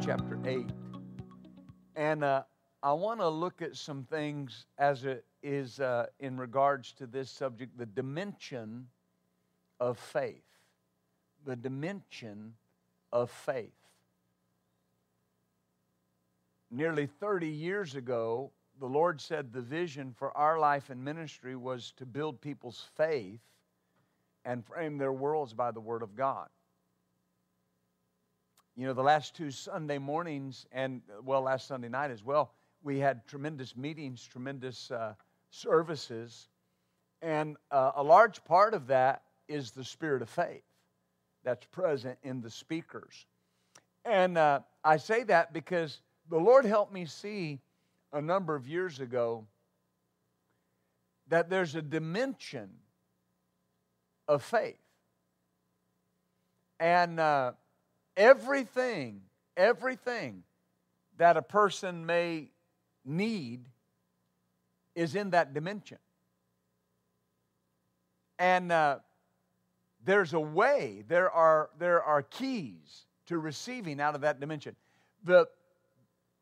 Chapter 0.00 0.38
8. 0.44 0.66
And 1.94 2.22
uh, 2.22 2.42
I 2.82 2.92
want 2.92 3.20
to 3.20 3.28
look 3.28 3.62
at 3.62 3.76
some 3.76 4.04
things 4.04 4.66
as 4.78 5.04
it 5.04 5.24
is 5.42 5.80
uh, 5.80 6.06
in 6.20 6.36
regards 6.36 6.92
to 6.94 7.06
this 7.06 7.30
subject 7.30 7.78
the 7.78 7.86
dimension 7.86 8.88
of 9.80 9.98
faith. 9.98 10.44
The 11.44 11.56
dimension 11.56 12.54
of 13.12 13.30
faith. 13.30 13.72
Nearly 16.70 17.06
30 17.06 17.48
years 17.48 17.94
ago, 17.94 18.50
the 18.78 18.86
Lord 18.86 19.20
said 19.20 19.52
the 19.52 19.62
vision 19.62 20.12
for 20.16 20.36
our 20.36 20.58
life 20.58 20.90
and 20.90 21.02
ministry 21.02 21.56
was 21.56 21.92
to 21.96 22.04
build 22.04 22.40
people's 22.40 22.84
faith 22.96 23.40
and 24.44 24.64
frame 24.64 24.98
their 24.98 25.12
worlds 25.12 25.54
by 25.54 25.70
the 25.70 25.80
Word 25.80 26.02
of 26.02 26.14
God. 26.14 26.48
You 28.78 28.86
know, 28.86 28.92
the 28.92 29.02
last 29.02 29.34
two 29.34 29.50
Sunday 29.50 29.96
mornings, 29.96 30.66
and 30.70 31.00
well, 31.24 31.40
last 31.40 31.66
Sunday 31.66 31.88
night 31.88 32.10
as 32.10 32.22
well, 32.22 32.52
we 32.82 32.98
had 32.98 33.26
tremendous 33.26 33.74
meetings, 33.74 34.22
tremendous 34.22 34.90
uh, 34.90 35.14
services, 35.50 36.48
and 37.22 37.56
uh, 37.70 37.92
a 37.96 38.02
large 38.02 38.44
part 38.44 38.74
of 38.74 38.88
that 38.88 39.22
is 39.48 39.70
the 39.70 39.82
spirit 39.82 40.20
of 40.20 40.28
faith 40.28 40.62
that's 41.42 41.64
present 41.66 42.18
in 42.22 42.42
the 42.42 42.50
speakers. 42.50 43.24
And 44.04 44.36
uh, 44.36 44.60
I 44.84 44.98
say 44.98 45.22
that 45.22 45.54
because 45.54 46.00
the 46.28 46.38
Lord 46.38 46.66
helped 46.66 46.92
me 46.92 47.06
see 47.06 47.60
a 48.12 48.20
number 48.20 48.54
of 48.54 48.68
years 48.68 49.00
ago 49.00 49.46
that 51.28 51.48
there's 51.48 51.74
a 51.74 51.82
dimension 51.82 52.68
of 54.28 54.42
faith. 54.42 54.76
And 56.78 57.18
uh, 57.18 57.52
everything, 58.16 59.22
everything 59.56 60.42
that 61.18 61.36
a 61.36 61.42
person 61.42 62.06
may 62.06 62.50
need 63.04 63.68
is 64.94 65.14
in 65.14 65.30
that 65.30 65.54
dimension. 65.54 65.98
And 68.38 68.70
uh, 68.70 68.98
there's 70.04 70.34
a 70.34 70.40
way, 70.40 71.04
there 71.08 71.30
are, 71.30 71.70
there 71.78 72.02
are 72.02 72.22
keys 72.22 73.06
to 73.26 73.38
receiving 73.38 74.00
out 74.00 74.14
of 74.14 74.20
that 74.22 74.40
dimension. 74.40 74.76
The, 75.24 75.48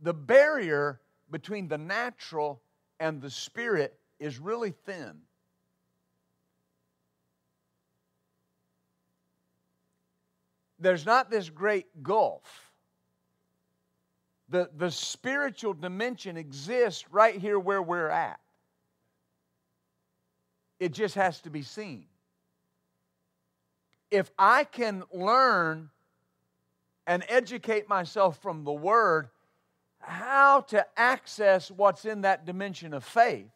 the 0.01 0.15
barrier 0.15 1.01
between 1.31 1.69
the 1.69 1.79
natural 1.79 2.61
and 3.01 3.21
the 3.21 3.31
spirit 3.31 3.99
is 4.19 4.39
really 4.39 4.73
thin. 4.85 5.21
There's 10.85 11.07
not 11.07 11.31
this 11.31 11.49
great 11.49 12.03
gulf. 12.03 12.71
The, 14.51 14.69
the 14.77 14.91
spiritual 14.91 15.73
dimension 15.73 16.37
exists 16.37 17.11
right 17.11 17.35
here 17.35 17.59
where 17.59 17.81
we're 17.81 18.11
at. 18.11 18.39
It 20.79 20.93
just 20.93 21.15
has 21.15 21.41
to 21.41 21.51
be 21.51 21.63
seen. 21.63 22.05
If 24.11 24.31
I 24.39 24.65
can 24.65 25.05
learn 25.11 25.89
and 27.07 27.25
educate 27.31 27.89
myself 27.89 28.43
from 28.43 28.65
the 28.65 28.73
Word 28.73 29.31
how 30.01 30.61
to 30.69 30.87
access 30.99 31.71
what's 31.71 32.05
in 32.05 32.21
that 32.21 32.45
dimension 32.45 32.93
of 32.93 33.05
faith, 33.05 33.49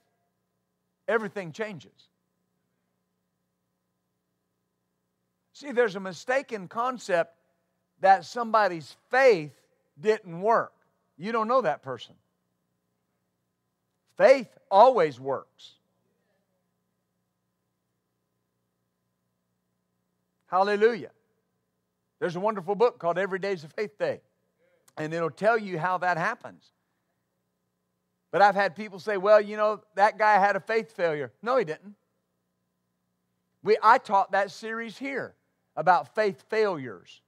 everything 1.07 1.53
changes. 1.53 2.09
See, 5.59 5.73
there's 5.73 5.97
a 5.97 6.01
mistaken 6.01 6.69
concept 6.69 7.35
that 7.99 8.25
somebody's 8.25 8.95
faith 9.11 9.51
didn't 10.01 10.41
work. 10.41 10.73
You 11.17 11.33
don't 11.33 11.49
know 11.49 11.63
that 11.63 11.83
person. 11.83 12.15
Faith 14.17 14.57
always 14.71 15.19
works. 15.19 15.73
Hallelujah. 20.47 21.11
There's 22.21 22.37
a 22.37 22.41
wonderful 22.41 22.77
book 22.77 23.01
called 23.01 23.19
Every 23.19 23.41
Day's 23.41 23.65
a 23.65 23.69
Faith 23.69 23.99
Day, 23.99 24.21
and 24.97 25.13
it'll 25.13 25.29
tell 25.29 25.59
you 25.59 25.77
how 25.77 25.99
that 25.99 26.19
happens. 26.19 26.71
But 28.31 28.43
I've 28.43 28.55
had 28.55 28.77
people 28.77 29.01
say, 29.01 29.17
well, 29.17 29.41
you 29.41 29.57
know, 29.57 29.81
that 29.97 30.19
guy 30.19 30.39
had 30.39 30.55
a 30.55 30.61
faith 30.61 30.93
failure. 30.93 31.33
No, 31.43 31.57
he 31.57 31.65
didn't. 31.65 31.97
We, 33.65 33.77
I 33.83 33.99
taught 33.99 34.31
that 34.31 34.53
series 34.53 34.97
here 34.97 35.35
about 35.79 36.13
faith 36.17 36.45
failures 36.51 37.23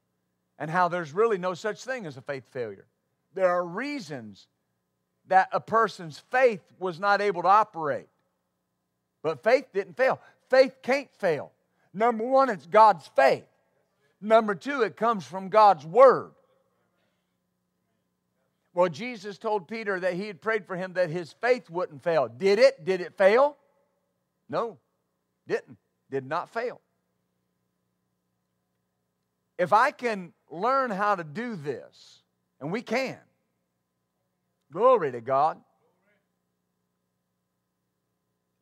and 0.59 0.69
how 0.69 0.89
there's 0.89 1.15
really 1.15 1.39
no 1.39 1.55
such 1.55 1.85
thing 1.85 2.05
as 2.05 2.17
a 2.17 2.21
faith 2.21 2.43
failure. 2.51 2.85
There 3.33 3.49
are 3.49 3.65
reasons 3.65 4.49
that 5.29 5.49
a 5.53 5.61
person's 5.61 6.19
faith 6.33 6.61
was 6.81 6.99
not 6.99 7.21
able 7.21 7.43
to 7.43 7.49
operate. 7.49 8.09
But 9.23 9.45
faith 9.45 9.67
didn't 9.73 9.97
fail. 9.97 10.21
Faith 10.49 10.75
can't 10.83 11.09
fail. 11.19 11.53
Number 11.95 12.27
one, 12.27 12.51
it's 12.51 12.67
God's 12.67 13.07
faith. 13.15 13.45
Number 14.21 14.57
two, 14.57 14.83
it 14.83 14.97
comes 14.97 15.25
from 15.25 15.49
God's 15.49 15.87
word. 15.87 16.33
Well, 18.75 18.89
Jesus 18.89 19.39
told 19.39 19.69
Peter 19.69 20.01
that 20.01 20.15
he 20.15 20.27
had 20.27 20.41
prayed 20.41 20.67
for 20.67 20.75
him 20.75 20.95
that 20.95 21.09
his 21.09 21.33
faith 21.41 21.71
wouldn't 21.71 22.03
fail. 22.03 22.27
Did 22.27 22.59
it? 22.59 22.85
Did 22.85 23.01
it 23.01 23.17
fail? 23.17 23.57
No, 24.49 24.77
didn't. 25.47 25.79
Did 26.11 26.27
not 26.27 26.51
fail. 26.51 26.81
If 29.61 29.75
I 29.75 29.91
can 29.91 30.33
learn 30.51 30.91
how 30.91 31.17
to 31.17 31.23
do 31.23 31.55
this, 31.55 32.23
and 32.63 32.73
we 32.73 32.81
can, 32.81 33.19
glory 34.73 35.13
to 35.13 35.21
God, 35.21 35.61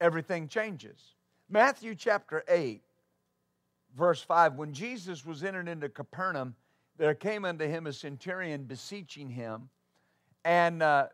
everything 0.01 0.49
changes. 0.49 1.15
Matthew 1.49 1.95
chapter 1.95 2.43
8 2.49 2.83
verse 3.97 4.21
5 4.21 4.55
When 4.55 4.73
Jesus 4.73 5.25
was 5.25 5.45
entered 5.45 5.69
into 5.69 5.89
Capernaum, 5.89 6.57
there 6.97 7.15
came 7.15 7.45
unto 7.45 7.65
him 7.65 7.87
a 7.87 7.93
centurion 7.93 8.65
beseeching 8.65 9.31
him, 9.31 9.69
and 10.45 10.83
uh, 10.83 11.07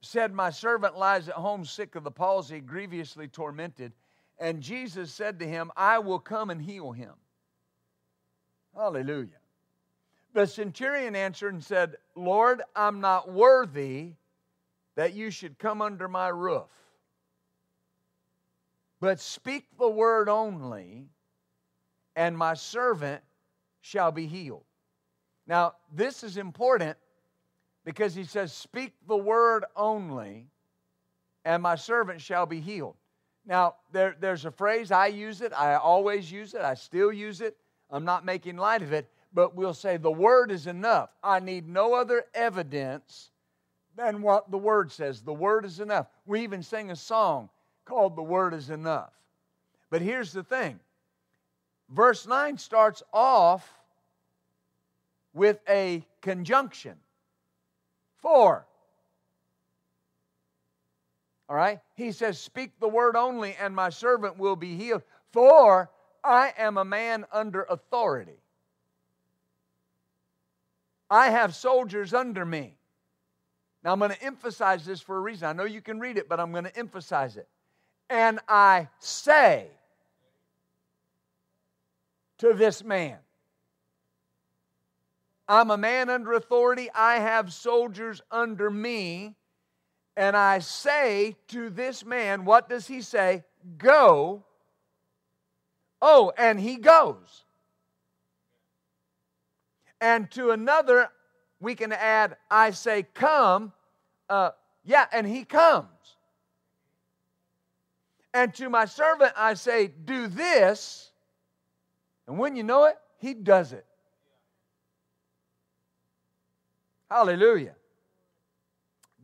said, 0.00 0.32
My 0.32 0.50
servant 0.50 0.96
lies 0.96 1.28
at 1.28 1.34
home 1.34 1.64
sick 1.64 1.96
of 1.96 2.04
the 2.04 2.12
palsy, 2.12 2.60
grievously 2.60 3.26
tormented. 3.26 3.94
And 4.38 4.60
Jesus 4.60 5.12
said 5.12 5.40
to 5.40 5.44
him, 5.44 5.72
I 5.76 5.98
will 5.98 6.20
come 6.20 6.50
and 6.50 6.62
heal 6.62 6.92
him. 6.92 7.14
Hallelujah. 8.76 9.28
The 10.32 10.46
centurion 10.46 11.14
answered 11.14 11.54
and 11.54 11.62
said, 11.62 11.96
Lord, 12.16 12.62
I'm 12.74 13.00
not 13.00 13.30
worthy 13.30 14.14
that 14.96 15.14
you 15.14 15.30
should 15.30 15.58
come 15.58 15.80
under 15.80 16.08
my 16.08 16.28
roof. 16.28 16.68
But 19.00 19.20
speak 19.20 19.66
the 19.78 19.88
word 19.88 20.28
only, 20.28 21.08
and 22.16 22.36
my 22.36 22.54
servant 22.54 23.22
shall 23.80 24.10
be 24.10 24.26
healed. 24.26 24.64
Now, 25.46 25.74
this 25.92 26.24
is 26.24 26.36
important 26.36 26.96
because 27.84 28.14
he 28.14 28.24
says, 28.24 28.52
Speak 28.52 28.94
the 29.06 29.16
word 29.16 29.64
only, 29.76 30.46
and 31.44 31.62
my 31.62 31.74
servant 31.74 32.20
shall 32.20 32.46
be 32.46 32.60
healed. 32.60 32.96
Now, 33.46 33.74
there, 33.92 34.16
there's 34.18 34.46
a 34.46 34.50
phrase, 34.50 34.90
I 34.90 35.08
use 35.08 35.42
it, 35.42 35.52
I 35.52 35.74
always 35.74 36.32
use 36.32 36.54
it, 36.54 36.62
I 36.62 36.74
still 36.74 37.12
use 37.12 37.40
it. 37.40 37.56
I'm 37.94 38.04
not 38.04 38.24
making 38.24 38.56
light 38.56 38.82
of 38.82 38.92
it, 38.92 39.08
but 39.32 39.54
we'll 39.54 39.72
say 39.72 39.96
the 39.96 40.10
word 40.10 40.50
is 40.50 40.66
enough. 40.66 41.10
I 41.22 41.38
need 41.38 41.68
no 41.68 41.94
other 41.94 42.24
evidence 42.34 43.30
than 43.94 44.20
what 44.20 44.50
the 44.50 44.58
word 44.58 44.90
says. 44.90 45.22
The 45.22 45.32
word 45.32 45.64
is 45.64 45.78
enough. 45.78 46.08
We 46.26 46.40
even 46.40 46.64
sing 46.64 46.90
a 46.90 46.96
song 46.96 47.48
called 47.84 48.16
The 48.16 48.22
Word 48.22 48.52
is 48.52 48.70
Enough. 48.70 49.12
But 49.90 50.02
here's 50.02 50.32
the 50.32 50.42
thing 50.42 50.80
verse 51.88 52.26
9 52.26 52.58
starts 52.58 53.04
off 53.12 53.70
with 55.32 55.60
a 55.68 56.04
conjunction. 56.20 56.96
For. 58.16 58.66
All 61.48 61.54
right? 61.54 61.78
He 61.94 62.10
says, 62.10 62.40
Speak 62.40 62.72
the 62.80 62.88
word 62.88 63.14
only, 63.14 63.54
and 63.60 63.76
my 63.76 63.90
servant 63.90 64.36
will 64.36 64.56
be 64.56 64.74
healed. 64.76 65.02
For 65.30 65.90
I 66.24 66.54
am 66.56 66.78
a 66.78 66.84
man 66.84 67.26
under 67.30 67.62
authority. 67.64 68.40
I 71.10 71.30
have 71.30 71.54
soldiers 71.54 72.14
under 72.14 72.44
me. 72.44 72.76
Now, 73.84 73.92
I'm 73.92 73.98
going 73.98 74.12
to 74.12 74.22
emphasize 74.22 74.86
this 74.86 75.02
for 75.02 75.18
a 75.18 75.20
reason. 75.20 75.46
I 75.46 75.52
know 75.52 75.64
you 75.64 75.82
can 75.82 76.00
read 76.00 76.16
it, 76.16 76.28
but 76.28 76.40
I'm 76.40 76.52
going 76.52 76.64
to 76.64 76.76
emphasize 76.76 77.36
it. 77.36 77.46
And 78.08 78.40
I 78.48 78.88
say 78.98 79.66
to 82.38 82.54
this 82.54 82.82
man, 82.82 83.18
I'm 85.46 85.70
a 85.70 85.76
man 85.76 86.08
under 86.08 86.32
authority. 86.32 86.88
I 86.94 87.16
have 87.16 87.52
soldiers 87.52 88.22
under 88.30 88.70
me. 88.70 89.34
And 90.16 90.36
I 90.36 90.60
say 90.60 91.36
to 91.48 91.68
this 91.68 92.04
man, 92.04 92.46
what 92.46 92.68
does 92.68 92.86
he 92.86 93.02
say? 93.02 93.44
Go. 93.76 94.44
Oh, 96.06 96.34
and 96.36 96.60
he 96.60 96.76
goes. 96.76 97.44
And 100.02 100.30
to 100.32 100.50
another, 100.50 101.08
we 101.60 101.74
can 101.74 101.92
add, 101.92 102.36
I 102.50 102.72
say, 102.72 103.04
come. 103.14 103.72
Uh, 104.28 104.50
yeah, 104.84 105.06
and 105.10 105.26
he 105.26 105.46
comes. 105.46 105.88
And 108.34 108.52
to 108.56 108.68
my 108.68 108.84
servant, 108.84 109.32
I 109.34 109.54
say, 109.54 109.86
do 109.86 110.26
this. 110.26 111.10
And 112.26 112.38
when 112.38 112.54
you 112.54 112.64
know 112.64 112.84
it, 112.84 112.96
he 113.16 113.32
does 113.32 113.72
it. 113.72 113.86
Hallelujah. 117.10 117.76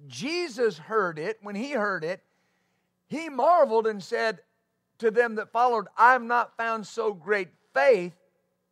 Jesus 0.06 0.78
heard 0.78 1.18
it. 1.18 1.36
When 1.42 1.56
he 1.56 1.72
heard 1.72 2.04
it, 2.04 2.22
he 3.06 3.28
marveled 3.28 3.86
and 3.86 4.02
said 4.02 4.40
to 5.00 5.10
them 5.10 5.34
that 5.36 5.50
followed, 5.50 5.86
I 5.96 6.12
have 6.12 6.22
not 6.22 6.56
found 6.56 6.86
so 6.86 7.12
great 7.12 7.48
faith, 7.74 8.14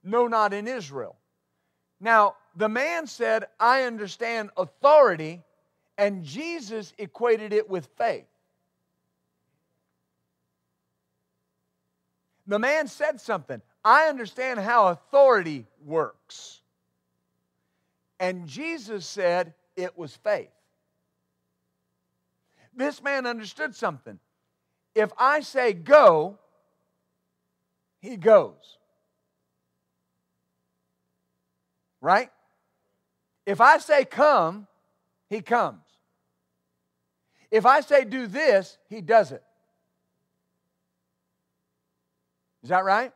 no, 0.02 0.26
not 0.26 0.54
in 0.54 0.68
Israel. 0.68 1.16
Now, 2.00 2.36
the 2.56 2.68
man 2.68 3.06
said, 3.06 3.46
I 3.58 3.82
understand 3.82 4.50
authority, 4.56 5.42
and 5.96 6.24
Jesus 6.24 6.92
equated 6.98 7.52
it 7.52 7.68
with 7.68 7.88
faith. 7.98 8.26
The 12.46 12.58
man 12.58 12.88
said 12.88 13.20
something. 13.20 13.60
I 13.84 14.08
understand 14.08 14.58
how 14.58 14.88
authority 14.88 15.66
works. 15.84 16.60
And 18.18 18.46
Jesus 18.48 19.06
said 19.06 19.54
it 19.76 19.96
was 19.96 20.14
faith. 20.16 20.50
This 22.74 23.02
man 23.02 23.26
understood 23.26 23.74
something. 23.74 24.18
If 24.98 25.12
I 25.16 25.42
say 25.42 25.74
go, 25.74 26.40
he 28.00 28.16
goes. 28.16 28.78
Right? 32.00 32.30
If 33.46 33.60
I 33.60 33.78
say 33.78 34.04
come, 34.04 34.66
he 35.30 35.40
comes. 35.40 35.84
If 37.48 37.64
I 37.64 37.80
say 37.80 38.04
do 38.06 38.26
this, 38.26 38.76
he 38.88 39.00
does 39.00 39.30
it. 39.30 39.44
Is 42.64 42.70
that 42.70 42.84
right? 42.84 43.12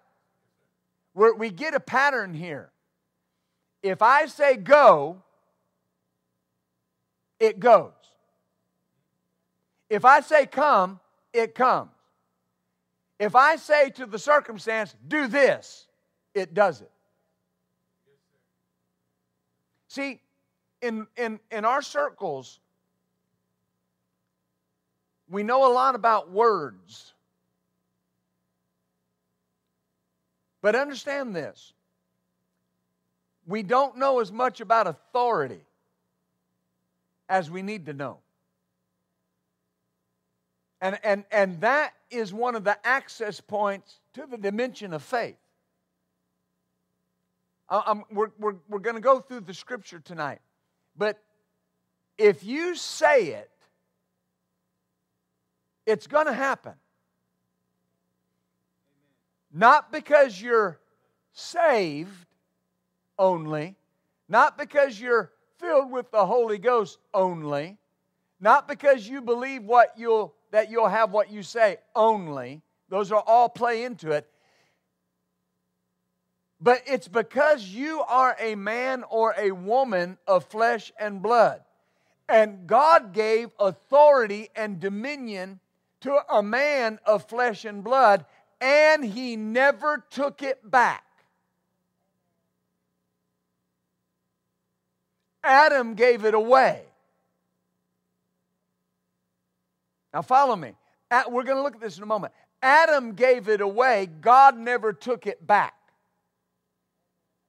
We're, 1.15 1.35
we 1.35 1.51
get 1.51 1.75
a 1.75 1.81
pattern 1.81 2.33
here. 2.33 2.71
If 3.83 4.03
I 4.03 4.27
say 4.27 4.57
go, 4.57 5.21
it 7.41 7.59
goes. 7.59 7.91
If 9.91 10.05
I 10.05 10.21
say 10.21 10.47
come, 10.47 11.01
it 11.33 11.55
comes. 11.55 11.91
If 13.19 13.35
I 13.37 13.57
say 13.57 13.91
to 13.91 14.07
the 14.07 14.19
circumstance, 14.19 14.95
do 15.07 15.29
this, 15.29 15.87
it 16.35 16.55
does 16.55 16.81
it. 16.81 16.91
See, 19.89 20.21
in, 20.81 21.07
in, 21.17 21.39
in 21.51 21.65
our 21.65 21.83
circles, 21.83 22.59
we 25.29 25.43
know 25.43 25.71
a 25.71 25.73
lot 25.73 25.95
about 25.95 26.31
words. 26.31 27.13
But 30.63 30.75
understand 30.75 31.35
this 31.35 31.73
we 33.47 33.63
don't 33.63 33.99
know 33.99 34.21
as 34.21 34.31
much 34.31 34.61
about 34.61 34.87
authority 34.87 35.61
as 37.29 37.51
we 37.51 37.63
need 37.63 37.87
to 37.87 37.93
know. 37.93 38.22
And, 40.83 40.99
and, 41.05 41.25
and 41.31 41.61
that 41.61 41.95
is 42.11 42.35
one 42.35 42.57
of 42.57 42.65
the 42.65 42.77
access 42.85 43.41
points 43.41 44.01
to 44.15 44.27
the 44.27 44.37
dimension 44.37 44.93
of 44.93 45.03
faith. 45.03 45.37
I'm, 47.71 48.03
we're 48.11 48.33
we're, 48.39 48.57
we're 48.69 48.81
going 48.81 48.97
to 48.97 49.01
go 49.01 49.21
through 49.21 49.41
the 49.41 49.55
scripture 49.55 50.01
tonight. 50.01 50.41
But 50.99 51.23
if 52.19 52.45
you 52.45 52.75
say 52.75 53.29
it, 53.29 53.51
it's 55.87 56.07
going 56.07 56.27
to 56.27 56.35
happen. 56.35 56.75
Not 59.53 59.93
because 59.93 60.43
you're 60.43 60.81
saved 61.33 62.27
only, 63.19 63.77
not 64.29 64.59
because 64.59 65.01
you're 65.01 65.31
filled 65.59 65.91
with 65.93 66.11
the 66.11 66.27
Holy 66.27 66.59
Ghost 66.59 66.99
only, 67.15 67.79
not 68.41 68.67
because 68.67 69.09
you 69.09 69.23
believe 69.23 69.63
what 69.63 69.95
you'll 69.97 70.35
that 70.53 70.71
you'll 70.71 70.89
have 70.89 71.11
what 71.11 71.31
you 71.31 71.43
say 71.43 71.79
only. 71.97 72.63
Those 72.89 73.11
are 73.11 73.23
all 73.27 73.49
play 73.49 73.85
into 73.85 74.13
it. 74.13 74.29
But 76.61 76.83
it's 76.87 77.09
because 77.09 77.67
you 77.67 78.03
are 78.03 78.37
a 78.39 78.55
man 78.55 79.03
or 79.11 79.35
a 79.37 79.51
woman 79.51 80.17
of 80.29 80.45
flesh 80.45 80.93
and 81.01 81.21
blood. 81.21 81.63
And 82.29 82.69
God 82.69 83.13
gave 83.13 83.51
authority 83.59 84.51
and 84.55 84.79
dominion 84.79 85.59
to 86.03 86.21
a 86.31 86.43
man 86.43 87.01
of 87.05 87.29
flesh 87.29 87.65
and 87.65 87.83
blood, 87.83 88.25
and 88.61 89.05
he 89.05 89.37
never 89.37 90.05
took 90.11 90.43
it 90.43 90.71
back. 90.71 91.05
Adam 95.43 95.95
gave 95.95 96.25
it 96.25 96.35
away. 96.35 96.83
Now, 100.13 100.23
follow 100.23 100.57
me. 100.57 100.75
We're 101.29 101.45
going 101.45 101.57
to 101.57 101.63
look 101.63 101.75
at 101.75 101.81
this 101.81 101.97
in 101.97 102.03
a 102.03 102.07
moment. 102.07 102.33
Adam 102.63 103.15
gave 103.15 103.49
it 103.49 103.61
away, 103.61 104.09
God 104.21 104.57
never 104.57 104.93
took 104.93 105.27
it 105.27 105.45
back. 105.47 105.75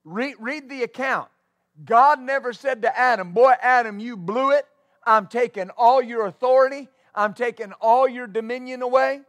Read, 0.04 0.36
read 0.40 0.70
the 0.70 0.84
account. 0.84 1.30
God 1.86 2.20
never 2.20 2.52
said 2.52 2.82
to 2.82 3.00
Adam, 3.00 3.32
Boy, 3.32 3.54
Adam, 3.62 4.00
you 4.00 4.18
blew 4.18 4.52
it. 4.52 4.66
I'm 5.06 5.28
taking 5.28 5.70
all 5.72 6.02
your 6.02 6.26
authority, 6.26 6.88
I'm 7.14 7.34
taking 7.34 7.74
all 7.74 8.08
your 8.08 8.28
dominion 8.28 8.82
away. 8.82 9.22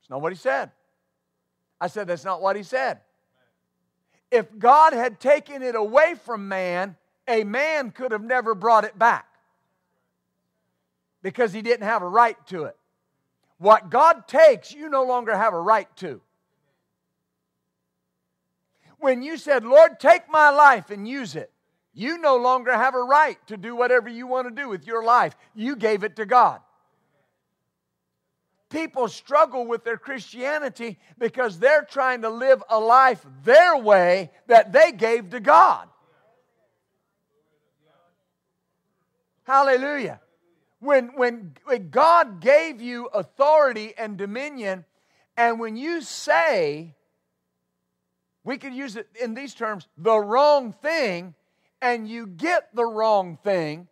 It's 0.00 0.10
not 0.10 0.22
what 0.22 0.32
he 0.32 0.38
said. 0.38 0.70
I 1.80 1.88
said, 1.88 2.08
That's 2.08 2.24
not 2.24 2.40
what 2.40 2.56
he 2.56 2.62
said. 2.62 3.00
If 4.30 4.58
God 4.58 4.92
had 4.94 5.20
taken 5.20 5.62
it 5.62 5.74
away 5.74 6.14
from 6.24 6.48
man, 6.48 6.96
a 7.28 7.44
man 7.44 7.90
could 7.90 8.12
have 8.12 8.22
never 8.22 8.54
brought 8.54 8.84
it 8.84 8.98
back 8.98 9.26
because 11.22 11.52
he 11.52 11.62
didn't 11.62 11.86
have 11.86 12.02
a 12.02 12.08
right 12.08 12.36
to 12.48 12.64
it. 12.64 12.76
What 13.58 13.90
God 13.90 14.26
takes, 14.26 14.72
you 14.72 14.88
no 14.88 15.04
longer 15.04 15.36
have 15.36 15.54
a 15.54 15.60
right 15.60 15.88
to. 15.96 16.20
When 18.98 19.22
you 19.22 19.36
said, 19.36 19.64
Lord, 19.64 19.98
take 19.98 20.28
my 20.28 20.50
life 20.50 20.90
and 20.90 21.08
use 21.08 21.36
it, 21.36 21.50
you 21.94 22.18
no 22.18 22.36
longer 22.36 22.72
have 22.72 22.94
a 22.94 23.02
right 23.02 23.36
to 23.48 23.56
do 23.56 23.76
whatever 23.76 24.08
you 24.08 24.26
want 24.26 24.48
to 24.48 24.62
do 24.62 24.68
with 24.68 24.86
your 24.86 25.04
life. 25.04 25.36
You 25.54 25.76
gave 25.76 26.04
it 26.04 26.16
to 26.16 26.26
God. 26.26 26.60
People 28.70 29.08
struggle 29.08 29.66
with 29.66 29.84
their 29.84 29.98
Christianity 29.98 30.98
because 31.18 31.58
they're 31.58 31.84
trying 31.84 32.22
to 32.22 32.30
live 32.30 32.62
a 32.70 32.80
life 32.80 33.24
their 33.44 33.76
way 33.76 34.30
that 34.46 34.72
they 34.72 34.92
gave 34.92 35.30
to 35.30 35.40
God. 35.40 35.88
Hallelujah. 39.44 40.20
When, 40.82 41.10
when, 41.14 41.54
God 41.92 42.40
gave 42.40 42.82
you 42.82 43.06
authority 43.06 43.94
and 43.96 44.16
dominion, 44.16 44.84
and 45.36 45.60
when 45.60 45.76
you 45.76 46.02
say, 46.02 46.96
we 48.42 48.58
could 48.58 48.74
use 48.74 48.96
it 48.96 49.06
in 49.22 49.34
these 49.34 49.54
terms, 49.54 49.86
the 49.96 50.18
wrong 50.18 50.72
thing, 50.72 51.34
and 51.80 52.08
you 52.08 52.26
get 52.26 52.74
the 52.74 52.84
wrong 52.84 53.38
thing, 53.44 53.86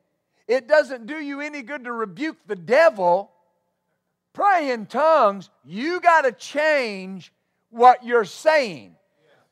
it 0.48 0.66
doesn't 0.66 1.06
do 1.06 1.14
you 1.14 1.40
any 1.40 1.62
good 1.62 1.84
to 1.84 1.92
rebuke 1.92 2.38
the 2.48 2.56
devil. 2.56 3.30
Pray 4.32 4.72
in 4.72 4.86
tongues, 4.86 5.48
you 5.64 6.00
got 6.00 6.22
to 6.22 6.32
change 6.32 7.32
what 7.68 8.04
you're 8.04 8.24
saying. 8.24 8.96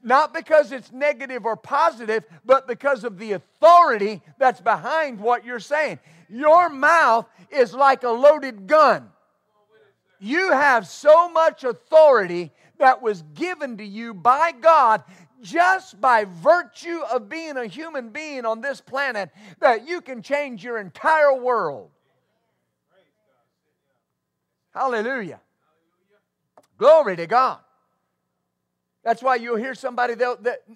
Not 0.03 0.35
because 0.35 0.73
it's 0.73 0.91
negative 0.91 1.47
or 1.47 1.55
positive, 1.55 2.25
but 2.45 2.67
because 2.67 3.05
of 3.05 3.17
the 3.17 3.33
authority 3.33 4.23
that's 4.39 4.61
behind 4.61 5.21
what 5.21 5.45
you're 5.45 5.61
saying. 5.61 6.01
Your 6.29 6.69
mouth 6.69 7.27
is 7.51 7.75
like 7.75 8.03
a 8.03 8.11
loaded 8.11 8.67
gun. 8.67 9.11
You 10.21 10.53
have 10.53 10.87
so 10.87 11.31
much 11.31 11.65
authority 11.65 12.53
that 12.79 13.03
was 13.03 13.23
given 13.35 13.77
to 13.79 13.85
you 13.85 14.15
by 14.15 14.53
God 14.53 15.03
just 15.41 16.01
by 16.01 16.25
virtue 16.25 17.01
of 17.13 17.29
being 17.29 17.57
a 17.57 17.67
human 17.67 18.11
being 18.11 18.45
on 18.45 18.61
this 18.61 18.81
planet 18.81 19.31
that 19.61 19.87
you 19.87 20.01
can 20.01 20.23
change 20.23 20.65
your 20.65 20.79
entire 20.79 21.35
world. 21.35 21.91
Hallelujah. 24.75 25.41
Glory 26.77 27.17
to 27.17 27.27
God. 27.27 27.59
That's 29.05 29.23
why 29.23 29.37
you'll 29.37 29.57
hear 29.57 29.75
somebody 29.75 30.15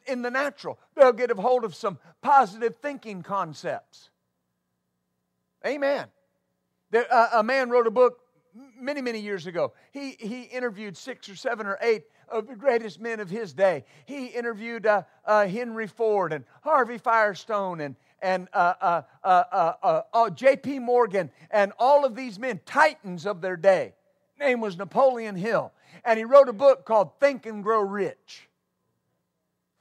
in 0.06 0.23
the 0.23 0.30
natural, 0.30 0.78
they'll 0.94 1.12
get 1.12 1.30
a 1.30 1.35
hold 1.35 1.64
of 1.64 1.75
some 1.75 1.99
positive 2.23 2.76
thinking 2.76 3.23
concepts. 3.23 4.11
Amen. 5.66 6.07
There, 6.90 7.07
uh, 7.11 7.28
a 7.35 7.42
man 7.42 7.71
wrote 7.71 7.87
a 7.87 7.90
book 7.90 8.21
many, 8.78 9.00
many 9.00 9.21
years 9.21 9.47
ago. 9.47 9.73
He, 9.92 10.16
he 10.19 10.42
interviewed 10.42 10.97
six 10.97 11.28
or 11.28 11.37
seven 11.37 11.66
or 11.66 11.78
eight 11.81 12.04
of 12.28 12.47
the 12.47 12.57
greatest 12.57 13.00
men 13.00 13.21
of 13.21 13.31
his 13.31 13.52
day. 13.52 13.85
He 14.07 14.26
interviewed 14.26 14.87
uh, 14.87 15.02
uh, 15.25 15.47
Henry 15.47 15.87
Ford 15.87 16.33
and 16.33 16.45
Harvey 16.62 16.99
Firestone 16.99 17.81
and, 17.81 17.97
and 18.21 18.49
uh, 18.52 19.02
uh, 19.23 20.02
uh, 20.12 20.31
J.P. 20.31 20.81
Morgan 20.81 21.31
and 21.50 21.73
all 21.78 22.04
of 22.04 22.14
these 22.14 22.38
men, 22.38 22.61
titans 22.66 23.26
of 23.26 23.40
their 23.40 23.57
day. 23.57 23.95
Name 24.38 24.61
was 24.61 24.76
Napoleon 24.76 25.37
Hill. 25.37 25.73
And 26.04 26.19
he 26.19 26.25
wrote 26.25 26.49
a 26.49 26.54
book 26.54 26.85
called 26.85 27.19
Think 27.21 27.47
and 27.47 27.62
Grow 27.62 27.81
Rich. 27.81 28.49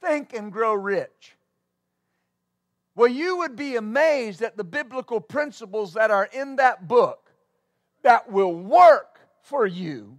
Think 0.00 0.34
and 0.34 0.52
Grow 0.52 0.74
Rich. 0.74 1.36
Well, 2.94 3.08
you 3.08 3.38
would 3.38 3.56
be 3.56 3.76
amazed 3.76 4.42
at 4.42 4.56
the 4.56 4.64
biblical 4.64 5.20
principles 5.20 5.94
that 5.94 6.10
are 6.10 6.28
in 6.32 6.56
that 6.56 6.86
book 6.86 7.30
that 8.02 8.30
will 8.30 8.54
work 8.54 9.18
for 9.42 9.66
you. 9.66 10.18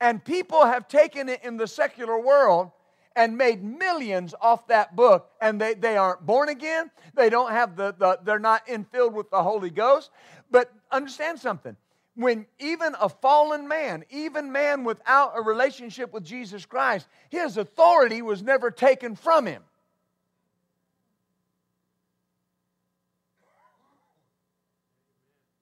And 0.00 0.24
people 0.24 0.64
have 0.64 0.86
taken 0.86 1.28
it 1.28 1.42
in 1.42 1.56
the 1.56 1.66
secular 1.66 2.18
world 2.18 2.70
and 3.16 3.36
made 3.36 3.64
millions 3.64 4.32
off 4.40 4.68
that 4.68 4.94
book, 4.94 5.32
and 5.40 5.60
they, 5.60 5.74
they 5.74 5.96
aren't 5.96 6.24
born 6.24 6.48
again. 6.48 6.88
They 7.14 7.28
don't 7.28 7.50
have 7.50 7.74
the, 7.74 7.92
the 7.98 8.20
they're 8.22 8.38
not 8.38 8.64
infilled 8.68 9.12
with 9.12 9.28
the 9.30 9.42
Holy 9.42 9.70
Ghost. 9.70 10.10
But 10.52 10.72
understand 10.92 11.40
something. 11.40 11.76
When 12.14 12.46
even 12.60 12.94
a 13.00 13.08
fallen 13.08 13.66
man, 13.66 14.04
even 14.10 14.52
man 14.52 14.84
without 14.84 15.32
a 15.36 15.42
relationship 15.42 16.12
with 16.12 16.24
Jesus 16.24 16.64
Christ, 16.64 17.08
his 17.28 17.56
authority 17.56 18.22
was 18.22 18.42
never 18.42 18.70
taken 18.70 19.16
from 19.16 19.46
him. 19.46 19.62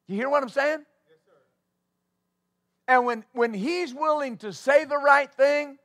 You 0.09 0.17
hear 0.17 0.29
what 0.29 0.43
I'm 0.43 0.49
saying? 0.49 0.79
Yes, 0.79 1.19
and 2.89 3.05
when, 3.05 3.25
when 3.33 3.53
he's 3.53 3.93
willing 3.93 4.37
to 4.39 4.53
say 4.53 4.85
the 4.85 4.99
right 4.99 5.33
thing, 5.33 5.79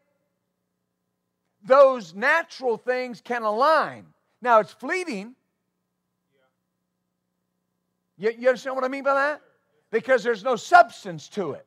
those 1.64 2.14
natural 2.14 2.78
things 2.78 3.22
can 3.22 3.44
align. 3.44 4.06
Now, 4.42 4.60
it's 4.60 4.74
fleeting. 4.74 5.36
You, 8.18 8.32
you 8.38 8.48
understand 8.50 8.76
what 8.76 8.86
I 8.86 8.88
mean 8.88 9.04
by 9.04 9.14
that? 9.14 9.42
Because 9.92 10.24
there's 10.24 10.44
no 10.44 10.56
substance 10.56 11.28
to 11.30 11.52
it. 11.54 11.66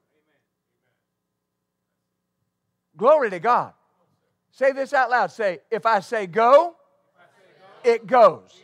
Glory 2.97 3.31
to 3.31 3.41
God. 3.41 3.73
Say 4.53 4.71
this 4.71 4.93
out 4.93 5.11
loud. 5.11 5.33
Say, 5.33 5.59
if 5.71 5.85
I 5.85 5.99
say 5.99 6.29
go, 6.29 6.77
it 7.83 8.07
goes. 8.07 8.63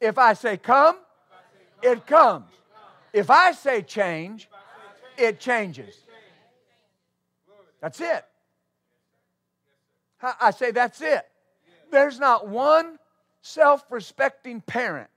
If 0.00 0.18
I 0.18 0.32
say 0.32 0.56
come, 0.56 0.98
it 1.80 2.06
comes. 2.06 2.46
If 3.12 3.30
I 3.30 3.52
say 3.52 3.82
change, 3.82 4.48
it 5.18 5.38
changes. 5.38 5.94
That's 7.80 8.00
it. 8.00 8.24
I 10.40 10.52
say 10.52 10.70
that's 10.70 11.00
it. 11.00 11.28
There's 11.90 12.18
not 12.18 12.48
one 12.48 12.98
self 13.42 13.84
respecting 13.90 14.60
parent 14.60 15.10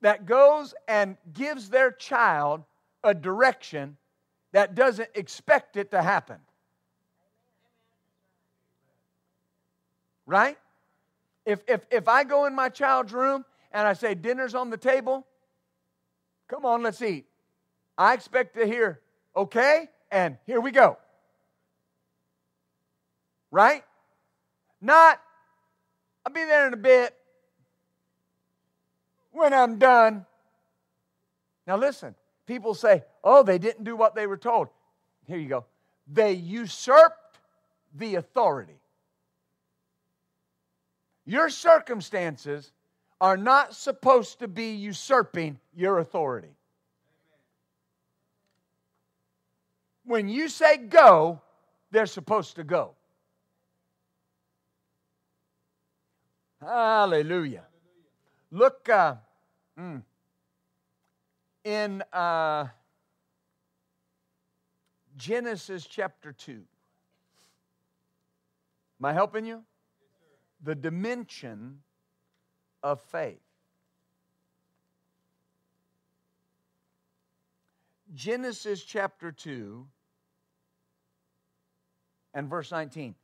that 0.00 0.26
goes 0.26 0.74
and 0.88 1.16
gives 1.32 1.70
their 1.70 1.90
child 1.90 2.64
a 3.04 3.14
direction 3.14 3.96
that 4.52 4.74
doesn't 4.74 5.08
expect 5.14 5.76
it 5.76 5.90
to 5.92 6.02
happen. 6.02 6.38
Right? 10.26 10.58
If, 11.46 11.60
if, 11.68 11.86
if 11.90 12.08
I 12.08 12.24
go 12.24 12.46
in 12.46 12.54
my 12.54 12.68
child's 12.68 13.12
room 13.12 13.44
and 13.72 13.86
I 13.86 13.92
say, 13.92 14.14
dinner's 14.14 14.54
on 14.54 14.70
the 14.70 14.76
table, 14.76 15.26
Come 16.48 16.64
on, 16.64 16.82
let's 16.82 17.00
eat. 17.02 17.26
I 17.96 18.14
expect 18.14 18.56
to 18.56 18.66
hear, 18.66 19.00
okay, 19.36 19.88
and 20.10 20.36
here 20.46 20.60
we 20.60 20.70
go. 20.70 20.98
Right? 23.50 23.84
Not, 24.80 25.20
I'll 26.26 26.32
be 26.32 26.44
there 26.44 26.66
in 26.66 26.74
a 26.74 26.78
bit. 26.78 27.14
When 29.30 29.52
I'm 29.52 29.78
done. 29.78 30.26
Now 31.66 31.76
listen, 31.76 32.14
people 32.46 32.74
say, 32.74 33.04
oh, 33.22 33.42
they 33.42 33.58
didn't 33.58 33.84
do 33.84 33.96
what 33.96 34.14
they 34.14 34.26
were 34.26 34.36
told. 34.36 34.68
Here 35.26 35.38
you 35.38 35.48
go. 35.48 35.64
They 36.06 36.32
usurped 36.32 37.38
the 37.94 38.16
authority. 38.16 38.78
Your 41.24 41.48
circumstances 41.48 42.70
are 43.24 43.38
not 43.38 43.74
supposed 43.74 44.40
to 44.40 44.46
be 44.46 44.72
usurping 44.72 45.58
your 45.74 45.98
authority. 45.98 46.54
When 50.04 50.28
you 50.28 50.50
say 50.50 50.76
go, 50.76 51.40
they're 51.90 52.04
supposed 52.04 52.56
to 52.56 52.64
go. 52.64 52.90
Hallelujah. 56.60 57.64
Look 58.50 58.90
uh, 58.90 59.14
mm, 59.80 60.02
in 61.64 62.02
uh, 62.12 62.66
Genesis 65.16 65.86
chapter 65.86 66.32
2. 66.32 66.52
Am 66.52 66.60
I 69.00 69.14
helping 69.14 69.46
you? 69.46 69.62
The 70.62 70.74
dimension 70.74 71.78
of 72.84 73.00
faith. 73.00 73.40
Genesis 78.14 78.84
chapter 78.84 79.32
2 79.32 79.84
and 82.34 82.48
verse 82.48 82.70
19. 82.70 83.14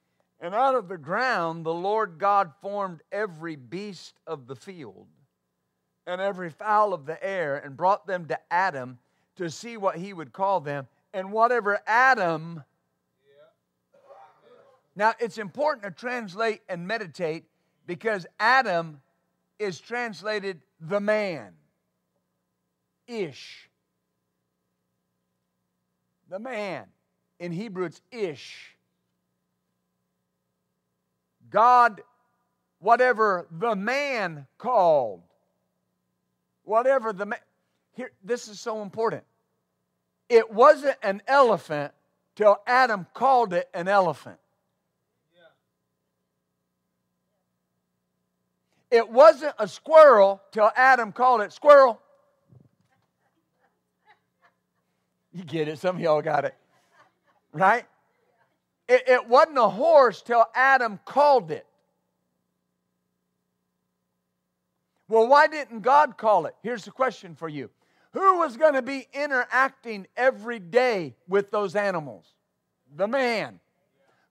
And 0.41 0.55
out 0.55 0.75
of 0.75 0.89
the 0.89 0.97
ground 0.97 1.65
the 1.65 1.75
Lord 1.75 2.19
God 2.19 2.53
formed 2.63 3.03
every 3.13 3.55
beast 3.55 4.15
of 4.27 4.47
the 4.47 4.57
field 4.57 5.07
and 6.07 6.21
every 6.21 6.51
fowl 6.51 6.95
of 6.95 7.05
the 7.05 7.23
air 7.23 7.59
and 7.59 7.77
brought 7.77 8.07
them 8.07 8.25
to 8.27 8.39
Adam 8.51 8.99
to 9.37 9.51
see 9.51 9.77
what 9.77 9.97
he 9.97 10.13
would 10.13 10.33
call 10.33 10.61
them. 10.61 10.89
And 11.13 11.33
whatever 11.33 11.81
Adam. 11.87 12.65
Now 14.97 15.13
it's 15.21 15.39
important 15.39 15.85
to 15.85 15.91
translate 15.91 16.63
and 16.69 16.87
meditate 16.87 17.45
because 17.87 18.27
Adam 18.39 19.01
is 19.61 19.79
translated 19.79 20.61
the 20.81 20.99
man. 20.99 21.53
Ish. 23.07 23.69
The 26.31 26.39
man. 26.39 26.87
In 27.39 27.53
Hebrew, 27.53 27.85
it's 27.85 28.01
Ish. 28.11 28.75
God, 31.51 32.01
whatever 32.79 33.47
the 33.51 33.77
man 33.77 34.47
called, 34.57 35.23
whatever 36.65 37.13
the 37.13 37.27
man. 37.27 37.41
Here, 37.93 38.13
this 38.25 38.49
is 38.49 38.59
so 38.61 38.83
important. 38.83 39.25
It 40.29 40.51
wasn't 40.51 40.97
an 41.03 41.21
elephant 41.27 41.93
till 42.35 42.57
Adam 42.67 43.07
called 43.13 43.53
it 43.53 43.69
an 43.75 43.89
elephant. 43.89 44.39
It 48.91 49.09
wasn't 49.09 49.55
a 49.59 49.69
squirrel 49.69 50.43
till 50.51 50.71
Adam 50.75 51.13
called 51.13 51.43
it 51.43 51.53
squirrel. 51.53 52.01
You 55.33 55.45
get 55.45 55.69
it? 55.69 55.79
Some 55.79 55.97
of 55.97 56.03
y'all 56.03 56.23
got 56.23 56.45
it. 56.45 56.55
Right? 57.53 57.85
It, 58.89 59.05
it 59.07 59.29
wasn't 59.29 59.59
a 59.59 59.69
horse 59.69 60.23
till 60.23 60.45
Adam 60.55 60.99
called 61.05 61.53
it. 61.53 61.67
Well, 65.09 65.29
why 65.29 65.47
didn't 65.47 65.81
God 65.81 66.17
call 66.17 66.47
it? 66.47 66.55
Here's 66.63 66.85
the 66.85 66.91
question 66.91 67.35
for 67.35 67.49
you 67.49 67.71
Who 68.13 68.39
was 68.39 68.57
going 68.57 68.75
to 68.75 68.83
be 68.83 69.07
interacting 69.13 70.09
every 70.17 70.59
day 70.59 71.15
with 71.29 71.51
those 71.53 71.77
animals? 71.77 72.27
The 72.97 73.07
man. 73.07 73.61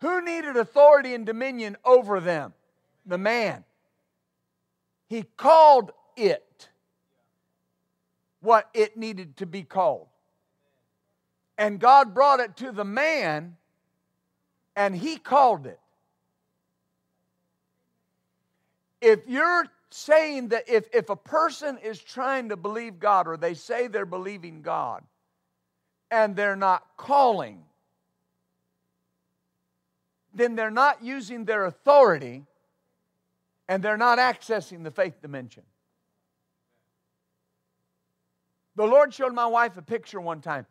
Who 0.02 0.24
needed 0.24 0.56
authority 0.56 1.14
and 1.14 1.26
dominion 1.26 1.78
over 1.84 2.20
them? 2.20 2.54
The 3.06 3.18
man. 3.18 3.64
He 5.10 5.24
called 5.24 5.92
it 6.16 6.70
what 8.42 8.70
it 8.74 8.96
needed 8.96 9.38
to 9.38 9.48
be 9.48 9.64
called. 9.64 10.08
And 11.58 11.80
God 11.80 12.14
brought 12.14 12.40
it 12.40 12.56
to 12.58 12.72
the 12.72 12.86
man, 12.86 13.58
and 14.76 14.96
He 14.96 15.18
called 15.18 15.66
it. 15.66 15.80
If 19.02 19.22
you're 19.28 19.66
saying 19.90 20.50
that 20.50 20.70
if, 20.70 20.88
if 20.94 21.10
a 21.10 21.16
person 21.16 21.80
is 21.80 22.00
trying 22.00 22.50
to 22.50 22.56
believe 22.56 23.00
God 23.00 23.28
or 23.28 23.36
they 23.36 23.56
say 23.56 23.88
they're 23.88 24.06
believing 24.06 24.62
God 24.62 25.04
and 26.12 26.36
they're 26.36 26.56
not 26.56 26.86
calling, 26.98 27.64
then 30.34 30.56
they're 30.56 30.70
not 30.70 31.04
using 31.04 31.46
their 31.46 31.66
authority 31.66 32.46
and 33.70 33.84
they're 33.84 33.98
not 33.98 34.18
accessing 34.18 34.84
the 34.84 34.92
faith 34.92 35.22
dimension. 35.22 35.64
The 38.76 38.86
Lord 38.86 39.14
showed 39.14 39.34
my 39.34 39.46
wife 39.46 39.78
a 39.78 39.82
picture 39.82 40.20
one 40.20 40.42
time. 40.42 40.66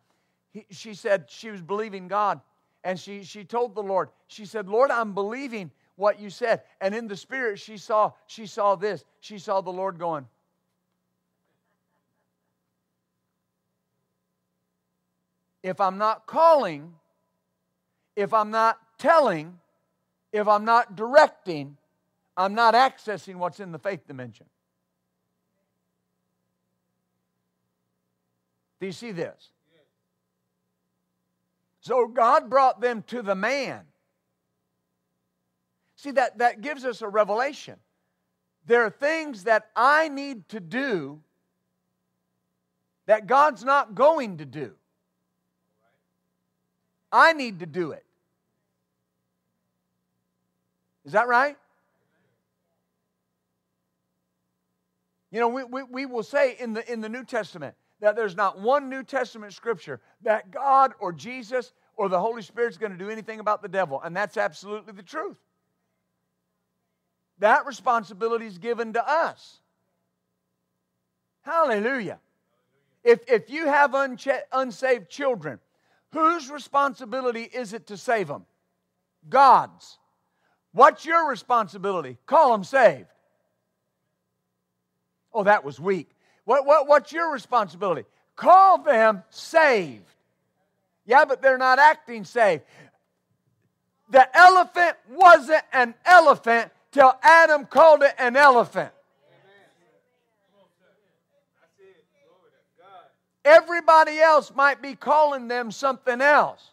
He, 0.51 0.65
she 0.69 0.93
said 0.93 1.25
she 1.29 1.49
was 1.49 1.61
believing 1.61 2.07
God, 2.07 2.41
and 2.83 2.99
she, 2.99 3.23
she 3.23 3.45
told 3.45 3.73
the 3.73 3.81
Lord, 3.81 4.09
she 4.27 4.45
said, 4.45 4.67
Lord, 4.67 4.91
I'm 4.91 5.13
believing 5.13 5.71
what 5.95 6.19
you 6.19 6.29
said. 6.29 6.61
And 6.81 6.93
in 6.93 7.07
the 7.07 7.15
spirit, 7.15 7.59
she 7.59 7.77
saw, 7.77 8.11
she 8.27 8.45
saw 8.45 8.75
this. 8.75 9.05
She 9.21 9.39
saw 9.39 9.61
the 9.61 9.71
Lord 9.71 9.97
going. 9.97 10.25
If 15.63 15.79
I'm 15.79 15.97
not 15.97 16.25
calling, 16.25 16.93
if 18.15 18.33
I'm 18.33 18.51
not 18.51 18.77
telling, 18.97 19.57
if 20.33 20.47
I'm 20.47 20.65
not 20.65 20.95
directing, 20.95 21.77
I'm 22.39 22.55
not 22.55 22.73
accessing 22.73 23.35
what's 23.35 23.59
in 23.59 23.73
the 23.73 23.77
faith 23.77 24.07
dimension. 24.07 24.45
Do 28.79 28.85
you 28.85 28.93
see 28.93 29.11
this? 29.11 29.49
So 31.81 32.07
God 32.07 32.49
brought 32.49 32.79
them 32.79 33.03
to 33.07 33.21
the 33.21 33.35
man. 33.35 33.81
See, 35.97 36.11
that, 36.11 36.37
that 36.37 36.61
gives 36.61 36.85
us 36.85 37.01
a 37.01 37.09
revelation. 37.09 37.75
There 38.65 38.85
are 38.85 38.89
things 38.89 39.43
that 39.43 39.69
I 39.75 40.07
need 40.07 40.47
to 40.49 40.61
do 40.61 41.19
that 43.05 43.27
God's 43.27 43.65
not 43.65 43.95
going 43.95 44.37
to 44.37 44.45
do. 44.45 44.75
I 47.11 47.33
need 47.33 47.59
to 47.59 47.65
do 47.65 47.91
it. 47.91 48.05
Is 51.03 51.11
that 51.11 51.27
right? 51.27 51.57
You 55.31 55.39
know, 55.39 55.49
we, 55.49 55.63
we, 55.63 55.83
we 55.83 56.05
will 56.05 56.23
say 56.23 56.55
in 56.59 56.73
the, 56.73 56.91
in 56.91 57.01
the 57.01 57.09
New 57.09 57.23
Testament 57.23 57.75
that 58.01 58.15
there's 58.15 58.35
not 58.35 58.59
one 58.59 58.89
New 58.89 59.03
Testament 59.03 59.53
scripture 59.53 60.01
that 60.23 60.51
God 60.51 60.93
or 60.99 61.11
Jesus 61.11 61.73
or 61.95 62.09
the 62.09 62.19
Holy 62.19 62.41
Spirit's 62.41 62.77
going 62.77 62.91
to 62.91 62.97
do 62.97 63.09
anything 63.09 63.39
about 63.39 63.61
the 63.61 63.67
devil. 63.67 64.01
And 64.01 64.15
that's 64.15 64.37
absolutely 64.37 64.93
the 64.93 65.03
truth. 65.03 65.37
That 67.39 67.65
responsibility 67.65 68.45
is 68.45 68.57
given 68.57 68.93
to 68.93 69.07
us. 69.07 69.59
Hallelujah. 71.41 72.19
If, 73.03 73.19
if 73.27 73.49
you 73.49 73.67
have 73.67 73.91
unche- 73.91 74.41
unsaved 74.51 75.09
children, 75.09 75.59
whose 76.11 76.49
responsibility 76.49 77.43
is 77.43 77.73
it 77.73 77.87
to 77.87 77.97
save 77.97 78.27
them? 78.27 78.45
God's. 79.29 79.99
What's 80.71 81.05
your 81.05 81.29
responsibility? 81.29 82.17
Call 82.25 82.51
them 82.51 82.63
saved. 82.63 83.07
Oh, 85.33 85.43
that 85.43 85.63
was 85.63 85.79
weak. 85.79 86.09
What, 86.45 86.65
what, 86.65 86.87
what's 86.87 87.11
your 87.11 87.31
responsibility? 87.31 88.05
Call 88.35 88.79
them 88.79 89.23
saved. 89.29 90.03
Yeah, 91.05 91.25
but 91.25 91.41
they're 91.41 91.57
not 91.57 91.79
acting 91.79 92.23
saved. 92.23 92.63
The 94.09 94.37
elephant 94.37 94.97
wasn't 95.09 95.63
an 95.71 95.93
elephant 96.05 96.71
till 96.91 97.13
Adam 97.21 97.65
called 97.65 98.01
it 98.01 98.13
an 98.17 98.35
elephant. 98.35 98.91
Everybody 103.45 104.19
else 104.19 104.51
might 104.53 104.81
be 104.81 104.95
calling 104.95 105.47
them 105.47 105.71
something 105.71 106.21
else. 106.21 106.71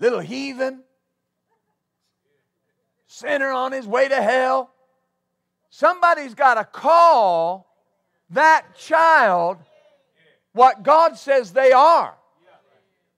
Little 0.00 0.20
heathen, 0.20 0.82
sinner 3.06 3.50
on 3.52 3.72
his 3.72 3.86
way 3.86 4.08
to 4.08 4.20
hell. 4.20 4.70
Somebody's 5.70 6.34
got 6.34 6.54
to 6.54 6.64
call 6.64 7.73
that 8.30 8.76
child 8.76 9.58
what 10.52 10.82
God 10.82 11.18
says 11.18 11.52
they 11.52 11.72
are. 11.72 12.14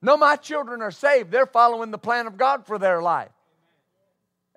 No, 0.01 0.17
my 0.17 0.35
children 0.35 0.81
are 0.81 0.91
saved. 0.91 1.31
They're 1.31 1.45
following 1.45 1.91
the 1.91 1.97
plan 1.97 2.27
of 2.27 2.37
God 2.37 2.65
for 2.65 2.77
their 2.77 3.01
life. 3.01 3.31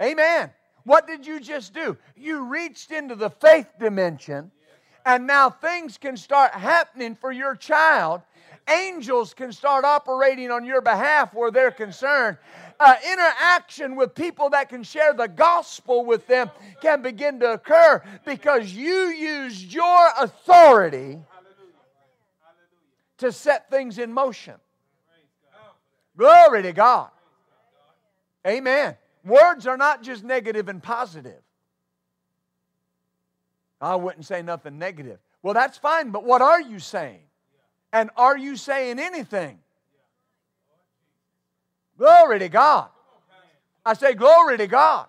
Amen. 0.01 0.51
What 0.85 1.07
did 1.07 1.27
you 1.27 1.41
just 1.41 1.75
do? 1.75 1.97
You 2.17 2.45
reached 2.45 2.91
into 2.91 3.15
the 3.15 3.31
faith 3.31 3.67
dimension, 3.79 4.51
and 5.05 5.27
now 5.27 5.51
things 5.51 5.99
can 5.99 6.17
start 6.17 6.53
happening 6.53 7.15
for 7.15 7.33
your 7.33 7.55
child. 7.55 8.23
Angels 8.69 9.35
can 9.35 9.53
start 9.53 9.85
operating 9.85 10.51
on 10.51 10.65
your 10.65 10.81
behalf 10.81 11.35
where 11.35 11.51
they're 11.51 11.71
concerned. 11.71 12.37
Uh, 12.79 12.95
interaction 13.13 13.97
with 13.97 14.15
people 14.15 14.51
that 14.51 14.69
can 14.69 14.83
share 14.83 15.13
the 15.13 15.27
gospel 15.27 16.05
with 16.05 16.27
them 16.27 16.51
can 16.81 17.03
begin 17.03 17.41
to 17.41 17.53
occur 17.53 18.03
because 18.25 18.73
you 18.73 19.09
used 19.09 19.73
your 19.73 20.09
authority 20.19 21.19
to 23.19 23.33
set 23.33 23.71
things 23.71 23.99
in 23.99 24.13
motion. 24.13 24.55
Glory 26.17 26.63
to 26.63 26.73
God. 26.73 27.11
Amen. 28.47 28.97
Words 29.25 29.67
are 29.67 29.77
not 29.77 30.03
just 30.03 30.25
negative 30.25 30.69
and 30.69 30.83
positive. 30.83 31.41
I 33.81 33.97
wouldn't 33.97 34.27
say 34.27 34.43
nothing 34.43 34.79
negative. 34.79 35.19
Well, 35.43 35.55
that's 35.55 35.79
fine, 35.79 36.11
but 36.11 36.25
what 36.25 36.43
are 36.43 36.61
you 36.61 36.79
saying? 36.79 37.23
And 37.93 38.11
are 38.17 38.37
you 38.37 38.57
saying 38.57 38.99
anything? 38.99 39.59
Glory 41.99 42.39
to 42.39 42.49
God. 42.49 42.89
I 43.85 43.95
say, 43.95 44.15
Glory 44.15 44.59
to 44.59 44.67
God. 44.67 45.07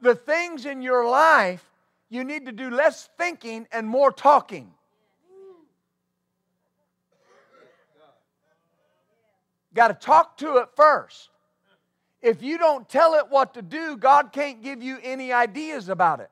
The 0.00 0.14
things 0.14 0.66
in 0.66 0.82
your 0.82 1.08
life, 1.08 1.64
you 2.10 2.24
need 2.24 2.46
to 2.46 2.52
do 2.52 2.70
less 2.70 3.08
thinking 3.16 3.66
and 3.72 3.86
more 3.86 4.12
talking. 4.12 4.70
Got 9.72 9.88
to 9.88 9.94
talk 9.94 10.36
to 10.38 10.58
it 10.58 10.68
first. 10.76 11.30
If 12.22 12.42
you 12.42 12.58
don't 12.58 12.88
tell 12.88 13.14
it 13.14 13.26
what 13.28 13.54
to 13.54 13.62
do, 13.62 13.96
God 13.96 14.32
can't 14.32 14.62
give 14.62 14.82
you 14.82 14.98
any 15.02 15.32
ideas 15.32 15.88
about 15.88 16.20
it. 16.20 16.30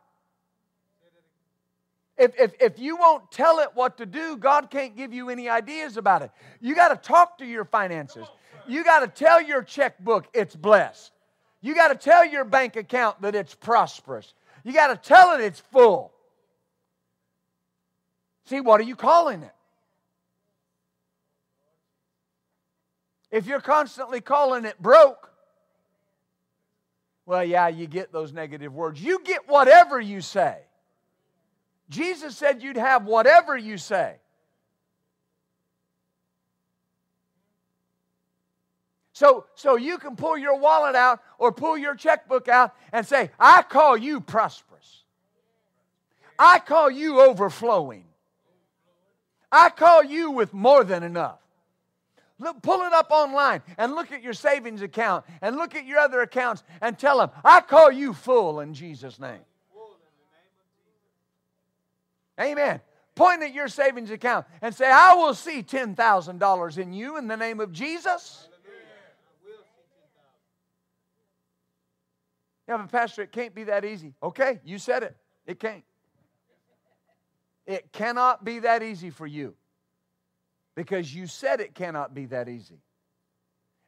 If, 2.18 2.38
if, 2.38 2.55
if 2.61 2.79
you 2.79 2.96
won't 2.96 3.31
tell 3.31 3.59
it 3.61 3.70
what 3.75 3.96
to 3.98 4.07
do, 4.07 4.37
God 4.37 4.70
can't 4.70 4.96
give 4.96 5.12
you 5.12 5.31
any 5.31 5.48
ideas 5.48 5.96
about 5.96 6.22
it. 6.22 6.31
You 6.61 6.75
got 6.75 6.88
to 6.88 6.96
talk 6.96 7.38
to 7.38 7.46
your 7.46 7.64
finances. 7.64 8.27
You 8.66 8.85
got 8.85 9.01
to 9.01 9.09
tell 9.09 9.42
your 9.42 9.62
checkbook 9.62 10.29
it's 10.35 10.55
blessed. 10.55 11.11
You 11.61 11.75
got 11.75 11.88
to 11.88 11.94
tell 11.94 12.27
your 12.27 12.44
bank 12.44 12.77
account 12.77 13.22
that 13.22 13.35
it's 13.35 13.55
prosperous. 13.55 14.35
You 14.64 14.72
got 14.72 14.88
to 14.88 14.96
tell 14.96 15.35
it 15.35 15.40
it's 15.40 15.61
full. 15.61 16.12
See, 18.44 18.61
what 18.61 18.81
are 18.81 18.85
you 18.85 18.96
calling 18.96 19.42
it? 19.42 19.55
If 23.31 23.46
you're 23.46 23.61
constantly 23.61 24.20
calling 24.20 24.66
it 24.66 24.81
broke, 24.81 25.31
well, 27.25 27.44
yeah, 27.44 27.68
you 27.68 27.87
get 27.87 28.12
those 28.12 28.33
negative 28.33 28.75
words. 28.75 29.03
You 29.03 29.20
get 29.25 29.48
whatever 29.48 29.98
you 29.98 30.20
say. 30.20 30.59
Jesus 31.92 32.37
said 32.37 32.62
you'd 32.62 32.76
have 32.76 33.05
whatever 33.05 33.57
you 33.57 33.76
say. 33.76 34.16
So, 39.12 39.44
so 39.55 39.76
you 39.76 39.98
can 39.98 40.16
pull 40.16 40.38
your 40.38 40.59
wallet 40.59 40.96
out 40.96 41.20
or 41.38 41.52
pull 41.52 41.76
your 41.76 41.94
checkbook 41.94 42.48
out 42.48 42.74
and 42.92 43.07
say, 43.07 43.31
I 43.38 43.62
call 43.62 43.96
you 43.96 44.20
prosperous. 44.20 45.05
I 46.38 46.59
call 46.59 46.90
you 46.90 47.20
overflowing. 47.20 48.05
I 49.52 49.68
call 49.68 50.02
you 50.02 50.31
with 50.31 50.55
more 50.55 50.83
than 50.83 51.02
enough. 51.02 51.38
Look, 52.38 52.62
pull 52.62 52.81
it 52.81 52.92
up 52.94 53.11
online 53.11 53.62
and 53.76 53.94
look 53.94 54.11
at 54.11 54.22
your 54.22 54.33
savings 54.33 54.81
account 54.81 55.26
and 55.42 55.57
look 55.57 55.74
at 55.74 55.85
your 55.85 55.98
other 55.98 56.22
accounts 56.22 56.64
and 56.81 56.98
tell 56.98 57.18
them, 57.18 57.31
I 57.44 57.61
call 57.61 57.92
you 57.92 58.14
full 58.14 58.61
in 58.61 58.72
Jesus' 58.72 59.20
name. 59.20 59.42
Amen. 62.40 62.81
Point 63.14 63.42
at 63.42 63.53
your 63.53 63.68
savings 63.68 64.11
account 64.11 64.47
and 64.62 64.75
say, 64.75 64.90
I 64.90 65.14
will 65.14 65.35
see 65.35 65.62
$10,000 65.62 66.79
in 66.79 66.92
you 66.92 67.18
in 67.18 67.29
the 67.29 67.37
name 67.37 67.61
of 67.61 67.73
Jesus. 67.73 68.49
Yeah, 72.68 72.79
but 72.79 72.90
Pastor, 72.90 73.23
it 73.23 73.33
can't 73.33 73.55
be 73.55 73.64
that 73.64 73.85
easy. 73.85 74.14
Okay, 74.23 74.61
you 74.64 74.79
said 74.79 75.03
it. 75.03 75.16
It 75.47 75.61
can't. 75.61 75.83
It 77.66 77.92
cannot 77.92 78.45
be 78.45 78.61
that 78.61 78.83
easy 78.83 79.11
for 79.11 79.27
you 79.27 79.55
because 80.75 81.14
you 81.14 81.27
said 81.27 81.61
it 81.61 81.75
cannot 81.75 82.14
be 82.14 82.27
that 82.27 82.49
easy. 82.49 82.79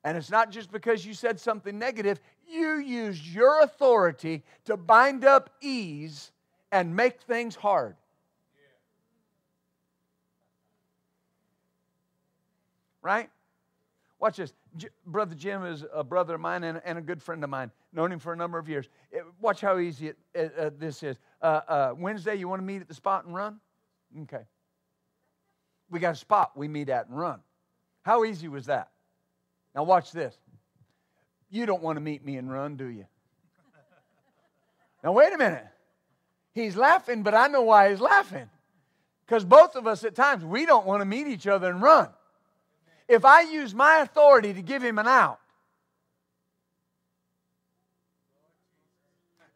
And 0.05 0.19
it's 0.19 0.31
not 0.31 0.51
just 0.51 0.71
because 0.71 1.05
you 1.07 1.15
said 1.15 1.41
something 1.41 1.79
negative, 1.79 2.21
you 2.47 2.77
used 2.77 3.25
your 3.25 3.63
authority 3.63 4.45
to 4.67 4.77
bind 4.77 5.25
up 5.25 5.51
ease 5.63 6.31
and 6.71 6.95
make 6.95 7.23
things 7.23 7.55
hard. 7.57 7.97
Right? 13.05 13.29
Watch 14.19 14.39
this. 14.39 14.55
J- 14.77 14.89
brother 15.05 15.35
Jim 15.35 15.65
is 15.67 15.85
a 15.93 16.03
brother 16.03 16.37
of 16.37 16.41
mine 16.41 16.65
and, 16.65 16.81
and, 16.85 16.97
a 16.97 17.03
good 17.03 17.23
friend 17.23 17.45
of 17.45 17.51
mine. 17.51 17.71
Known 17.93 18.11
him 18.11 18.19
for 18.19 18.33
a 18.33 18.37
number 18.37 18.59
of 18.59 18.69
years. 18.69 18.89
It, 19.13 19.23
watch 19.39 19.61
how 19.61 19.79
easy 19.79 20.09
it, 20.09 20.19
it, 20.35 20.55
uh, 20.59 20.71
this 20.79 21.03
is. 21.03 21.19
Uh, 21.43 21.61
uh, 21.69 21.95
Wednesday, 21.99 22.35
you 22.35 22.49
want 22.49 22.61
to 22.61 22.65
meet 22.65 22.81
at 22.81 22.89
the 22.89 22.95
spot 22.95 23.27
and 23.27 23.35
run? 23.35 23.61
Okay. 24.23 24.45
We 25.91 26.01
got 26.01 26.15
a 26.15 26.17
spot 26.17 26.57
we 26.57 26.67
meet 26.67 26.89
at 26.89 27.09
and 27.09 27.19
run. 27.19 27.41
How 28.03 28.25
easy 28.25 28.49
was 28.49 28.67
that? 28.67 28.89
Now, 29.75 29.85
watch 29.85 30.11
this. 30.11 30.35
You 31.51 31.67
don't 31.67 31.83
want 31.83 31.97
to 31.97 32.01
meet 32.01 32.25
me 32.25 32.37
and 32.37 32.51
run, 32.51 32.77
do 32.77 32.87
you? 32.87 33.05
Now, 35.03 35.13
wait 35.13 35.35
a 35.35 35.37
minute. 35.37 35.67
He's 36.55 36.77
laughing, 36.77 37.23
but 37.23 37.35
I 37.35 37.49
know 37.49 37.63
why 37.63 37.91
he's 37.91 38.01
laughing. 38.01 38.49
Because 39.27 39.45
both 39.45 39.77
of 39.77 39.87
us 39.87 40.03
at 40.05 40.15
times, 40.15 40.45
we 40.45 40.65
don't 40.65 40.87
want 40.87 41.03
to 41.03 41.05
meet 41.05 41.27
each 41.27 41.47
other 41.47 41.69
and 41.69 41.83
run. 41.83 42.09
If 43.09 43.25
I 43.25 43.43
use 43.43 43.75
my 43.75 43.99
authority 43.99 44.55
to 44.55 44.63
give 44.63 44.83
him 44.83 44.99
an 44.99 45.07
out, 45.07 45.39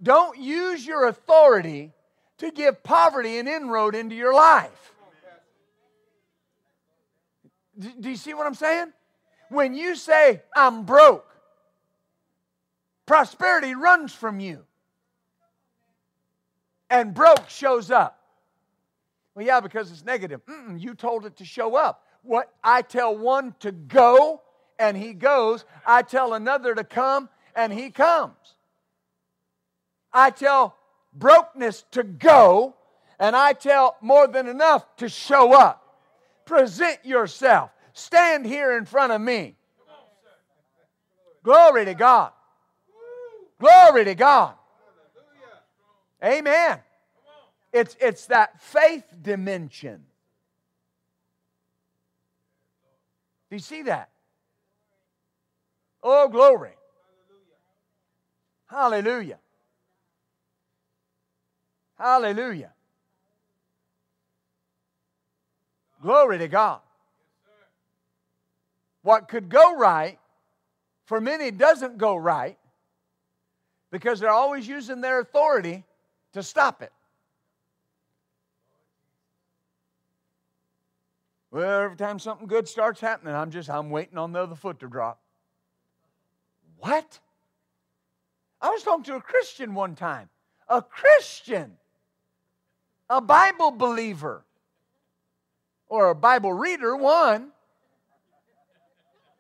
don't 0.02 0.38
use 0.38 0.86
your 0.86 1.08
authority 1.08 1.92
to 2.38 2.50
give 2.50 2.82
poverty 2.82 3.38
an 3.38 3.48
inroad 3.48 3.94
into 3.94 4.14
your 4.14 4.34
life. 4.34 4.92
Do 7.78 8.08
you 8.08 8.16
see 8.16 8.34
what 8.34 8.46
I'm 8.46 8.54
saying? 8.54 8.92
When 9.50 9.74
you 9.74 9.96
say, 9.96 10.42
I'm 10.54 10.84
broke, 10.84 11.26
prosperity 13.06 13.74
runs 13.74 14.12
from 14.12 14.40
you. 14.40 14.64
And 16.90 17.14
broke 17.14 17.48
shows 17.48 17.90
up. 17.90 18.18
Well, 19.34 19.46
yeah, 19.46 19.60
because 19.60 19.90
it's 19.92 20.04
negative. 20.04 20.44
Mm-mm, 20.46 20.80
you 20.80 20.94
told 20.94 21.26
it 21.26 21.36
to 21.36 21.44
show 21.44 21.76
up. 21.76 22.04
What 22.22 22.52
I 22.62 22.82
tell 22.82 23.16
one 23.16 23.54
to 23.60 23.72
go, 23.72 24.42
and 24.78 24.96
he 24.96 25.12
goes. 25.12 25.64
I 25.86 26.02
tell 26.02 26.34
another 26.34 26.74
to 26.74 26.84
come, 26.84 27.28
and 27.54 27.72
he 27.72 27.90
comes. 27.90 28.34
I 30.12 30.30
tell 30.30 30.76
brokenness 31.12 31.84
to 31.92 32.02
go, 32.02 32.74
and 33.18 33.34
I 33.34 33.52
tell 33.52 33.96
more 34.00 34.26
than 34.26 34.46
enough 34.46 34.84
to 34.96 35.08
show 35.08 35.52
up. 35.52 35.84
Present 36.44 37.04
yourself. 37.04 37.70
Stand 37.92 38.46
here 38.46 38.76
in 38.76 38.84
front 38.84 39.12
of 39.12 39.20
me. 39.20 39.56
Glory 41.42 41.84
to 41.84 41.94
God. 41.94 42.32
Glory 43.58 44.04
to 44.04 44.14
God. 44.14 44.54
Amen. 46.22 46.78
It's, 47.72 47.96
it's 48.00 48.26
that 48.26 48.60
faith 48.62 49.04
dimension. 49.20 50.04
Do 53.50 53.56
you 53.56 53.60
see 53.60 53.82
that? 53.82 54.10
Oh, 56.02 56.28
glory. 56.28 56.72
Hallelujah. 58.66 59.38
Hallelujah. 61.98 62.72
Glory 66.02 66.38
to 66.38 66.48
God. 66.48 66.80
What 69.02 69.28
could 69.28 69.48
go 69.48 69.76
right, 69.76 70.18
for 71.06 71.20
many 71.20 71.50
doesn't 71.50 71.98
go 71.98 72.16
right 72.16 72.58
because 73.90 74.20
they're 74.20 74.30
always 74.30 74.68
using 74.68 75.00
their 75.00 75.20
authority 75.20 75.84
to 76.34 76.42
stop 76.42 76.82
it. 76.82 76.92
Well, 81.50 81.82
every 81.82 81.96
time 81.96 82.18
something 82.18 82.46
good 82.46 82.68
starts 82.68 83.00
happening, 83.00 83.34
I'm 83.34 83.50
just 83.50 83.70
I'm 83.70 83.90
waiting 83.90 84.18
on 84.18 84.32
the 84.32 84.40
other 84.40 84.54
foot 84.54 84.80
to 84.80 84.88
drop. 84.88 85.20
What? 86.78 87.18
I 88.60 88.70
was 88.70 88.82
talking 88.82 89.04
to 89.04 89.16
a 89.16 89.20
Christian 89.20 89.74
one 89.74 89.94
time. 89.94 90.28
A 90.68 90.82
Christian. 90.82 91.72
A 93.08 93.20
Bible 93.20 93.70
believer. 93.70 94.44
Or 95.88 96.10
a 96.10 96.14
Bible 96.14 96.52
reader, 96.52 96.96
one. 96.96 97.48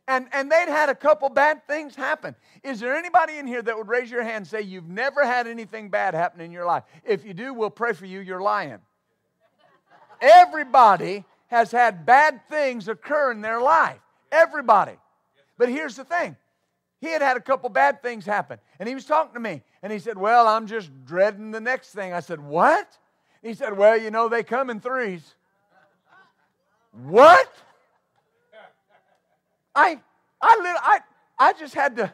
And, 0.06 0.26
and 0.32 0.50
they'd 0.50 0.68
had 0.68 0.88
a 0.88 0.94
couple 0.94 1.28
bad 1.28 1.66
things 1.66 1.94
happen. 1.94 2.34
Is 2.62 2.80
there 2.80 2.96
anybody 2.96 3.36
in 3.36 3.46
here 3.46 3.60
that 3.60 3.76
would 3.76 3.88
raise 3.88 4.10
your 4.10 4.22
hand 4.22 4.36
and 4.36 4.46
say 4.46 4.62
you've 4.62 4.88
never 4.88 5.26
had 5.26 5.46
anything 5.46 5.90
bad 5.90 6.14
happen 6.14 6.40
in 6.40 6.50
your 6.50 6.64
life? 6.64 6.84
If 7.04 7.26
you 7.26 7.34
do, 7.34 7.52
we'll 7.52 7.68
pray 7.68 7.92
for 7.92 8.06
you. 8.06 8.20
You're 8.20 8.40
lying. 8.40 8.78
Everybody 10.22 11.24
has 11.48 11.70
had 11.70 12.06
bad 12.06 12.40
things 12.48 12.88
occur 12.88 13.32
in 13.32 13.40
their 13.40 13.60
life. 13.60 13.98
Everybody. 14.30 14.96
But 15.56 15.68
here's 15.68 15.96
the 15.96 16.04
thing 16.04 16.36
he 17.00 17.08
had 17.08 17.22
had 17.22 17.36
a 17.36 17.40
couple 17.40 17.68
bad 17.68 18.02
things 18.02 18.24
happen. 18.24 18.58
And 18.78 18.88
he 18.88 18.94
was 18.94 19.04
talking 19.04 19.34
to 19.34 19.40
me. 19.40 19.62
And 19.82 19.92
he 19.92 19.98
said, 19.98 20.18
Well, 20.18 20.46
I'm 20.46 20.66
just 20.66 20.90
dreading 21.04 21.50
the 21.50 21.60
next 21.60 21.90
thing. 21.90 22.12
I 22.12 22.20
said, 22.20 22.40
What? 22.40 22.88
He 23.42 23.54
said, 23.54 23.76
Well, 23.76 23.96
you 23.96 24.10
know, 24.10 24.28
they 24.28 24.42
come 24.42 24.70
in 24.70 24.80
threes. 24.80 25.34
What? 27.04 27.52
I, 29.74 30.00
I, 30.42 30.76
I, 30.82 30.98
I 31.38 31.52
just 31.52 31.74
had 31.74 31.96
to 31.96 32.12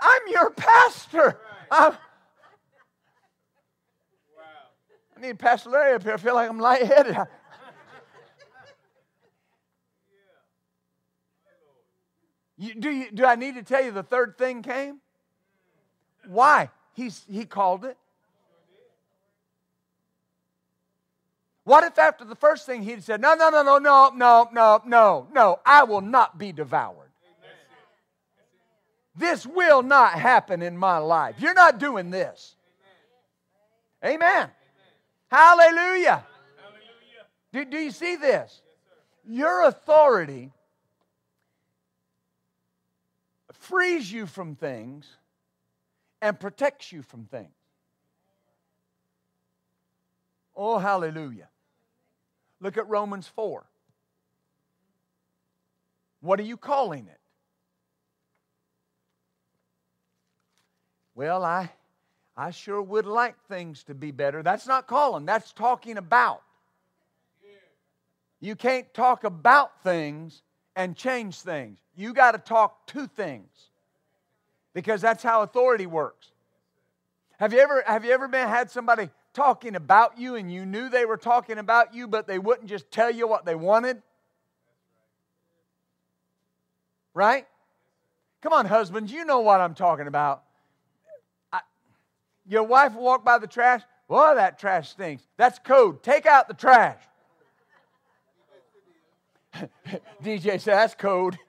I'm 0.00 0.19
your 0.30 0.50
pastor. 0.50 1.38
I'm, 1.70 1.94
I 5.16 5.20
need 5.20 5.38
Pastor 5.38 5.70
Larry 5.70 5.94
up 5.94 6.02
here. 6.02 6.14
I 6.14 6.16
feel 6.16 6.34
like 6.34 6.48
I'm 6.48 6.58
lightheaded. 6.58 7.16
You, 12.60 12.74
do, 12.74 12.90
you, 12.90 13.10
do 13.10 13.24
I 13.24 13.36
need 13.36 13.54
to 13.54 13.62
tell 13.62 13.82
you 13.82 13.90
the 13.90 14.02
third 14.02 14.36
thing 14.36 14.60
came? 14.60 15.00
Why? 16.26 16.68
He's, 16.92 17.24
he 17.30 17.46
called 17.46 17.86
it. 17.86 17.96
What 21.64 21.84
if 21.84 21.98
after 21.98 22.26
the 22.26 22.34
first 22.34 22.66
thing 22.66 22.82
he'd 22.82 23.02
said, 23.02 23.22
No, 23.22 23.32
no, 23.32 23.48
no, 23.48 23.62
no, 23.62 23.78
no, 23.78 24.12
no, 24.14 24.50
no, 24.52 24.82
no, 24.84 25.28
no, 25.32 25.60
I 25.64 25.84
will 25.84 26.02
not 26.02 26.36
be 26.36 26.52
devoured. 26.52 26.99
This 29.20 29.44
will 29.46 29.82
not 29.82 30.14
happen 30.14 30.62
in 30.62 30.78
my 30.78 30.96
life. 30.96 31.34
You're 31.38 31.52
not 31.52 31.78
doing 31.78 32.08
this. 32.08 32.56
Amen. 34.02 34.16
Amen. 34.16 34.50
Hallelujah. 35.30 36.24
Hallelujah. 36.56 37.26
Do, 37.52 37.64
do 37.66 37.76
you 37.76 37.90
see 37.90 38.16
this? 38.16 38.62
Your 39.28 39.64
authority 39.64 40.52
frees 43.52 44.10
you 44.10 44.24
from 44.24 44.56
things 44.56 45.06
and 46.22 46.40
protects 46.40 46.90
you 46.90 47.02
from 47.02 47.26
things. 47.26 47.52
Oh, 50.56 50.78
hallelujah. 50.78 51.50
Look 52.58 52.78
at 52.78 52.88
Romans 52.88 53.28
4. 53.28 53.66
What 56.22 56.40
are 56.40 56.44
you 56.44 56.56
calling 56.56 57.06
it? 57.06 57.19
Well, 61.20 61.44
I, 61.44 61.70
I 62.34 62.50
sure 62.50 62.80
would 62.80 63.04
like 63.04 63.34
things 63.46 63.84
to 63.84 63.94
be 63.94 64.10
better. 64.10 64.42
That's 64.42 64.66
not 64.66 64.86
calling, 64.86 65.26
that's 65.26 65.52
talking 65.52 65.98
about. 65.98 66.40
You 68.40 68.56
can't 68.56 68.86
talk 68.94 69.24
about 69.24 69.82
things 69.82 70.40
and 70.76 70.96
change 70.96 71.42
things. 71.42 71.78
You 71.94 72.14
got 72.14 72.32
to 72.32 72.38
talk 72.38 72.86
to 72.86 73.06
things 73.06 73.50
because 74.72 75.02
that's 75.02 75.22
how 75.22 75.42
authority 75.42 75.84
works. 75.84 76.30
Have 77.38 77.52
you 77.52 77.58
ever, 77.58 77.84
have 77.86 78.06
you 78.06 78.12
ever 78.12 78.26
been, 78.26 78.48
had 78.48 78.70
somebody 78.70 79.10
talking 79.34 79.76
about 79.76 80.18
you 80.18 80.36
and 80.36 80.50
you 80.50 80.64
knew 80.64 80.88
they 80.88 81.04
were 81.04 81.18
talking 81.18 81.58
about 81.58 81.92
you, 81.92 82.08
but 82.08 82.26
they 82.26 82.38
wouldn't 82.38 82.70
just 82.70 82.90
tell 82.90 83.10
you 83.10 83.28
what 83.28 83.44
they 83.44 83.54
wanted? 83.54 84.00
Right? 87.12 87.46
Come 88.40 88.54
on, 88.54 88.64
husbands, 88.64 89.12
you 89.12 89.26
know 89.26 89.40
what 89.40 89.60
I'm 89.60 89.74
talking 89.74 90.06
about. 90.06 90.44
Your 92.46 92.64
wife 92.64 92.94
will 92.94 93.02
walk 93.02 93.24
by 93.24 93.38
the 93.38 93.46
trash. 93.46 93.82
Boy, 94.08 94.34
that 94.34 94.58
trash 94.58 94.90
stinks. 94.90 95.22
That's 95.36 95.58
code. 95.58 96.02
Take 96.02 96.26
out 96.26 96.48
the 96.48 96.54
trash. 96.54 96.98
DJ 100.22 100.60
said, 100.60 100.74
That's 100.74 100.94
code. 100.94 101.38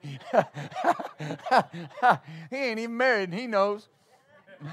he 2.50 2.56
ain't 2.56 2.78
even 2.78 2.96
married 2.96 3.30
and 3.30 3.38
he 3.38 3.46
knows. 3.46 3.88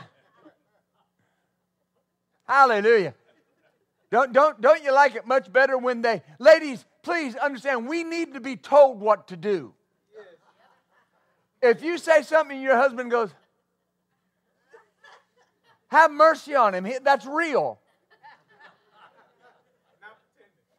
Hallelujah. 2.47 3.13
Don't, 4.11 4.33
don't, 4.33 4.59
don't 4.59 4.83
you 4.83 4.91
like 4.93 5.15
it 5.15 5.27
much 5.27 5.51
better 5.51 5.77
when 5.77 6.01
they, 6.01 6.23
ladies, 6.39 6.83
please 7.03 7.35
understand, 7.35 7.87
we 7.87 8.03
need 8.03 8.33
to 8.33 8.39
be 8.39 8.55
told 8.55 8.99
what 8.99 9.27
to 9.27 9.37
do. 9.37 9.73
If 11.61 11.83
you 11.83 11.97
say 11.97 12.23
something 12.23 12.59
your 12.61 12.77
husband 12.77 13.11
goes, 13.11 13.31
have 15.89 16.11
mercy 16.11 16.55
on 16.55 16.73
him, 16.73 16.87
that's 17.03 17.25
real. 17.25 17.79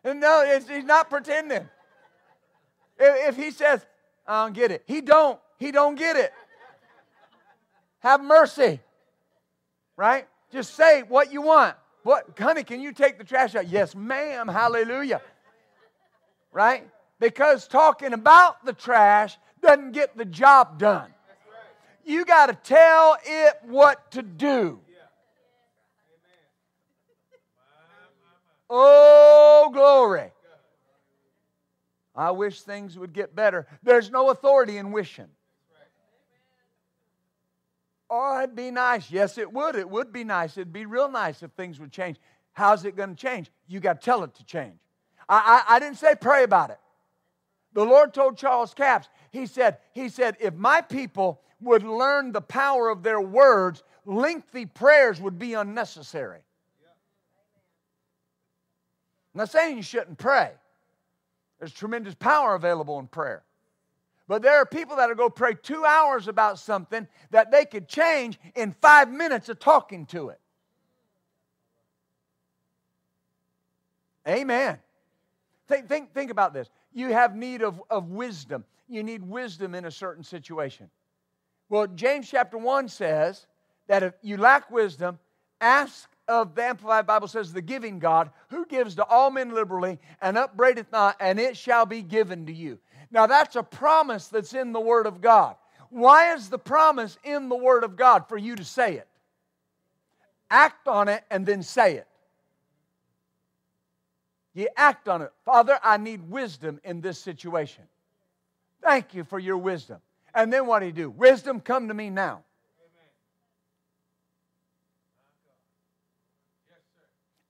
No, 0.04 0.60
he's 0.68 0.84
not 0.84 1.10
pretending. 1.10 1.68
If, 2.98 3.28
if 3.30 3.36
he 3.36 3.50
says, 3.50 3.84
I 4.26 4.44
don't 4.44 4.54
get 4.54 4.70
it, 4.70 4.82
he 4.86 5.00
don't. 5.00 5.38
He 5.58 5.72
don't 5.72 5.94
get 5.94 6.16
it. 6.16 6.32
Have 8.00 8.22
mercy. 8.22 8.80
Right? 9.96 10.26
Just 10.50 10.74
say 10.74 11.02
what 11.02 11.32
you 11.32 11.42
want. 11.42 11.76
What, 12.02 12.38
honey, 12.38 12.64
can 12.64 12.80
you 12.80 12.92
take 12.92 13.18
the 13.18 13.24
trash 13.24 13.54
out? 13.54 13.68
Yes, 13.68 13.94
ma'am. 13.94 14.48
Hallelujah. 14.48 15.20
Right? 16.50 16.88
Because 17.18 17.68
talking 17.68 18.14
about 18.14 18.64
the 18.64 18.72
trash 18.72 19.36
doesn't 19.60 19.92
get 19.92 20.16
the 20.16 20.24
job 20.24 20.78
done. 20.78 21.12
You 22.06 22.24
got 22.24 22.46
to 22.46 22.54
tell 22.54 23.18
it 23.22 23.58
what 23.64 24.10
to 24.12 24.22
do. 24.22 24.80
Oh, 28.70 29.70
glory. 29.72 30.30
I 32.14 32.30
wish 32.30 32.62
things 32.62 32.96
would 32.96 33.12
get 33.12 33.34
better. 33.34 33.66
There's 33.82 34.10
no 34.10 34.30
authority 34.30 34.76
in 34.76 34.92
wishing. 34.92 35.28
Oh, 38.08 38.38
it'd 38.42 38.56
be 38.56 38.70
nice. 38.70 39.10
Yes, 39.10 39.38
it 39.38 39.52
would. 39.52 39.76
It 39.76 39.88
would 39.88 40.12
be 40.12 40.24
nice. 40.24 40.56
It'd 40.56 40.72
be 40.72 40.86
real 40.86 41.10
nice 41.10 41.42
if 41.42 41.50
things 41.52 41.78
would 41.80 41.92
change. 41.92 42.18
How's 42.52 42.84
it 42.84 42.96
going 42.96 43.10
to 43.10 43.16
change? 43.16 43.50
You 43.68 43.80
got 43.80 44.00
to 44.00 44.04
tell 44.04 44.24
it 44.24 44.34
to 44.34 44.44
change. 44.44 44.78
I, 45.28 45.64
I, 45.68 45.76
I 45.76 45.78
didn't 45.78 45.98
say 45.98 46.14
pray 46.20 46.42
about 46.42 46.70
it. 46.70 46.78
The 47.72 47.84
Lord 47.84 48.12
told 48.12 48.36
Charles 48.36 48.74
Capps, 48.74 49.08
he 49.30 49.46
said, 49.46 49.78
he 49.92 50.08
said, 50.08 50.36
if 50.40 50.54
my 50.54 50.80
people 50.80 51.40
would 51.60 51.84
learn 51.84 52.32
the 52.32 52.40
power 52.40 52.88
of 52.88 53.04
their 53.04 53.20
words, 53.20 53.84
lengthy 54.04 54.66
prayers 54.66 55.20
would 55.20 55.38
be 55.38 55.54
unnecessary. 55.54 56.40
I'm 59.34 59.38
not 59.38 59.50
saying 59.50 59.76
you 59.76 59.82
shouldn't 59.82 60.18
pray. 60.18 60.50
There's 61.58 61.72
tremendous 61.72 62.14
power 62.14 62.54
available 62.54 62.98
in 62.98 63.06
prayer. 63.06 63.44
But 64.26 64.42
there 64.42 64.56
are 64.56 64.66
people 64.66 64.96
that 64.96 65.08
will 65.08 65.16
go 65.16 65.28
pray 65.28 65.54
two 65.54 65.84
hours 65.84 66.28
about 66.28 66.58
something 66.58 67.06
that 67.30 67.50
they 67.50 67.64
could 67.64 67.88
change 67.88 68.38
in 68.54 68.74
five 68.80 69.10
minutes 69.10 69.48
of 69.48 69.58
talking 69.58 70.06
to 70.06 70.28
it. 70.28 70.40
Amen. 74.26 74.78
Think, 75.68 75.88
think, 75.88 76.14
think 76.14 76.30
about 76.30 76.52
this. 76.54 76.70
You 76.92 77.12
have 77.12 77.36
need 77.36 77.62
of, 77.62 77.80
of 77.90 78.10
wisdom. 78.10 78.64
You 78.88 79.02
need 79.02 79.22
wisdom 79.22 79.74
in 79.74 79.84
a 79.84 79.90
certain 79.90 80.24
situation. 80.24 80.90
Well, 81.68 81.86
James 81.86 82.28
chapter 82.28 82.58
1 82.58 82.88
says 82.88 83.46
that 83.86 84.02
if 84.02 84.14
you 84.22 84.36
lack 84.36 84.70
wisdom, 84.70 85.18
ask 85.60 86.08
of 86.30 86.54
the 86.54 86.62
Amplified 86.64 87.06
Bible 87.06 87.28
says, 87.28 87.52
the 87.52 87.60
giving 87.60 87.98
God, 87.98 88.30
who 88.48 88.64
gives 88.64 88.94
to 88.94 89.04
all 89.04 89.30
men 89.30 89.52
liberally 89.52 89.98
and 90.22 90.38
upbraideth 90.38 90.90
not, 90.92 91.16
and 91.20 91.38
it 91.40 91.56
shall 91.56 91.84
be 91.84 92.02
given 92.02 92.46
to 92.46 92.52
you. 92.52 92.78
Now, 93.10 93.26
that's 93.26 93.56
a 93.56 93.62
promise 93.62 94.28
that's 94.28 94.54
in 94.54 94.72
the 94.72 94.80
Word 94.80 95.06
of 95.06 95.20
God. 95.20 95.56
Why 95.90 96.34
is 96.34 96.48
the 96.48 96.58
promise 96.58 97.18
in 97.24 97.48
the 97.48 97.56
Word 97.56 97.82
of 97.82 97.96
God? 97.96 98.28
For 98.28 98.38
you 98.38 98.54
to 98.54 98.64
say 98.64 98.94
it. 98.94 99.08
Act 100.48 100.86
on 100.86 101.08
it 101.08 101.24
and 101.30 101.44
then 101.44 101.62
say 101.62 101.96
it. 101.96 102.06
You 104.54 104.68
act 104.76 105.08
on 105.08 105.22
it. 105.22 105.32
Father, 105.44 105.78
I 105.82 105.96
need 105.96 106.28
wisdom 106.28 106.80
in 106.84 107.00
this 107.00 107.18
situation. 107.18 107.84
Thank 108.82 109.14
you 109.14 109.24
for 109.24 109.38
your 109.38 109.58
wisdom. 109.58 109.98
And 110.34 110.52
then 110.52 110.66
what 110.66 110.80
do 110.80 110.86
you 110.86 110.92
do? 110.92 111.10
Wisdom, 111.10 111.60
come 111.60 111.88
to 111.88 111.94
me 111.94 112.10
now. 112.10 112.42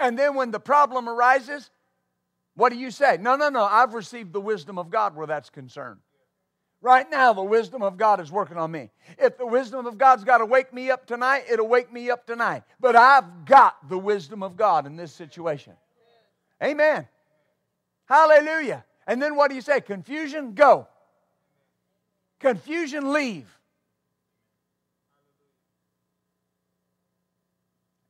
And 0.00 0.18
then 0.18 0.34
when 0.34 0.50
the 0.50 0.58
problem 0.58 1.08
arises, 1.08 1.70
what 2.54 2.72
do 2.72 2.78
you 2.78 2.90
say? 2.90 3.18
No, 3.20 3.36
no, 3.36 3.50
no, 3.50 3.62
I've 3.64 3.94
received 3.94 4.32
the 4.32 4.40
wisdom 4.40 4.78
of 4.78 4.90
God 4.90 5.14
where 5.14 5.26
that's 5.26 5.50
concerned. 5.50 6.00
Right 6.82 7.08
now, 7.10 7.34
the 7.34 7.42
wisdom 7.42 7.82
of 7.82 7.98
God 7.98 8.20
is 8.20 8.32
working 8.32 8.56
on 8.56 8.70
me. 8.70 8.90
If 9.18 9.36
the 9.36 9.46
wisdom 9.46 9.84
of 9.86 9.98
God's 9.98 10.24
got 10.24 10.38
to 10.38 10.46
wake 10.46 10.72
me 10.72 10.90
up 10.90 11.04
tonight, 11.04 11.44
it'll 11.50 11.68
wake 11.68 11.92
me 11.92 12.10
up 12.10 12.26
tonight. 12.26 12.62
But 12.80 12.96
I've 12.96 13.44
got 13.44 13.86
the 13.90 13.98
wisdom 13.98 14.42
of 14.42 14.56
God 14.56 14.86
in 14.86 14.96
this 14.96 15.12
situation. 15.12 15.74
Amen. 16.62 17.06
Hallelujah. 18.06 18.84
And 19.06 19.20
then 19.20 19.36
what 19.36 19.50
do 19.50 19.56
you 19.56 19.60
say? 19.60 19.82
Confusion, 19.82 20.54
go. 20.54 20.88
Confusion, 22.38 23.12
leave. 23.12 23.46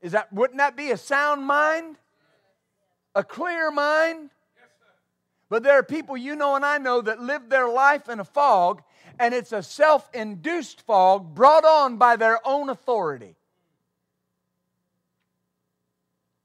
Is 0.01 0.13
that 0.13 0.33
wouldn't 0.33 0.59
that 0.59 0.77
be 0.77 0.91
a 0.91 0.97
sound 0.97 1.45
mind? 1.45 1.97
A 3.15 3.23
clear 3.23 3.71
mind? 3.71 4.31
But 5.49 5.63
there 5.63 5.79
are 5.79 5.83
people 5.83 6.17
you 6.17 6.37
know 6.37 6.55
and 6.55 6.65
I 6.65 6.79
know 6.79 7.01
that 7.01 7.21
live 7.21 7.49
their 7.49 7.69
life 7.69 8.09
in 8.09 8.21
a 8.21 8.25
fog, 8.25 8.83
and 9.19 9.35
it's 9.35 9.53
a 9.53 9.63
self 9.63 10.09
induced 10.15 10.83
fog 10.83 11.35
brought 11.35 11.65
on 11.65 11.97
by 11.97 12.17
their 12.17 12.39
own 12.47 12.71
authority. 12.71 13.35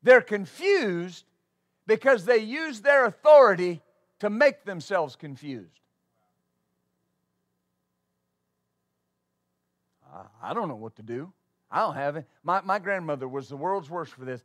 They're 0.01 0.21
confused 0.21 1.23
because 1.87 2.25
they 2.25 2.37
use 2.37 2.81
their 2.81 3.05
authority 3.05 3.81
to 4.19 4.29
make 4.29 4.65
themselves 4.65 5.15
confused. 5.15 5.79
I 10.41 10.53
don't 10.53 10.67
know 10.67 10.75
what 10.75 10.95
to 10.97 11.03
do. 11.03 11.33
I 11.75 11.79
don't 11.79 11.95
have 11.95 12.15
it. 12.15 12.25
My, 12.41 12.61
my 12.61 12.79
grandmother 12.79 13.27
was 13.27 13.49
the 13.49 13.57
world's 13.57 13.89
worst 13.89 14.13
for 14.13 14.23
this. 14.23 14.41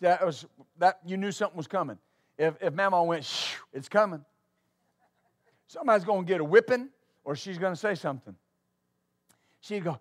That 0.00 0.24
was 0.24 0.46
that 0.78 1.00
you 1.04 1.18
knew 1.18 1.30
something 1.30 1.58
was 1.58 1.66
coming. 1.66 1.98
If 2.38 2.54
if 2.62 2.72
Mama 2.72 3.04
went, 3.04 3.30
it's 3.74 3.90
coming. 3.90 4.24
Somebody's 5.66 6.06
going 6.06 6.24
to 6.24 6.26
get 6.26 6.40
a 6.40 6.44
whipping, 6.44 6.88
or 7.24 7.36
she's 7.36 7.58
going 7.58 7.74
to 7.74 7.78
say 7.78 7.94
something. 7.94 8.34
She'd 9.60 9.84
go, 9.84 9.98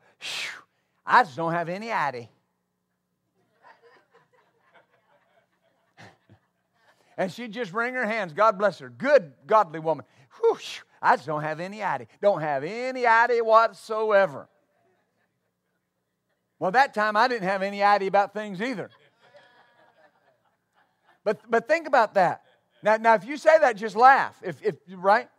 I 1.05 1.23
just 1.23 1.35
don't 1.35 1.51
have 1.51 1.67
any 1.67 1.91
idea. 1.91 2.29
and 7.17 7.29
she'd 7.29 7.51
just 7.51 7.73
wring 7.73 7.95
her 7.95 8.05
hands. 8.05 8.31
God 8.31 8.57
bless 8.57 8.79
her. 8.79 8.87
Good, 8.87 9.33
godly 9.45 9.81
woman. 9.81 10.05
Whew, 10.39 10.57
I 11.01 11.17
just 11.17 11.27
don't 11.27 11.43
have 11.43 11.59
any 11.59 11.83
idea. 11.83 12.07
Don't 12.21 12.39
have 12.39 12.63
any 12.63 13.05
idea 13.05 13.43
whatsoever. 13.43 14.47
Well, 16.59 16.71
that 16.71 16.93
time 16.93 17.15
I 17.15 17.27
didn't 17.27 17.47
have 17.47 17.61
any 17.61 17.83
idea 17.83 18.07
about 18.07 18.33
things 18.33 18.61
either. 18.61 18.89
But, 21.23 21.39
but 21.49 21.67
think 21.67 21.87
about 21.87 22.13
that. 22.15 22.43
Now, 22.81 22.97
now, 22.97 23.15
if 23.15 23.25
you 23.25 23.37
say 23.37 23.57
that, 23.59 23.75
just 23.75 23.95
laugh. 23.95 24.37
If, 24.43 24.61
if, 24.63 24.75
right? 24.89 25.29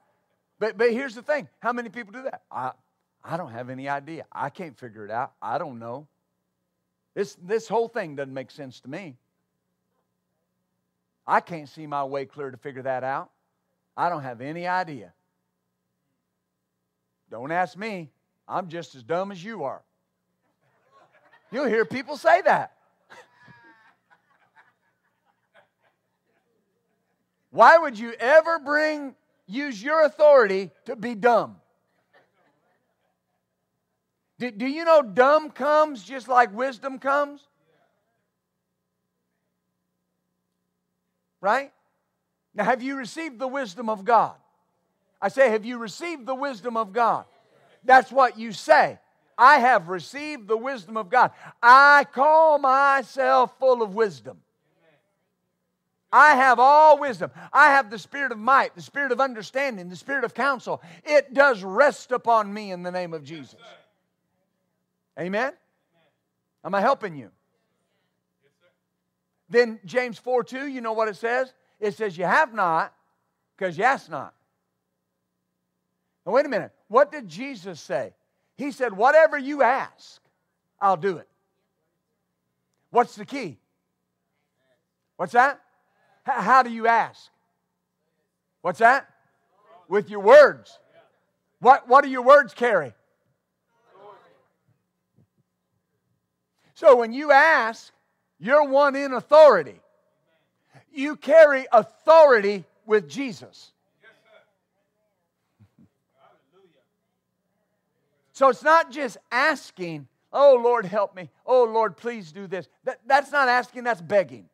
But, 0.59 0.76
but 0.76 0.92
here's 0.92 1.14
the 1.14 1.22
thing 1.22 1.48
how 1.61 1.72
many 1.72 1.88
people 1.88 2.12
do 2.12 2.22
that? 2.24 2.42
I, 2.50 2.72
I 3.24 3.37
don't 3.37 3.52
have 3.52 3.70
any 3.70 3.88
idea. 3.88 4.26
I 4.31 4.50
can't 4.50 4.78
figure 4.78 5.04
it 5.04 5.11
out. 5.11 5.33
I 5.40 5.59
don't 5.59 5.78
know. 5.78 6.07
This, 7.14 7.37
this 7.42 7.68
whole 7.68 7.88
thing 7.88 8.16
doesn't 8.16 8.35
make 8.35 8.50
sense 8.50 8.81
to 8.81 8.88
me. 8.88 9.16
I 11.26 11.40
can't 11.40 11.68
see 11.68 11.87
my 11.87 12.04
way 12.04 12.26
clear 12.26 12.50
to 12.50 12.57
figure 12.57 12.83
that 12.83 13.02
out. 13.02 13.31
I 13.96 14.09
don't 14.09 14.22
have 14.22 14.40
any 14.40 14.66
idea. 14.66 15.12
Don't 17.31 17.50
ask 17.50 17.76
me. 17.76 18.11
I'm 18.46 18.68
just 18.68 18.94
as 18.94 19.02
dumb 19.02 19.33
as 19.33 19.42
you 19.42 19.64
are. 19.64 19.83
You'll 21.51 21.67
hear 21.67 21.85
people 21.85 22.17
say 22.17 22.43
that. 22.43 22.73
Why 27.51 27.79
would 27.79 27.99
you 27.99 28.13
ever 28.13 28.59
bring, 28.59 29.15
use 29.47 29.83
your 29.83 30.05
authority 30.05 30.71
to 30.85 30.97
be 30.97 31.15
dumb? 31.15 31.57
Do, 34.39 34.51
do 34.51 34.67
you 34.67 34.85
know 34.85 35.03
dumb 35.03 35.51
comes 35.51 36.05
just 36.05 36.29
like 36.29 36.55
wisdom 36.55 36.99
comes? 36.99 37.41
Right? 41.41 41.73
Now, 42.55 42.65
have 42.65 42.83
you 42.83 42.97
received 42.97 43.39
the 43.39 43.49
wisdom 43.49 43.89
of 43.89 44.05
God? 44.05 44.35
I 45.21 45.29
say, 45.29 45.51
have 45.51 45.65
you 45.65 45.79
received 45.79 46.27
the 46.27 46.35
wisdom 46.35 46.77
of 46.77 46.93
God? 46.93 47.25
That's 47.85 48.13
what 48.13 48.39
you 48.39 48.53
say. 48.53 48.99
I 49.38 49.59
have 49.59 49.88
received 49.88 50.48
the 50.48 50.57
wisdom 50.57 50.96
of 50.96 51.09
God. 51.09 51.31
I 51.62 52.05
call 52.12 52.59
myself 52.59 53.57
full 53.59 53.83
of 53.83 53.94
wisdom. 53.94 54.38
I 56.12 56.35
have 56.35 56.59
all 56.59 56.98
wisdom. 56.98 57.31
I 57.53 57.66
have 57.68 57.90
the 57.90 57.98
spirit 57.98 58.33
of 58.33 58.38
might, 58.38 58.74
the 58.74 58.83
spirit 58.83 59.12
of 59.12 59.20
understanding, 59.20 59.88
the 59.88 59.96
spirit 59.96 60.24
of 60.24 60.35
counsel. 60.35 60.83
It 61.05 61.35
does 61.35 61.62
rest 61.62 62.12
upon 62.12 62.53
me 62.53 62.72
in 62.72 62.83
the 62.83 62.90
name 62.90 63.14
of 63.14 63.22
Jesus. 63.22 63.61
Amen? 65.18 65.53
Am 66.64 66.74
I 66.74 66.81
helping 66.81 67.14
you? 67.14 67.31
Then 69.51 69.79
James 69.85 70.18
4 70.18 70.44
2, 70.44 70.66
you 70.66 70.81
know 70.81 70.92
what 70.92 71.09
it 71.09 71.16
says? 71.16 71.53
It 71.79 71.94
says, 71.94 72.18
You 72.18 72.24
have 72.24 72.53
not 72.55 72.92
because 73.57 73.77
you 73.77 73.85
ask 73.85 74.11
not. 74.11 74.35
Now, 76.27 76.33
wait 76.33 76.46
a 76.46 76.48
minute. 76.48 76.72
What 76.88 77.12
did 77.12 77.29
Jesus 77.29 77.81
say? 77.81 78.12
He 78.59 78.73
said, 78.73 78.92
Whatever 78.92 79.38
you 79.38 79.62
ask, 79.62 80.21
I'll 80.81 80.97
do 80.97 81.16
it. 81.16 81.29
What's 82.90 83.14
the 83.14 83.25
key? 83.25 83.57
What's 85.16 85.33
that? 85.33 85.61
How 86.25 86.62
do 86.62 86.71
you 86.71 86.87
ask? 86.87 87.31
What's 88.61 88.81
that? 88.81 89.09
With 89.88 90.11
your 90.11 90.21
words. 90.21 90.79
What, 91.61 91.88
what 91.88 92.05
do 92.05 92.11
your 92.11 92.23
words 92.23 92.53
carry? 92.53 92.92
So 96.75 96.97
when 96.97 97.12
you 97.12 97.33
ask, 97.33 97.92
you're 98.38 98.64
one 98.64 98.94
in 98.94 99.12
authority. 99.12 99.81
You 100.92 101.16
carry 101.16 101.66
authority 101.73 102.64
with 102.87 103.09
Jesus. 103.09 103.73
So 108.38 108.48
it's 108.51 108.62
not 108.62 108.92
just 108.92 109.16
asking, 109.33 110.07
oh 110.33 110.61
Lord, 110.62 110.87
help 110.87 111.16
me. 111.16 111.29
Oh 111.44 111.64
Lord, 111.64 111.96
please 111.96 112.31
do 112.31 112.46
this. 112.46 112.68
That, 112.85 113.01
that's 113.05 113.33
not 113.33 113.48
asking, 113.48 113.83
that's 113.83 114.01
begging. 114.01 114.48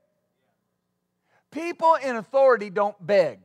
People 1.50 1.94
in 2.02 2.16
authority 2.16 2.70
don't 2.70 2.96
beg. 3.06 3.40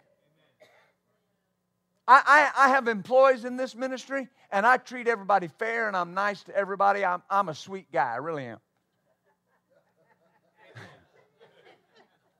I, 2.07 2.21
I, 2.55 2.67
I, 2.67 2.69
have 2.69 2.87
employees 2.87 3.43
in 3.43 3.57
this 3.57 3.75
ministry, 3.75 4.29
and 4.49 4.65
I 4.65 4.77
treat 4.77 5.09
everybody 5.09 5.49
fair 5.49 5.89
and 5.89 5.97
I'm 5.97 6.13
nice 6.13 6.41
to 6.43 6.55
everybody. 6.55 7.03
I'm, 7.03 7.21
I'm 7.29 7.49
a 7.49 7.53
sweet 7.53 7.91
guy, 7.91 8.13
I 8.13 8.15
really 8.15 8.45
am. 8.45 8.59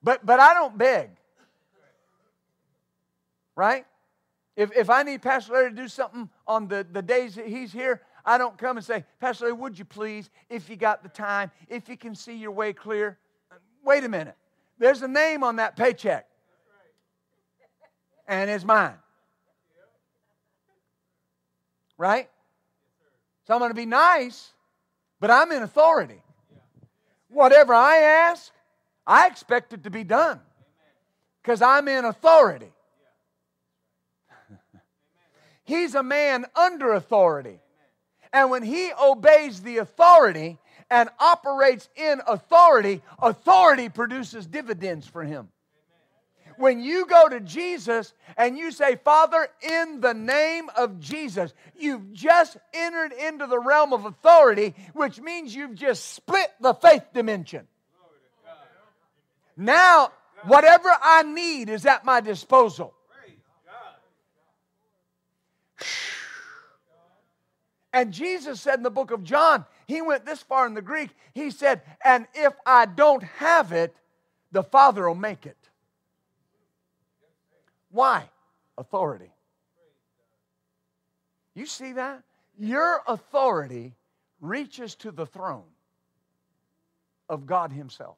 But, 0.02 0.26
but 0.26 0.40
I 0.40 0.54
don't 0.54 0.78
beg. 0.78 1.10
Right? 3.58 3.86
If, 4.60 4.76
if 4.76 4.90
I 4.90 5.04
need 5.04 5.22
Pastor 5.22 5.54
Larry 5.54 5.70
to 5.70 5.76
do 5.78 5.88
something 5.88 6.30
on 6.46 6.68
the, 6.68 6.86
the 6.92 7.02
days 7.02 7.36
that 7.36 7.48
he's 7.48 7.72
here, 7.72 8.02
I 8.26 8.38
don't 8.38 8.58
come 8.58 8.76
and 8.76 8.86
say, 8.86 9.06
Pastor 9.22 9.46
Larry, 9.46 9.54
would 9.54 9.80
you 9.80 9.86
please, 9.86 10.30
if 10.50 10.70
you 10.70 10.76
got 10.76 11.02
the 11.02 11.08
time, 11.08 11.50
if 11.70 11.88
you 11.88 11.96
can 11.96 12.14
see 12.14 12.36
your 12.36 12.52
way 12.52 12.74
clear? 12.74 13.18
Wait 13.86 14.04
a 14.04 14.10
minute. 14.10 14.36
There's 14.78 15.02
a 15.02 15.08
name 15.08 15.46
on 15.46 15.56
that 15.56 15.78
paycheck, 15.78 16.28
and 18.28 18.50
it's 18.50 18.66
mine. 18.66 18.96
Right? 21.98 22.30
So 23.48 23.54
I'm 23.54 23.62
going 23.62 23.72
to 23.72 23.76
be 23.76 23.86
nice, 23.86 24.52
but 25.22 25.32
I'm 25.32 25.54
in 25.54 25.64
authority. 25.64 26.22
Whatever 27.30 27.74
I 27.74 28.00
ask, 28.00 28.52
I 29.08 29.28
expect 29.28 29.72
it 29.72 29.84
to 29.84 29.90
be 29.90 30.04
done 30.04 30.42
because 31.42 31.62
I'm 31.62 31.88
in 31.88 32.04
authority. 32.04 32.74
He's 35.70 35.94
a 35.94 36.02
man 36.02 36.48
under 36.56 36.94
authority. 36.94 37.60
And 38.34 38.50
when 38.50 38.64
he 38.64 38.92
obeys 39.00 39.62
the 39.62 39.78
authority 39.78 40.58
and 40.90 41.10
operates 41.20 41.88
in 41.96 42.22
authority, 42.28 43.04
authority 43.22 43.88
produces 43.88 44.48
dividends 44.48 45.06
for 45.06 45.24
him. 45.24 45.50
When 46.58 46.80
you 46.80 47.06
go 47.06 47.30
to 47.30 47.40
Jesus 47.40 48.16
and 48.36 48.58
you 48.58 48.72
say, 48.72 48.96
Father, 48.96 49.48
in 49.62 50.02
the 50.02 50.16
name 50.16 50.72
of 50.76 51.00
Jesus, 51.00 51.54
you've 51.78 52.14
just 52.14 52.58
entered 52.74 53.14
into 53.14 53.46
the 53.46 53.60
realm 53.60 53.94
of 53.94 54.06
authority, 54.06 54.74
which 54.94 55.22
means 55.22 55.54
you've 55.54 55.76
just 55.76 56.16
split 56.16 56.50
the 56.60 56.74
faith 56.74 57.04
dimension. 57.14 57.68
Now, 59.56 60.14
whatever 60.46 60.90
I 61.00 61.22
need 61.22 61.70
is 61.70 61.86
at 61.86 62.06
my 62.06 62.22
disposal. 62.22 62.96
And 67.92 68.14
Jesus 68.14 68.62
said 68.62 68.76
in 68.76 68.84
the 68.84 68.92
book 68.92 69.12
of 69.12 69.24
John, 69.24 69.66
he 69.88 70.02
went 70.02 70.26
this 70.26 70.44
far 70.44 70.68
in 70.68 70.76
the 70.76 70.82
Greek, 70.82 71.10
he 71.34 71.50
said, 71.50 71.82
And 72.06 72.28
if 72.36 72.54
I 72.66 72.86
don't 72.86 73.24
have 73.24 73.72
it, 73.72 73.96
the 74.52 74.64
Father 74.64 75.08
will 75.08 75.16
make 75.16 75.46
it. 75.46 75.58
Why? 77.92 78.30
Authority. 78.78 79.32
You 81.56 81.66
see 81.66 81.94
that? 81.94 82.24
Your 82.58 83.02
authority 83.08 83.96
reaches 84.40 84.96
to 84.96 85.12
the 85.12 85.26
throne 85.26 85.64
of 87.28 87.46
God 87.48 87.72
Himself. 87.72 88.18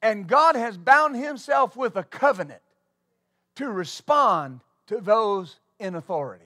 And 0.00 0.26
God 0.26 0.56
has 0.56 0.78
bound 0.78 1.16
himself 1.16 1.76
with 1.76 1.96
a 1.96 2.04
covenant 2.04 2.62
to 3.58 3.68
respond 3.70 4.60
to 4.88 5.00
those 5.00 5.60
in 5.78 5.94
authority. 5.94 6.44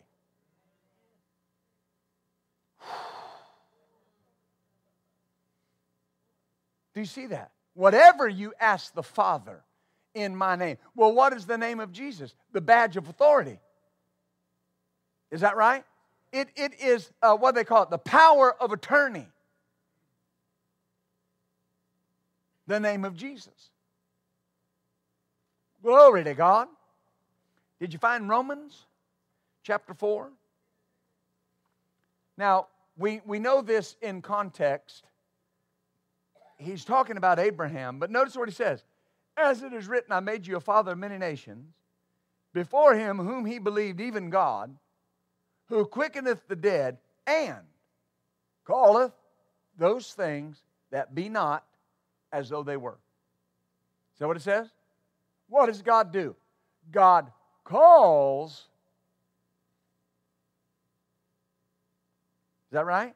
Do 6.94 7.00
you 7.00 7.06
see 7.06 7.26
that? 7.26 7.52
Whatever 7.74 8.28
you 8.28 8.52
ask 8.60 8.92
the 8.92 9.02
Father 9.02 9.62
in 10.14 10.36
my 10.36 10.56
name. 10.56 10.76
Well, 10.94 11.14
what 11.14 11.32
is 11.32 11.46
the 11.46 11.56
name 11.56 11.80
of 11.80 11.90
Jesus? 11.92 12.34
The 12.52 12.60
badge 12.60 12.98
of 12.98 13.08
authority. 13.08 13.58
Is 15.30 15.40
that 15.40 15.56
right? 15.56 15.84
It, 16.32 16.48
it 16.54 16.78
is 16.80 17.10
uh, 17.22 17.34
what 17.34 17.54
they 17.54 17.64
call 17.64 17.84
it 17.84 17.90
the 17.90 17.96
power 17.96 18.54
of 18.60 18.72
attorney. 18.72 19.26
the 22.66 22.80
name 22.80 23.04
of 23.04 23.16
Jesus. 23.16 23.70
Glory 25.82 26.24
to 26.24 26.34
God. 26.34 26.68
Did 27.82 27.92
you 27.92 27.98
find 27.98 28.28
Romans 28.28 28.86
chapter 29.64 29.92
4? 29.92 30.30
Now, 32.38 32.68
we, 32.96 33.20
we 33.26 33.40
know 33.40 33.60
this 33.60 33.96
in 34.00 34.22
context. 34.22 35.02
He's 36.58 36.84
talking 36.84 37.16
about 37.16 37.40
Abraham, 37.40 37.98
but 37.98 38.08
notice 38.08 38.36
what 38.36 38.48
he 38.48 38.54
says 38.54 38.84
As 39.36 39.64
it 39.64 39.72
is 39.72 39.88
written, 39.88 40.12
I 40.12 40.20
made 40.20 40.46
you 40.46 40.56
a 40.56 40.60
father 40.60 40.92
of 40.92 40.98
many 40.98 41.18
nations, 41.18 41.74
before 42.54 42.94
him 42.94 43.18
whom 43.18 43.44
he 43.44 43.58
believed, 43.58 44.00
even 44.00 44.30
God, 44.30 44.76
who 45.68 45.84
quickeneth 45.84 46.46
the 46.46 46.54
dead, 46.54 46.98
and 47.26 47.66
calleth 48.64 49.12
those 49.76 50.12
things 50.12 50.62
that 50.92 51.16
be 51.16 51.28
not 51.28 51.64
as 52.32 52.48
though 52.48 52.62
they 52.62 52.76
were. 52.76 53.00
Is 54.14 54.20
that 54.20 54.28
what 54.28 54.36
it 54.36 54.44
says? 54.44 54.68
What 55.48 55.66
does 55.66 55.82
God 55.82 56.12
do? 56.12 56.36
God 56.92 57.32
calls. 57.72 58.66
Is 62.68 62.72
that 62.72 62.84
right? 62.84 63.14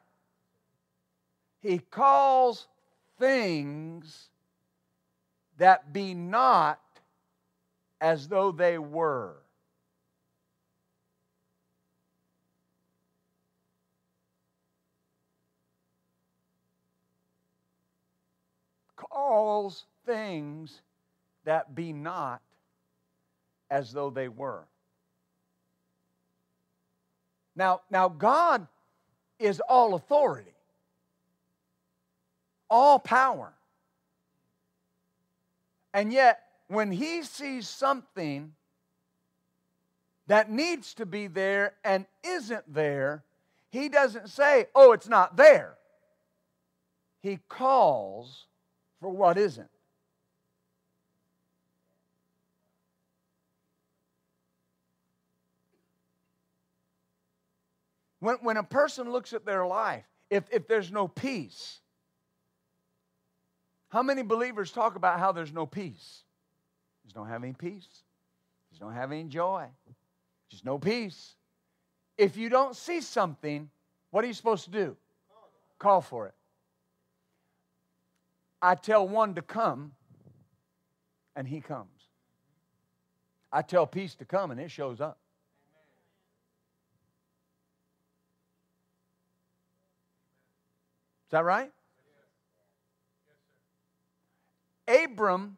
He 1.61 1.77
calls 1.77 2.65
things 3.19 4.29
that 5.59 5.93
be 5.93 6.15
not 6.15 6.79
as 8.01 8.27
though 8.27 8.51
they 8.51 8.79
were. 8.79 9.35
calls 18.95 19.85
things 20.05 20.81
that 21.43 21.75
be 21.75 21.93
not 21.93 22.41
as 23.69 23.91
though 23.91 24.09
they 24.09 24.27
were. 24.27 24.63
Now, 27.55 27.81
now 27.89 28.07
God 28.09 28.67
is 29.39 29.59
all 29.67 29.95
authority, 29.95 30.53
all 32.69 32.99
power. 32.99 33.53
And 35.93 36.13
yet, 36.13 36.43
when 36.67 36.91
he 36.91 37.23
sees 37.23 37.67
something 37.67 38.53
that 40.27 40.51
needs 40.51 40.93
to 40.95 41.05
be 41.05 41.27
there 41.27 41.73
and 41.83 42.05
isn't 42.23 42.71
there, 42.71 43.23
he 43.71 43.89
doesn't 43.89 44.29
say, 44.29 44.67
oh, 44.75 44.91
it's 44.91 45.07
not 45.07 45.37
there. 45.37 45.75
He 47.21 47.39
calls 47.49 48.45
for 48.99 49.09
what 49.09 49.37
isn't. 49.37 49.69
When, 58.19 58.35
when 58.37 58.57
a 58.57 58.63
person 58.63 59.11
looks 59.11 59.33
at 59.33 59.45
their 59.45 59.65
life, 59.65 60.05
if, 60.29 60.43
if 60.51 60.67
there's 60.67 60.91
no 60.91 61.07
peace, 61.07 61.79
how 63.89 64.03
many 64.03 64.21
believers 64.21 64.71
talk 64.71 64.95
about 64.95 65.19
how 65.19 65.31
there's 65.31 65.53
no 65.53 65.65
peace? 65.65 66.23
Just 67.03 67.15
don't 67.15 67.27
have 67.27 67.43
any 67.43 67.53
peace. 67.53 67.87
Just 68.69 68.81
don't 68.81 68.93
have 68.93 69.11
any 69.11 69.23
joy. 69.23 69.65
Just 70.49 70.65
no 70.65 70.77
peace. 70.77 71.35
If 72.17 72.35
you 72.35 72.49
don't 72.49 72.75
see 72.75 73.01
something, 73.01 73.69
What 74.11 74.23
are 74.23 74.27
you 74.27 74.33
supposed 74.33 74.65
to 74.65 74.71
do? 74.71 74.97
Call 75.79 76.01
for 76.01 76.27
it. 76.27 76.33
I 78.61 78.75
tell 78.75 79.07
one 79.07 79.35
to 79.35 79.41
come, 79.41 79.91
and 81.35 81.47
he 81.47 81.61
comes. 81.61 81.89
I 83.51 83.61
tell 83.61 83.85
peace 83.85 84.15
to 84.15 84.25
come, 84.25 84.51
and 84.51 84.59
it 84.59 84.71
shows 84.71 84.99
up. 84.99 85.19
Is 91.27 91.31
that 91.31 91.43
right? 91.43 91.71
Abram 94.87 95.57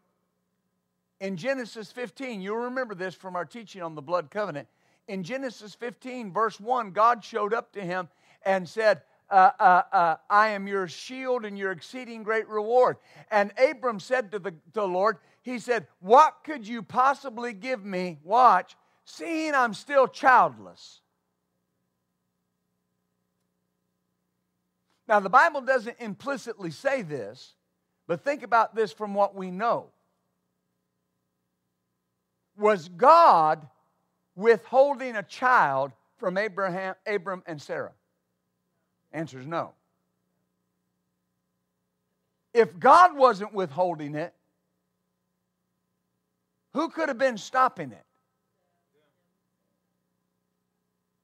in 1.19 1.37
Genesis 1.37 1.91
15, 1.91 2.41
you'll 2.41 2.57
remember 2.57 2.95
this 2.95 3.13
from 3.13 3.35
our 3.35 3.45
teaching 3.45 3.83
on 3.83 3.93
the 3.93 4.01
blood 4.01 4.31
covenant. 4.31 4.67
In 5.07 5.21
Genesis 5.21 5.75
15, 5.75 6.31
verse 6.31 6.59
1, 6.59 6.91
God 6.91 7.23
showed 7.23 7.53
up 7.53 7.71
to 7.73 7.81
him 7.81 8.07
and 8.43 8.67
said, 8.67 9.01
uh, 9.29 9.51
uh, 9.59 9.81
uh, 9.91 10.15
I 10.29 10.49
am 10.49 10.67
your 10.67 10.87
shield 10.87 11.45
and 11.45 11.55
your 11.57 11.71
exceeding 11.71 12.23
great 12.23 12.47
reward. 12.47 12.97
And 13.29 13.51
Abram 13.59 13.99
said 13.99 14.31
to 14.31 14.39
the, 14.39 14.51
to 14.51 14.57
the 14.73 14.87
Lord, 14.87 15.17
He 15.43 15.59
said, 15.59 15.85
What 15.99 16.37
could 16.43 16.67
you 16.67 16.81
possibly 16.81 17.53
give 17.53 17.85
me? 17.85 18.17
Watch, 18.23 18.75
seeing 19.05 19.53
I'm 19.53 19.75
still 19.75 20.07
childless. 20.07 21.01
Now, 25.09 25.19
the 25.19 25.29
Bible 25.29 25.61
doesn't 25.61 25.97
implicitly 25.99 26.69
say 26.69 27.01
this, 27.01 27.55
but 28.05 28.23
think 28.23 28.43
about 28.43 28.75
this 28.75 28.91
from 28.91 29.15
what 29.15 29.33
we 29.33 29.49
know. 29.49 29.87
Was 32.55 32.89
God 32.89 33.67
withholding 34.35 35.15
a 35.15 35.23
child 35.23 35.93
from 36.17 36.37
Abraham, 36.37 36.93
Abram 37.07 37.41
and 37.47 37.59
Sarah? 37.59 37.93
Answer 39.11 39.39
is 39.39 39.47
no. 39.47 39.73
If 42.53 42.77
God 42.79 43.17
wasn't 43.17 43.51
withholding 43.51 44.13
it, 44.13 44.35
who 46.73 46.89
could 46.89 47.09
have 47.09 47.17
been 47.17 47.39
stopping 47.39 47.91
it? 47.91 48.05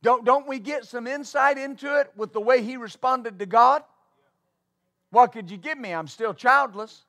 Don't, 0.05 0.23
don't 0.23 0.47
we 0.47 0.59
get 0.59 0.85
some 0.85 1.07
insight 1.07 1.57
into 1.57 1.99
it 1.99 2.11
with 2.15 2.31
the 2.31 2.39
way 2.39 2.61
he 2.61 2.77
responded 2.77 3.39
to 3.39 3.47
God? 3.47 3.81
What 5.09 5.31
could 5.31 5.49
you 5.49 5.57
give 5.57 5.79
me? 5.79 5.95
I'm 5.95 6.07
still 6.07 6.31
childless. 6.31 7.05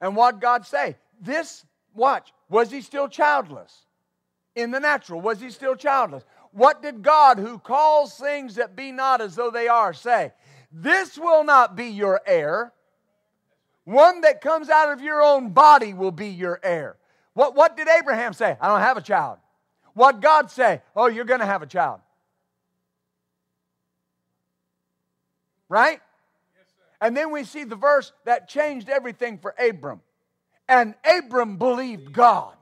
And 0.00 0.16
what 0.16 0.40
God 0.40 0.66
say? 0.66 0.96
This, 1.20 1.64
watch, 1.94 2.32
was 2.48 2.68
he 2.68 2.80
still 2.80 3.06
childless? 3.06 3.86
In 4.56 4.72
the 4.72 4.80
natural, 4.80 5.20
was 5.20 5.40
he 5.40 5.50
still 5.50 5.76
childless? 5.76 6.24
What 6.50 6.82
did 6.82 7.02
God, 7.02 7.38
who 7.38 7.60
calls 7.60 8.16
things 8.16 8.56
that 8.56 8.74
be 8.74 8.90
not 8.90 9.20
as 9.20 9.36
though 9.36 9.52
they 9.52 9.68
are, 9.68 9.94
say? 9.94 10.32
This 10.72 11.16
will 11.16 11.44
not 11.44 11.76
be 11.76 11.86
your 11.86 12.20
heir. 12.26 12.72
One 13.84 14.22
that 14.22 14.40
comes 14.40 14.68
out 14.68 14.92
of 14.92 15.00
your 15.00 15.22
own 15.22 15.50
body 15.50 15.94
will 15.94 16.10
be 16.10 16.30
your 16.30 16.58
heir. 16.60 16.96
What, 17.34 17.54
what 17.54 17.76
did 17.76 17.86
Abraham 17.86 18.32
say? 18.32 18.56
I 18.60 18.66
don't 18.66 18.80
have 18.80 18.96
a 18.96 19.00
child. 19.00 19.38
What 19.94 20.20
God 20.20 20.50
say? 20.50 20.82
Oh, 20.94 21.06
you're 21.06 21.24
going 21.24 21.40
to 21.40 21.46
have 21.46 21.62
a 21.62 21.66
child. 21.66 22.00
Right? 25.68 26.00
and 27.00 27.16
then 27.16 27.32
we 27.32 27.44
see 27.44 27.64
the 27.64 27.76
verse 27.76 28.12
that 28.24 28.48
changed 28.48 28.88
everything 28.88 29.36
for 29.38 29.54
Abram. 29.58 30.00
And 30.68 30.94
Abram 31.04 31.58
believed 31.58 32.12
God. 32.12 32.54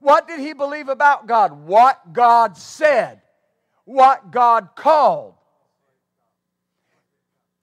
What 0.00 0.26
did 0.26 0.40
he 0.40 0.52
believe 0.52 0.88
about 0.88 1.26
God? 1.26 1.52
What 1.66 2.12
God 2.12 2.56
said. 2.58 3.22
What 3.84 4.30
God 4.30 4.70
called. 4.74 5.34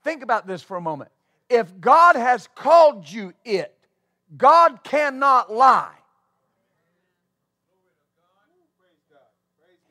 Think 0.04 0.24
about 0.24 0.47
this 0.47 0.62
for 0.62 0.78
a 0.78 0.82
moment. 0.82 1.12
If 1.49 1.80
God 1.82 2.16
has 2.16 2.47
called 2.56 3.10
you 3.10 3.34
it, 3.43 3.76
God 4.38 4.84
cannot 4.84 5.52
lie. 5.52 5.94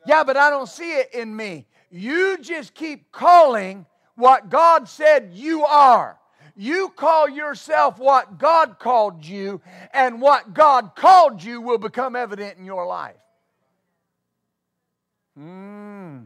Yeah, 0.05 0.23
but 0.23 0.35
I 0.35 0.49
don't 0.49 0.67
see 0.67 0.93
it 0.93 1.13
in 1.13 1.35
me. 1.35 1.67
You 1.91 2.37
just 2.39 2.73
keep 2.73 3.11
calling 3.11 3.85
what 4.15 4.49
God 4.49 4.87
said 4.87 5.31
you 5.33 5.63
are. 5.65 6.17
You 6.55 6.89
call 6.89 7.29
yourself 7.29 7.97
what 7.97 8.37
God 8.37 8.77
called 8.77 9.25
you, 9.25 9.61
and 9.93 10.21
what 10.21 10.53
God 10.53 10.95
called 10.95 11.41
you 11.43 11.61
will 11.61 11.77
become 11.77 12.15
evident 12.15 12.57
in 12.57 12.65
your 12.65 12.85
life. 12.85 13.15
Hmm. 15.37 16.19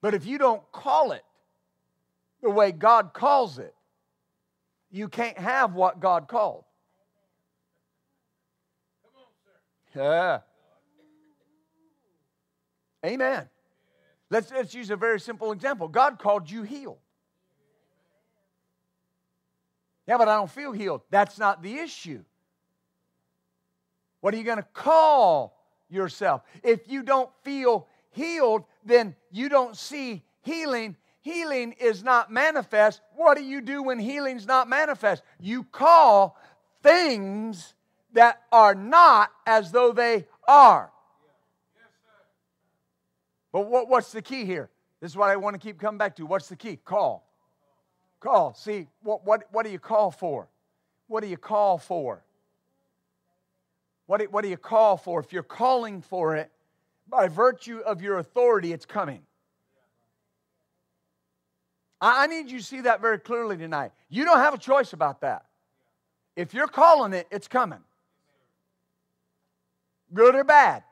But 0.00 0.14
if 0.14 0.26
you 0.26 0.38
don't 0.38 0.62
call 0.72 1.12
it 1.12 1.24
the 2.42 2.50
way 2.50 2.72
God 2.72 3.12
calls 3.12 3.58
it, 3.58 3.74
you 4.90 5.08
can't 5.08 5.38
have 5.38 5.74
what 5.74 6.00
God 6.00 6.28
called. 6.28 6.64
Yeah. 9.94 10.40
Amen. 13.04 13.48
Let's, 14.30 14.50
let's 14.50 14.74
use 14.74 14.90
a 14.90 14.96
very 14.96 15.20
simple 15.20 15.52
example. 15.52 15.88
God 15.88 16.18
called 16.18 16.50
you 16.50 16.62
healed. 16.62 16.98
Yeah, 20.06 20.16
but 20.16 20.28
I 20.28 20.36
don't 20.36 20.50
feel 20.50 20.72
healed. 20.72 21.02
That's 21.10 21.38
not 21.38 21.62
the 21.62 21.78
issue. 21.78 22.24
What 24.20 24.34
are 24.34 24.36
you 24.36 24.44
going 24.44 24.58
to 24.58 24.66
call 24.72 25.56
yourself? 25.88 26.42
If 26.62 26.88
you 26.88 27.02
don't 27.02 27.30
feel 27.42 27.86
healed, 28.10 28.64
then 28.84 29.14
you 29.30 29.48
don't 29.48 29.76
see 29.76 30.24
healing 30.42 30.96
healing 31.22 31.74
is 31.80 32.02
not 32.02 32.30
manifest, 32.30 33.00
what 33.14 33.36
do 33.36 33.44
you 33.44 33.60
do 33.60 33.82
when 33.82 33.98
healing's 33.98 34.46
not 34.46 34.68
manifest? 34.68 35.22
You 35.40 35.64
call 35.64 36.36
things 36.82 37.74
that 38.12 38.42
are 38.50 38.74
not 38.74 39.30
as 39.46 39.70
though 39.72 39.92
they 39.92 40.26
are. 40.46 40.90
But 43.52 43.66
what, 43.66 43.88
what's 43.88 44.12
the 44.12 44.22
key 44.22 44.44
here? 44.44 44.70
This 45.00 45.12
is 45.12 45.16
what 45.16 45.30
I 45.30 45.36
want 45.36 45.54
to 45.54 45.60
keep 45.60 45.78
coming 45.78 45.98
back 45.98 46.16
to. 46.16 46.26
What's 46.26 46.48
the 46.48 46.56
key? 46.56 46.76
Call. 46.84 47.24
Call. 48.20 48.54
See, 48.54 48.88
what, 49.02 49.24
what, 49.24 49.44
what 49.52 49.64
do 49.64 49.70
you 49.72 49.78
call 49.78 50.10
for? 50.10 50.48
What 51.06 51.22
do 51.22 51.28
you 51.28 51.36
call 51.36 51.78
for? 51.78 52.22
What 54.06 54.20
do, 54.20 54.26
what 54.30 54.42
do 54.42 54.48
you 54.48 54.56
call 54.56 54.96
for? 54.96 55.20
If 55.20 55.32
you're 55.32 55.42
calling 55.42 56.02
for 56.02 56.36
it, 56.36 56.50
by 57.08 57.28
virtue 57.28 57.78
of 57.78 58.02
your 58.02 58.18
authority, 58.18 58.72
it's 58.72 58.84
coming. 58.84 59.20
I 62.00 62.26
need 62.28 62.50
you 62.50 62.58
to 62.58 62.64
see 62.64 62.82
that 62.82 63.00
very 63.00 63.18
clearly 63.18 63.56
tonight. 63.56 63.92
You 64.08 64.24
don't 64.24 64.38
have 64.38 64.54
a 64.54 64.58
choice 64.58 64.92
about 64.92 65.20
that. 65.22 65.44
If 66.36 66.54
you're 66.54 66.68
calling 66.68 67.12
it, 67.12 67.26
it's 67.30 67.48
coming. 67.48 67.80
Good 70.14 70.36
or 70.36 70.44
bad. 70.44 70.84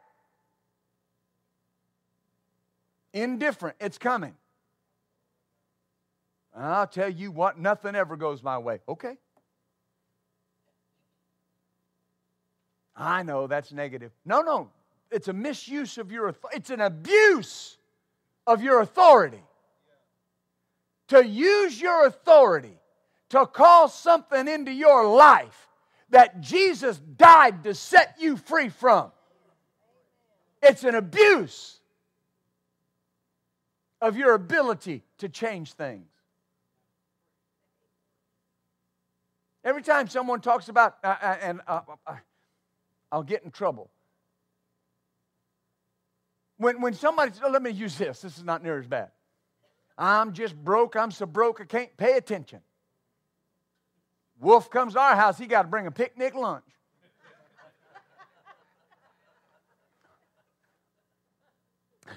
Indifferent, 3.13 3.77
it's 3.81 3.99
coming. 3.99 4.35
I'll 6.55 6.87
tell 6.87 7.09
you 7.09 7.31
what, 7.31 7.59
nothing 7.59 7.95
ever 7.95 8.17
goes 8.17 8.43
my 8.43 8.59
way. 8.59 8.81
Okay. 8.89 9.17
I 12.97 13.23
know 13.23 13.47
that's 13.47 13.73
negative. 13.73 14.11
No, 14.25 14.41
no. 14.41 14.71
It's 15.11 15.29
a 15.29 15.33
misuse 15.33 15.99
of 15.99 16.11
your. 16.11 16.35
It's 16.53 16.71
an 16.71 16.81
abuse 16.81 17.77
of 18.47 18.63
your 18.63 18.81
authority 18.81 19.43
to 21.09 21.27
use 21.27 21.81
your 21.81 22.07
authority 22.07 22.79
to 23.31 23.47
call 23.47 23.89
something 23.89 24.49
into 24.49 24.73
your 24.73 25.07
life 25.07 25.69
that 26.11 26.41
Jesus 26.41 26.99
died 26.99 27.65
to 27.65 27.75
set 27.75 28.17
you 28.21 28.37
free 28.37 28.69
from. 28.69 29.11
It's 30.63 30.85
an 30.85 30.95
abuse 30.95 31.79
of 34.01 34.17
your 34.17 34.35
ability 34.35 35.03
to 35.19 35.29
change 35.29 35.73
things. 35.73 36.09
Every 39.65 39.83
time 39.83 40.09
someone 40.09 40.41
talks 40.41 40.69
about, 40.69 40.97
uh, 41.03 41.17
uh 41.21 41.37
and 41.41 41.61
uh, 41.67 41.81
uh, 42.07 42.15
I'll 43.11 43.25
get 43.25 43.43
in 43.43 43.51
trouble. 43.51 43.91
When, 46.59 46.81
when 46.81 46.95
somebody, 46.95 47.33
let 47.51 47.63
me 47.63 47.71
use 47.71 47.99
this, 47.99 48.21
this 48.21 48.39
is 48.39 48.45
not 48.45 48.63
near 48.63 48.79
as 48.79 48.87
bad. 48.87 49.11
I'm 49.99 50.33
just 50.33 50.55
broke. 50.55 50.97
I'm 50.97 51.11
so 51.11 51.27
broke 51.27 51.61
I 51.61 51.65
can't 51.65 51.97
pay 51.97 52.17
attention. 52.17 52.61
Wolf 54.39 54.71
comes 54.71 54.93
to 54.93 55.01
our 55.01 55.17
house, 55.17 55.39
he 55.39 55.47
got 55.47 55.63
to 55.63 55.69
bring 55.69 55.87
a 55.87 55.91
picnic 55.91 56.35
lunch. 56.35 56.65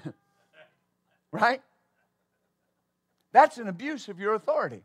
right? 1.32 1.62
That's 3.32 3.56
an 3.58 3.68
abuse 3.68 4.08
of 4.08 4.20
your 4.20 4.34
authority. 4.34 4.82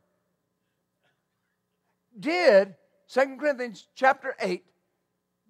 Did 2.17 2.75
2 3.09 3.37
Corinthians 3.37 3.87
chapter 3.95 4.35
8 4.39 4.63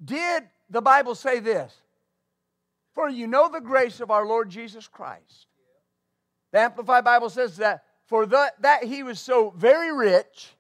Did 0.04 0.44
the 0.70 0.82
Bible 0.82 1.14
say 1.14 1.40
this? 1.40 1.74
For 2.94 3.10
you 3.10 3.28
know 3.28 3.50
the 3.50 3.62
grace 3.62 4.00
of 4.00 4.10
our 4.10 4.26
Lord 4.26 4.50
Jesus 4.50 4.88
Christ. 4.88 5.48
The 6.56 6.62
Amplified 6.62 7.04
Bible 7.04 7.30
says 7.30 7.58
that 7.58 7.84
for 8.06 8.26
the, 8.26 8.54
that 8.62 8.86
he 8.86 9.04
was 9.04 9.20
so 9.20 9.54
very 9.58 9.94
rich, 9.94 10.56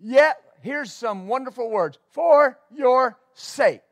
yet, 0.00 0.40
here's 0.62 0.90
some 0.90 1.28
wonderful 1.28 1.68
words 1.68 1.98
for 2.12 2.58
your 2.74 3.18
sake. 3.34 3.82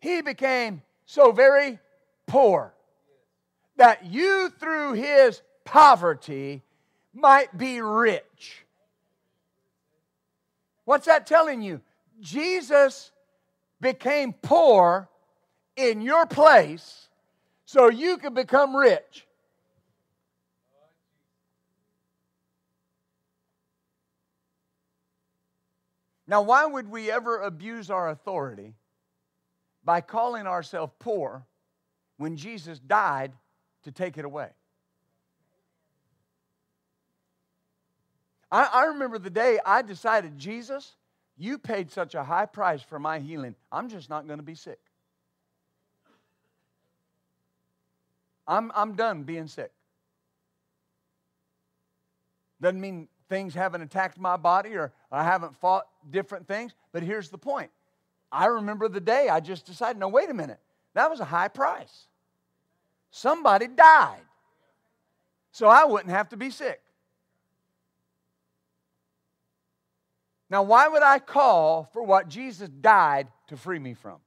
He 0.00 0.22
became 0.22 0.80
so 1.04 1.30
very 1.30 1.78
poor 2.26 2.72
that 3.76 4.06
you 4.06 4.48
through 4.48 4.94
his 4.94 5.42
poverty 5.66 6.62
might 7.12 7.58
be 7.58 7.82
rich. 7.82 8.64
What's 10.86 11.04
that 11.04 11.26
telling 11.26 11.60
you? 11.60 11.82
Jesus 12.22 13.10
became 13.78 14.32
poor 14.32 15.06
in 15.76 16.00
your 16.00 16.24
place 16.24 17.08
so 17.66 17.90
you 17.90 18.16
could 18.16 18.32
become 18.32 18.74
rich. 18.74 19.23
Now, 26.26 26.42
why 26.42 26.64
would 26.64 26.88
we 26.88 27.10
ever 27.10 27.40
abuse 27.40 27.90
our 27.90 28.08
authority 28.08 28.74
by 29.84 30.00
calling 30.00 30.46
ourselves 30.46 30.92
poor 30.98 31.46
when 32.16 32.36
Jesus 32.36 32.78
died 32.78 33.32
to 33.82 33.92
take 33.92 34.16
it 34.16 34.24
away? 34.24 34.48
I, 38.50 38.68
I, 38.72 38.84
remember 38.84 39.18
the 39.18 39.30
day 39.30 39.58
I 39.66 39.82
decided, 39.82 40.38
Jesus, 40.38 40.94
you 41.36 41.58
paid 41.58 41.90
such 41.90 42.14
a 42.14 42.22
high 42.22 42.46
price 42.46 42.82
for 42.82 42.98
my 42.98 43.18
healing. 43.18 43.54
I'm 43.72 43.88
just 43.88 44.08
not 44.08 44.26
going 44.26 44.38
to 44.38 44.44
be 44.44 44.54
sick. 44.54 44.78
I'm, 48.46 48.70
I'm 48.74 48.94
done 48.94 49.24
being 49.24 49.48
sick. 49.48 49.72
Doesn't 52.60 52.80
mean 52.80 53.08
things 53.28 53.54
haven't 53.54 53.82
attacked 53.82 54.18
my 54.18 54.36
body 54.36 54.74
or 54.74 54.92
I 55.10 55.24
haven't 55.24 55.56
fought 55.56 55.86
different 56.10 56.46
things, 56.46 56.72
but 56.92 57.02
here's 57.02 57.30
the 57.30 57.38
point. 57.38 57.70
I 58.30 58.46
remember 58.46 58.88
the 58.88 59.00
day 59.00 59.28
I 59.28 59.40
just 59.40 59.66
decided, 59.66 59.98
no, 59.98 60.08
wait 60.08 60.28
a 60.30 60.34
minute, 60.34 60.60
that 60.94 61.10
was 61.10 61.20
a 61.20 61.24
high 61.24 61.48
price. 61.48 62.06
Somebody 63.10 63.68
died. 63.68 64.22
So 65.52 65.68
I 65.68 65.84
wouldn't 65.84 66.10
have 66.10 66.30
to 66.30 66.36
be 66.36 66.50
sick. 66.50 66.80
Now, 70.50 70.62
why 70.62 70.88
would 70.88 71.02
I 71.02 71.18
call 71.20 71.88
for 71.92 72.02
what 72.02 72.28
Jesus 72.28 72.68
died 72.68 73.28
to 73.48 73.56
free 73.56 73.78
me 73.78 73.94
from? 73.94 74.18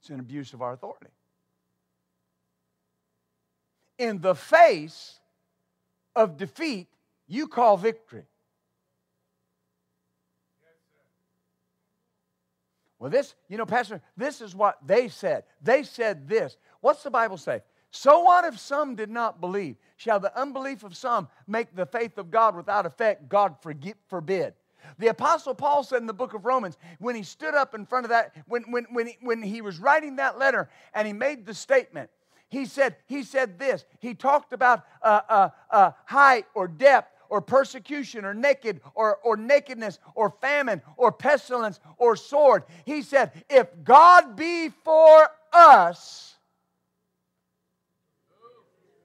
It's 0.00 0.10
an 0.10 0.20
abuse 0.20 0.52
of 0.52 0.62
our 0.62 0.72
authority. 0.72 1.12
In 3.98 4.20
the 4.20 4.34
face 4.34 5.19
of 6.14 6.36
defeat, 6.36 6.88
you 7.26 7.48
call 7.48 7.76
victory. 7.76 8.24
Well, 12.98 13.10
this, 13.10 13.34
you 13.48 13.56
know, 13.56 13.64
Pastor, 13.64 14.02
this 14.16 14.42
is 14.42 14.54
what 14.54 14.78
they 14.86 15.08
said. 15.08 15.44
They 15.62 15.82
said 15.84 16.28
this. 16.28 16.56
What's 16.80 17.02
the 17.02 17.10
Bible 17.10 17.38
say? 17.38 17.62
So 17.90 18.20
what 18.20 18.44
if 18.44 18.58
some 18.58 18.94
did 18.94 19.10
not 19.10 19.40
believe? 19.40 19.76
Shall 19.96 20.20
the 20.20 20.38
unbelief 20.38 20.84
of 20.84 20.96
some 20.96 21.28
make 21.46 21.74
the 21.74 21.86
faith 21.86 22.18
of 22.18 22.30
God 22.30 22.54
without 22.54 22.86
effect? 22.86 23.28
God 23.28 23.56
forbid. 24.08 24.54
The 24.98 25.08
Apostle 25.08 25.54
Paul 25.54 25.82
said 25.82 26.00
in 26.00 26.06
the 26.06 26.12
book 26.12 26.34
of 26.34 26.44
Romans, 26.44 26.76
when 26.98 27.14
he 27.14 27.22
stood 27.22 27.54
up 27.54 27.74
in 27.74 27.86
front 27.86 28.04
of 28.04 28.10
that, 28.10 28.34
when, 28.46 28.62
when, 28.70 28.86
when, 28.90 29.06
he, 29.08 29.18
when 29.22 29.42
he 29.42 29.60
was 29.60 29.78
writing 29.78 30.16
that 30.16 30.38
letter 30.38 30.68
and 30.94 31.06
he 31.06 31.12
made 31.12 31.46
the 31.46 31.54
statement, 31.54 32.10
he 32.50 32.66
said, 32.66 32.96
he 33.06 33.22
said 33.22 33.58
this. 33.58 33.84
He 34.00 34.14
talked 34.14 34.52
about 34.52 34.84
uh, 35.02 35.20
uh, 35.28 35.48
uh, 35.70 35.92
height 36.04 36.46
or 36.54 36.66
depth 36.66 37.16
or 37.28 37.40
persecution 37.40 38.24
or 38.24 38.34
naked 38.34 38.80
or, 38.94 39.18
or 39.22 39.36
nakedness 39.36 40.00
or 40.16 40.30
famine 40.40 40.82
or 40.96 41.12
pestilence 41.12 41.78
or 41.96 42.16
sword. 42.16 42.64
He 42.84 43.02
said, 43.02 43.30
if 43.48 43.68
God 43.84 44.34
be 44.34 44.68
for 44.68 45.28
us, 45.52 46.34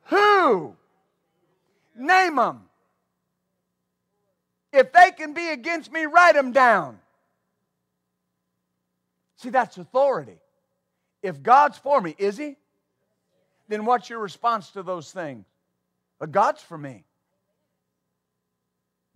who? 0.05 0.75
Name 1.95 2.35
them. 2.35 2.63
If 4.73 4.91
they 4.91 5.11
can 5.11 5.33
be 5.33 5.49
against 5.49 5.91
me, 5.91 6.05
write 6.05 6.33
them 6.33 6.51
down. 6.51 6.99
See, 9.37 9.49
that's 9.49 9.77
authority. 9.77 10.37
If 11.21 11.43
God's 11.43 11.77
for 11.77 12.01
me, 12.01 12.15
is 12.17 12.37
He? 12.37 12.57
Then 13.67 13.85
what's 13.85 14.09
your 14.09 14.19
response 14.19 14.71
to 14.71 14.83
those 14.83 15.11
things? 15.11 15.45
But 16.19 16.31
God's 16.31 16.61
for 16.61 16.77
me. 16.77 17.03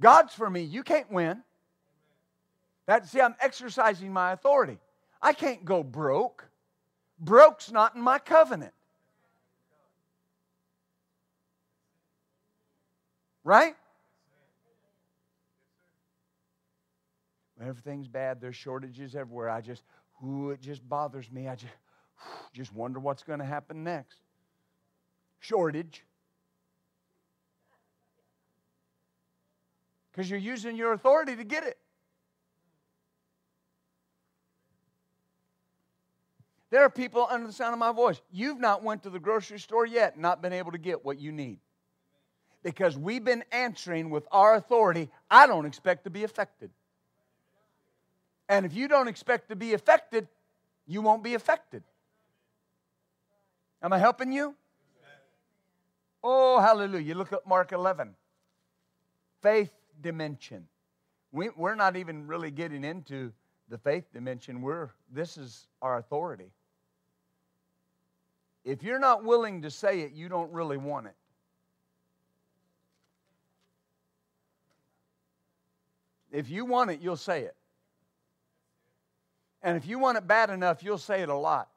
God's 0.01 0.33
for 0.33 0.49
me. 0.49 0.61
You 0.63 0.83
can't 0.83 1.11
win. 1.11 1.43
That 2.87 3.07
see, 3.07 3.21
I'm 3.21 3.35
exercising 3.39 4.11
my 4.11 4.31
authority. 4.31 4.79
I 5.21 5.33
can't 5.33 5.63
go 5.63 5.83
broke. 5.83 6.49
Broke's 7.19 7.71
not 7.71 7.95
in 7.95 8.01
my 8.01 8.17
covenant. 8.17 8.73
Right? 13.43 13.75
When 17.55 17.67
Everything's 17.67 18.07
bad. 18.07 18.39
There's 18.41 18.55
shortages 18.55 19.15
everywhere. 19.15 19.49
I 19.49 19.61
just, 19.61 19.83
ooh, 20.25 20.51
it 20.51 20.61
just 20.61 20.87
bothers 20.87 21.29
me. 21.31 21.47
I 21.47 21.55
just, 21.55 21.73
just 22.53 22.73
wonder 22.73 22.99
what's 22.99 23.23
going 23.23 23.39
to 23.39 23.45
happen 23.45 23.83
next. 23.83 24.19
Shortage. 25.39 26.03
Because 30.11 30.29
you're 30.29 30.39
using 30.39 30.75
your 30.75 30.93
authority 30.93 31.35
to 31.35 31.43
get 31.43 31.63
it. 31.63 31.77
There 36.71 36.83
are 36.83 36.89
people 36.89 37.27
under 37.29 37.47
the 37.47 37.53
sound 37.53 37.73
of 37.73 37.79
my 37.79 37.91
voice. 37.91 38.21
You've 38.31 38.59
not 38.59 38.83
went 38.83 39.03
to 39.03 39.09
the 39.09 39.19
grocery 39.19 39.59
store 39.59 39.85
yet, 39.85 40.19
not 40.19 40.41
been 40.41 40.53
able 40.53 40.71
to 40.71 40.77
get 40.77 41.03
what 41.03 41.19
you 41.19 41.31
need 41.31 41.59
because 42.63 42.97
we've 42.97 43.23
been 43.23 43.43
answering 43.51 44.09
with 44.09 44.27
our 44.31 44.55
authority, 44.55 45.09
I 45.29 45.47
don't 45.47 45.65
expect 45.65 46.03
to 46.03 46.09
be 46.09 46.23
affected. 46.23 46.71
And 48.47 48.65
if 48.65 48.73
you 48.73 48.87
don't 48.87 49.07
expect 49.07 49.49
to 49.49 49.55
be 49.55 49.73
affected, 49.73 50.27
you 50.87 51.01
won't 51.01 51.23
be 51.23 51.35
affected. 51.35 51.83
Am 53.81 53.93
I 53.93 53.97
helping 53.97 54.31
you? 54.31 54.55
Oh, 56.23 56.59
hallelujah. 56.59 57.15
Look 57.15 57.33
at 57.33 57.45
Mark 57.47 57.71
11. 57.71 58.15
Faith 59.41 59.71
dimension. 60.01 60.67
We, 61.31 61.49
we're 61.55 61.75
not 61.75 61.95
even 61.95 62.27
really 62.27 62.51
getting 62.51 62.83
into 62.83 63.31
the 63.69 63.77
faith 63.77 64.11
dimension. 64.11 64.61
We're, 64.61 64.89
this 65.11 65.37
is 65.37 65.67
our 65.81 65.97
authority. 65.97 66.51
If 68.65 68.83
you're 68.83 68.99
not 68.99 69.23
willing 69.23 69.61
to 69.61 69.71
say 69.71 70.01
it, 70.01 70.11
you 70.11 70.27
don't 70.27 70.51
really 70.51 70.77
want 70.77 71.07
it. 71.07 71.15
If 76.31 76.49
you 76.49 76.65
want 76.65 76.91
it, 76.91 76.99
you'll 76.99 77.17
say 77.17 77.43
it. 77.43 77.55
And 79.61 79.75
if 79.75 79.85
you 79.85 79.99
want 79.99 80.17
it 80.17 80.27
bad 80.27 80.49
enough, 80.49 80.83
you'll 80.83 80.97
say 80.97 81.21
it 81.21 81.29
a 81.29 81.35
lot. 81.35 81.69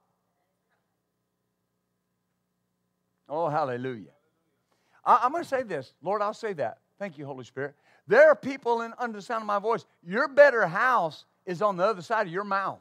Oh, 3.28 3.48
hallelujah. 3.48 4.10
I, 5.04 5.24
am 5.24 5.32
going 5.32 5.42
to 5.42 5.48
say 5.48 5.62
this. 5.62 5.92
Lord, 6.02 6.22
I'll 6.22 6.34
say 6.34 6.52
that. 6.54 6.78
Thank 6.98 7.18
you, 7.18 7.26
Holy 7.26 7.44
Spirit. 7.44 7.74
There 8.06 8.28
are 8.28 8.36
people 8.36 8.82
in, 8.82 8.92
under 8.98 9.18
the 9.18 9.22
sound 9.22 9.42
of 9.42 9.46
my 9.46 9.58
voice. 9.58 9.84
Your 10.02 10.28
better 10.28 10.66
house 10.66 11.24
is 11.46 11.62
on 11.62 11.76
the 11.76 11.84
other 11.84 12.02
side 12.02 12.26
of 12.26 12.32
your 12.32 12.44
mouth. 12.44 12.80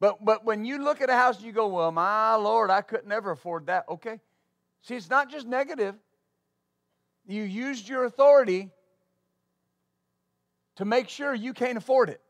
But, 0.00 0.24
but 0.24 0.44
when 0.44 0.64
you 0.64 0.82
look 0.82 1.00
at 1.00 1.10
a 1.10 1.14
house 1.14 1.38
and 1.38 1.46
you 1.46 1.52
go, 1.52 1.66
well, 1.66 1.90
my 1.90 2.36
Lord, 2.36 2.70
I 2.70 2.82
could 2.82 3.04
never 3.04 3.32
afford 3.32 3.66
that. 3.66 3.84
Okay, 3.88 4.20
See, 4.82 4.94
it's 4.96 5.10
not 5.10 5.30
just 5.30 5.46
negative. 5.46 5.94
You 7.26 7.42
used 7.42 7.88
your 7.88 8.04
authority 8.04 8.70
to 10.76 10.84
make 10.84 11.08
sure 11.08 11.34
you 11.34 11.52
can't 11.52 11.76
afford 11.76 12.08
it. 12.08 12.20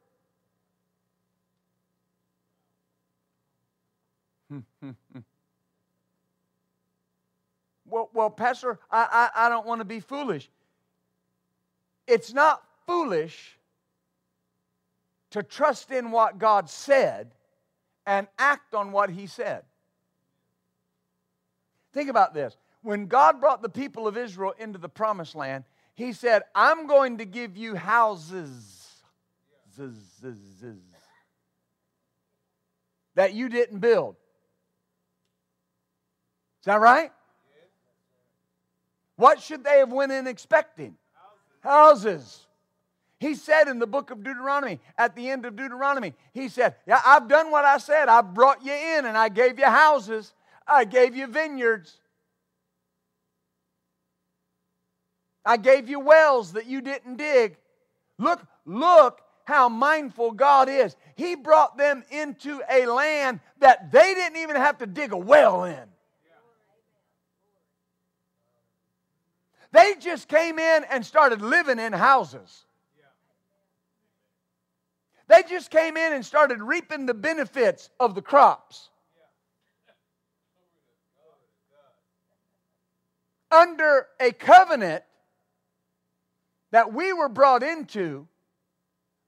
Well, 7.84 8.10
well, 8.12 8.30
Pastor, 8.30 8.78
I, 8.90 9.30
I, 9.34 9.46
I 9.46 9.48
don't 9.48 9.66
want 9.66 9.80
to 9.80 9.84
be 9.84 10.00
foolish. 10.00 10.50
It's 12.06 12.32
not 12.32 12.62
foolish 12.86 13.58
to 15.30 15.42
trust 15.42 15.90
in 15.90 16.10
what 16.10 16.38
God 16.38 16.70
said 16.70 17.32
and 18.06 18.26
act 18.38 18.74
on 18.74 18.92
what 18.92 19.10
He 19.10 19.26
said. 19.26 19.64
Think 21.92 22.08
about 22.10 22.32
this. 22.34 22.56
when 22.82 23.06
God 23.06 23.40
brought 23.40 23.60
the 23.62 23.68
people 23.68 24.06
of 24.06 24.16
Israel 24.16 24.54
into 24.58 24.78
the 24.78 24.88
promised 24.88 25.34
land, 25.34 25.64
He 25.94 26.12
said, 26.12 26.42
I'm 26.54 26.86
going 26.86 27.18
to 27.18 27.24
give 27.24 27.56
you 27.56 27.74
houses 27.74 29.02
that 33.14 33.34
you 33.34 33.48
didn't 33.48 33.80
build. 33.80 34.16
Is 36.61 36.64
that 36.64 36.80
right? 36.80 37.12
What 39.16 39.40
should 39.40 39.64
they 39.64 39.78
have 39.78 39.92
went 39.92 40.12
in 40.12 40.26
expecting? 40.26 40.96
Houses. 41.61 42.46
He 43.20 43.34
said 43.34 43.66
in 43.66 43.80
the 43.80 43.86
book 43.86 44.11
of 44.11 44.22
Deuteronomy, 44.22 44.78
at 44.96 45.16
the 45.16 45.28
end 45.28 45.44
of 45.44 45.56
Deuteronomy, 45.56 46.14
he 46.32 46.48
said, 46.48 46.76
Yeah, 46.86 47.00
I've 47.04 47.26
done 47.26 47.50
what 47.50 47.64
I 47.64 47.78
said. 47.78 48.09
I 48.09 48.20
brought 48.20 48.64
you 48.64 48.72
in 48.72 49.06
and 49.06 49.16
I 49.16 49.28
gave 49.28 49.59
you 49.59 49.64
houses, 49.64 50.32
I 50.66 50.84
gave 50.84 51.16
you 51.16 51.26
vineyards, 51.26 51.98
I 55.44 55.56
gave 55.56 55.88
you 55.88 55.98
wells 55.98 56.52
that 56.52 56.66
you 56.66 56.80
didn't 56.80 57.16
dig. 57.16 57.56
Look, 58.18 58.40
look 58.64 59.20
how 59.44 59.68
mindful 59.68 60.32
God 60.32 60.68
is. 60.68 60.94
He 61.16 61.34
brought 61.34 61.76
them 61.76 62.04
into 62.11 62.61
a 62.70 62.86
land 62.86 63.40
that 63.59 63.90
they 63.90 64.14
didn't 64.14 64.36
even 64.36 64.56
have 64.56 64.78
to 64.78 64.86
dig 64.86 65.12
a 65.12 65.16
well 65.16 65.64
in. 65.64 65.88
They 69.72 69.94
just 70.00 70.28
came 70.28 70.58
in 70.58 70.84
and 70.90 71.04
started 71.04 71.42
living 71.42 71.78
in 71.78 71.92
houses. 71.92 72.64
They 75.28 75.42
just 75.42 75.70
came 75.70 75.96
in 75.96 76.14
and 76.14 76.24
started 76.24 76.62
reaping 76.62 77.04
the 77.04 77.14
benefits 77.14 77.90
of 78.00 78.14
the 78.14 78.22
crops. 78.22 78.88
Under 83.50 84.06
a 84.20 84.32
covenant 84.32 85.04
that 86.70 86.92
we 86.92 87.12
were 87.12 87.28
brought 87.28 87.62
into 87.62 88.26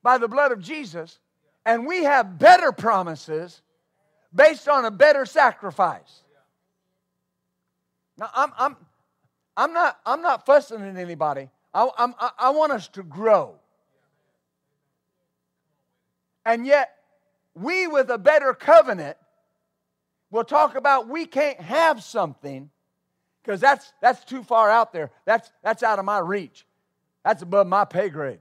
by 0.03 0.19
the 0.19 0.29
blood 0.29 0.53
of 0.53 0.61
Jesus, 0.61 1.19
and 1.67 1.87
we 1.87 2.05
have 2.05 2.39
better 2.39 2.73
promises 2.73 3.61
based 4.35 4.69
on 4.69 4.85
a 4.87 4.91
better 4.91 5.27
sacrifice. 5.27 6.23
Now, 8.17 8.31
I'm, 8.35 8.53
I'm, 8.59 8.77
I'm, 9.61 9.75
not, 9.75 10.01
I'm 10.07 10.23
not 10.23 10.47
fussing 10.47 10.81
at 10.81 10.97
anybody. 10.97 11.51
I, 11.75 11.87
I, 11.99 12.31
I 12.39 12.51
want 12.51 12.73
us 12.73 12.89
to 12.89 13.03
grow. 13.03 13.57
And 16.47 16.67
yet, 16.67 16.97
we 17.55 17.87
with 17.87 18.09
a 18.09 18.17
better 18.17 18.55
covenant 18.55 19.19
will 20.31 20.45
talk 20.45 20.77
about 20.77 21.09
we 21.09 21.27
can't 21.27 21.61
have 21.61 22.03
something 22.03 22.71
because 23.43 23.61
that's, 23.61 23.93
that's 24.01 24.25
too 24.25 24.43
far 24.43 24.71
out 24.71 24.95
there. 24.95 25.11
That's, 25.27 25.53
that's 25.63 25.83
out 25.83 25.99
of 25.99 26.07
my 26.07 26.21
reach. 26.21 26.65
That's 27.23 27.43
above 27.43 27.67
my 27.67 27.85
pay 27.85 28.09
grade. 28.09 28.41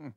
Hmm. 0.00 0.10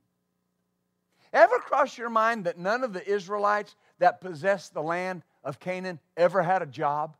Ever 1.32 1.58
cross 1.58 1.98
your 1.98 2.10
mind 2.10 2.44
that 2.44 2.58
none 2.58 2.84
of 2.84 2.92
the 2.92 3.04
Israelites 3.04 3.74
that 3.98 4.20
possessed 4.20 4.72
the 4.72 4.82
land 4.82 5.24
of 5.44 5.60
Canaan 5.60 6.00
ever 6.16 6.42
had 6.42 6.62
a 6.62 6.66
job? 6.66 7.16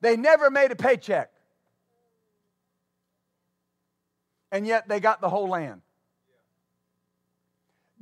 They 0.00 0.16
never 0.16 0.50
made 0.50 0.70
a 0.70 0.76
paycheck. 0.76 1.30
And 4.52 4.66
yet 4.66 4.86
they 4.86 5.00
got 5.00 5.20
the 5.20 5.30
whole 5.30 5.48
land. 5.48 5.80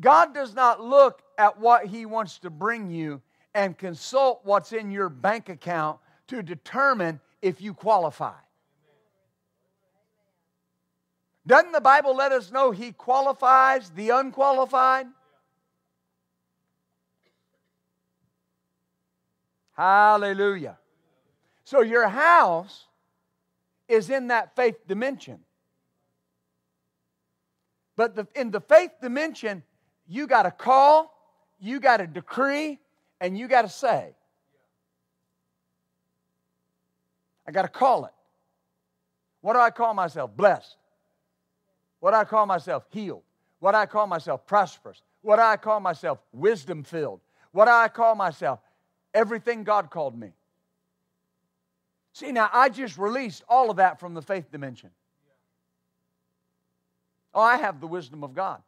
God 0.00 0.34
does 0.34 0.52
not 0.54 0.82
look 0.82 1.22
at 1.38 1.60
what 1.60 1.86
He 1.86 2.04
wants 2.04 2.40
to 2.40 2.50
bring 2.50 2.90
you 2.90 3.22
and 3.54 3.78
consult 3.78 4.40
what's 4.42 4.72
in 4.72 4.90
your 4.90 5.08
bank 5.08 5.48
account 5.48 6.00
to 6.26 6.42
determine 6.42 7.20
if 7.40 7.60
you 7.60 7.72
qualify. 7.72 8.34
Doesn't 11.46 11.72
the 11.72 11.80
Bible 11.80 12.16
let 12.16 12.32
us 12.32 12.50
know 12.50 12.72
He 12.72 12.92
qualifies 12.92 13.90
the 13.90 14.10
unqualified? 14.10 15.06
Hallelujah. 19.72 20.78
So 21.64 21.80
your 21.80 22.08
house 22.08 22.86
is 23.88 24.10
in 24.10 24.28
that 24.28 24.54
faith 24.56 24.76
dimension. 24.86 25.40
But 27.96 28.14
the, 28.16 28.26
in 28.34 28.50
the 28.50 28.60
faith 28.60 28.90
dimension, 29.00 29.62
you 30.08 30.26
got 30.26 30.42
to 30.42 30.50
call, 30.50 31.12
you 31.60 31.80
got 31.80 31.98
to 31.98 32.06
decree, 32.06 32.78
and 33.20 33.36
you 33.38 33.48
got 33.48 33.62
to 33.62 33.68
say, 33.68 34.14
I 37.46 37.52
got 37.52 37.62
to 37.62 37.68
call 37.68 38.06
it. 38.06 38.12
What 39.40 39.54
do 39.54 39.60
I 39.60 39.70
call 39.70 39.94
myself? 39.94 40.30
Blessed. 40.36 40.76
What 42.00 42.12
do 42.12 42.16
I 42.16 42.24
call 42.24 42.46
myself? 42.46 42.84
Healed. 42.90 43.22
What 43.60 43.72
do 43.72 43.78
I 43.78 43.86
call 43.86 44.06
myself? 44.06 44.46
Prosperous. 44.46 45.02
What 45.20 45.36
do 45.36 45.42
I 45.42 45.56
call 45.56 45.80
myself? 45.80 46.18
Wisdom 46.32 46.82
filled. 46.82 47.20
What 47.52 47.66
do 47.66 47.70
I 47.70 47.88
call 47.88 48.14
myself? 48.14 48.60
Everything 49.14 49.64
God 49.64 49.90
called 49.90 50.18
me. 50.18 50.32
See, 52.12 52.32
now 52.32 52.50
I 52.52 52.68
just 52.68 52.98
released 52.98 53.42
all 53.48 53.70
of 53.70 53.76
that 53.76 53.98
from 53.98 54.14
the 54.14 54.22
faith 54.22 54.50
dimension. 54.50 54.90
Oh, 57.34 57.40
I 57.40 57.56
have 57.56 57.80
the 57.80 57.86
wisdom 57.86 58.22
of 58.22 58.34
God. 58.34 58.62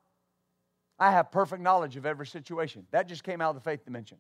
I 0.99 1.11
have 1.11 1.31
perfect 1.31 1.61
knowledge 1.61 1.97
of 1.97 2.07
every 2.07 2.27
situation. 2.27 2.87
That 2.91 3.09
just 3.09 3.25
came 3.25 3.41
out 3.41 3.51
of 3.51 3.57
the 3.57 3.69
faith 3.69 3.85
dimension. 3.85 4.17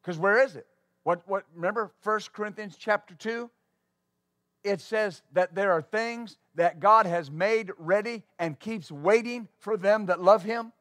Because 0.00 0.18
where 0.18 0.42
is 0.42 0.56
it? 0.56 0.66
What, 1.02 1.22
what, 1.26 1.44
remember 1.54 1.90
1 2.02 2.20
Corinthians 2.32 2.76
chapter 2.78 3.14
2? 3.14 3.50
It 4.62 4.80
says 4.80 5.22
that 5.32 5.54
there 5.54 5.72
are 5.72 5.82
things 5.82 6.36
that 6.54 6.80
God 6.80 7.06
has 7.06 7.30
made 7.30 7.70
ready 7.78 8.22
and 8.38 8.58
keeps 8.58 8.90
waiting 8.90 9.48
for 9.58 9.76
them 9.76 10.06
that 10.06 10.20
love 10.20 10.42
Him. 10.42 10.72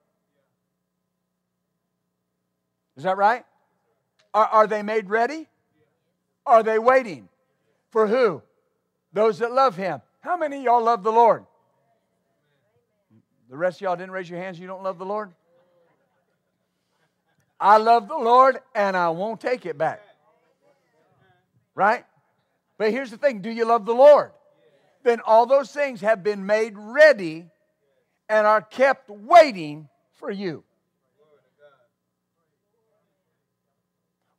Is 2.98 3.04
that 3.04 3.18
right? 3.18 3.46
Are, 4.34 4.46
are 4.46 4.68
they 4.68 4.84
made 4.84 5.10
ready? 5.10 5.48
Are 6.46 6.64
they 6.64 6.80
waiting? 6.80 7.30
For 7.92 8.08
who? 8.08 8.42
Those 9.14 9.40
that 9.40 9.52
love 9.52 9.76
Him. 9.76 10.02
How 10.20 10.36
many 10.36 10.58
of 10.58 10.64
y'all 10.64 10.84
love 10.84 11.04
the 11.04 11.12
Lord? 11.12 11.46
The 13.50 13.58
rest 13.58 13.78
of 13.78 13.82
y'all 13.82 13.96
didn't 13.96 14.12
raise 14.12 14.30
your 14.30 14.40
hands, 14.40 14.60
you 14.60 14.68
don't 14.68 14.84
love 14.84 14.98
the 14.98 15.06
Lord? 15.06 15.32
I 17.60 17.78
love 17.78 18.08
the 18.08 18.18
Lord 18.18 18.60
and 18.76 18.96
I 18.96 19.10
won't 19.10 19.42
take 19.42 19.66
it 19.66 19.78
back. 19.78 20.02
Right? 21.76 22.06
But 22.80 22.92
here's 22.92 23.12
the 23.12 23.18
thing 23.18 23.42
do 23.42 23.52
you 23.52 23.66
love 23.66 23.86
the 23.86 23.94
Lord? 23.94 24.32
Then 25.04 25.20
all 25.26 25.46
those 25.46 25.72
things 25.72 26.02
have 26.02 26.24
been 26.24 26.46
made 26.46 26.74
ready 26.76 27.46
and 28.28 28.48
are 28.48 28.62
kept 28.62 29.10
waiting 29.10 29.90
for 30.14 30.32
you. 30.32 30.64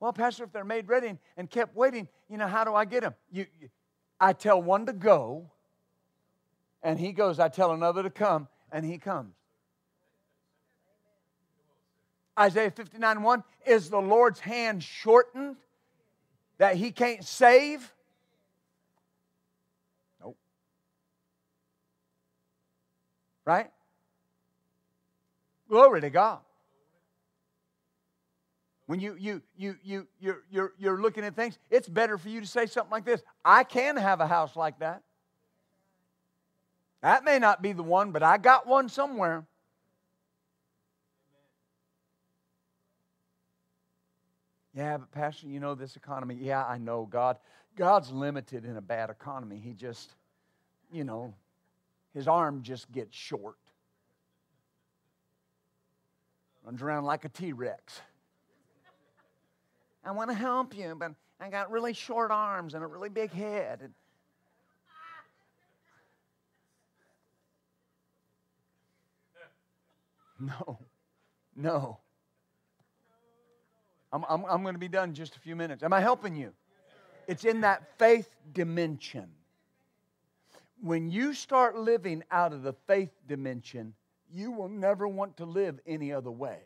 Well, 0.01 0.15
Pastor, 0.15 0.45
if 0.45 0.53
they're 0.53 0.65
made 0.65 0.89
ready 0.89 1.19
and 1.37 1.51
kept 1.51 1.77
waiting, 1.77 2.09
you 2.31 2.39
know, 2.39 2.47
how 2.47 2.65
do 2.65 2.75
I 2.75 2.87
get 2.87 3.03
them? 3.03 3.15
You, 3.31 3.47
you, 3.61 3.69
I 4.19 4.33
tell 4.33 4.61
one 4.61 4.87
to 4.87 4.95
go, 4.95 5.51
and 6.83 6.99
he 6.99 7.13
goes. 7.13 7.39
I 7.39 7.49
tell 7.49 7.73
another 7.73 8.03
to 8.03 8.11
come, 8.11 8.49
and 8.73 8.87
he 8.87 8.97
comes. 8.97 9.35
Isaiah 12.39 12.71
59 12.71 13.23
1 13.23 13.45
Is 13.67 13.91
the 13.91 14.01
Lord's 14.01 14.41
hand 14.41 14.83
shortened 14.83 15.57
that 16.57 16.77
he 16.77 16.91
can't 16.91 17.23
save? 17.23 17.93
Right? 23.45 23.71
Glory 25.69 26.01
to 26.01 26.11
God. 26.11 26.41
When 28.87 28.99
you, 28.99 29.15
you, 29.19 29.41
you, 29.57 29.77
you, 29.85 30.09
you're, 30.19 30.43
you're, 30.51 30.73
you're 30.77 31.01
looking 31.01 31.25
at 31.25 31.37
things, 31.37 31.59
it's 31.71 31.89
better 31.89 32.19
for 32.19 32.29
you 32.29 32.41
to 32.41 32.47
say 32.47 32.67
something 32.67 32.91
like 32.91 33.05
this 33.05 33.23
I 33.45 33.63
can 33.63 33.97
have 33.97 34.21
a 34.21 34.27
house 34.27 34.57
like 34.57 34.81
that. 34.81 35.03
That 37.03 37.25
may 37.25 37.39
not 37.39 37.63
be 37.63 37.73
the 37.73 37.85
one, 37.85 38.11
but 38.11 38.23
I 38.23 38.37
got 38.37 38.67
one 38.67 38.89
somewhere. 38.89 39.47
Yeah, 44.75 44.99
but 44.99 45.11
Pastor, 45.13 45.47
you 45.47 45.61
know 45.61 45.75
this 45.75 45.97
economy. 45.97 46.37
Yeah, 46.41 46.65
I 46.65 46.79
know 46.79 47.07
God. 47.11 47.39
God's 47.77 48.11
limited 48.11 48.65
in 48.65 48.77
a 48.77 48.83
bad 48.83 49.11
economy. 49.11 49.61
He 49.63 49.73
just, 49.73 50.15
you 50.93 51.05
know, 51.05 51.33
his 52.15 52.29
arm 52.29 52.63
just 52.63 52.91
gets 52.93 53.17
short. 53.17 53.57
Runs 56.65 56.83
around 56.83 57.05
like 57.05 57.25
a 57.25 57.29
T 57.29 57.53
Rex. 57.53 58.01
I 60.05 60.13
want 60.13 60.31
to 60.31 60.37
help 60.37 60.77
you, 60.77 60.95
but 60.99 61.13
I 61.41 61.51
got 61.51 61.71
really 61.71 61.93
short 61.93 62.31
arms 62.31 62.75
and 62.75 62.83
a 62.83 62.87
really 62.87 63.09
big 63.09 63.33
head. 63.33 63.93
No, 70.39 70.79
no. 71.55 71.99
I'm, 74.13 74.25
I'm, 74.29 74.45
I'm 74.47 74.63
going 74.63 74.75
to 74.75 74.81
be 74.81 74.89
done 74.89 75.11
in 75.11 75.15
just 75.15 75.37
a 75.37 75.39
few 75.39 75.55
minutes. 75.55 75.83
Am 75.83 75.93
I 75.93 76.01
helping 76.01 76.35
you? 76.35 76.53
It's 77.29 77.45
in 77.45 77.61
that 77.61 77.99
faith 77.99 78.29
dimension. 78.53 79.29
When 80.83 81.11
you 81.11 81.35
start 81.35 81.77
living 81.77 82.23
out 82.31 82.53
of 82.53 82.63
the 82.63 82.73
faith 82.73 83.11
dimension, 83.29 83.95
you 84.33 84.51
will 84.51 84.69
never 84.69 85.07
want 85.07 85.37
to 85.39 85.45
live 85.45 85.79
any 85.87 86.13
other 86.13 86.31
way. 86.31 86.59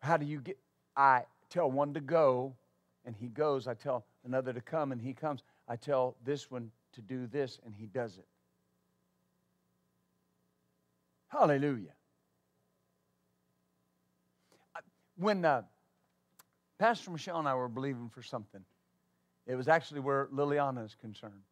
How 0.00 0.16
do 0.16 0.24
you 0.24 0.40
get? 0.40 0.58
I 0.96 1.24
tell 1.50 1.70
one 1.70 1.92
to 1.94 2.00
go, 2.00 2.54
and 3.04 3.14
he 3.16 3.26
goes. 3.26 3.66
I 3.66 3.74
tell 3.74 4.04
another 4.24 4.52
to 4.52 4.60
come, 4.60 4.92
and 4.92 5.00
he 5.00 5.12
comes. 5.12 5.42
I 5.68 5.76
tell 5.76 6.16
this 6.24 6.50
one 6.50 6.70
to 6.92 7.00
do 7.00 7.26
this, 7.26 7.58
and 7.64 7.74
he 7.74 7.86
does 7.86 8.16
it. 8.16 8.26
Hallelujah. 11.28 11.90
When 15.16 15.44
uh, 15.44 15.62
Pastor 16.78 17.10
Michelle 17.10 17.38
and 17.38 17.48
I 17.48 17.54
were 17.54 17.68
believing 17.68 18.08
for 18.08 18.22
something, 18.22 18.64
it 19.46 19.54
was 19.54 19.68
actually 19.68 20.00
where 20.00 20.28
Liliana 20.32 20.84
is 20.84 20.94
concerned. 21.00 21.42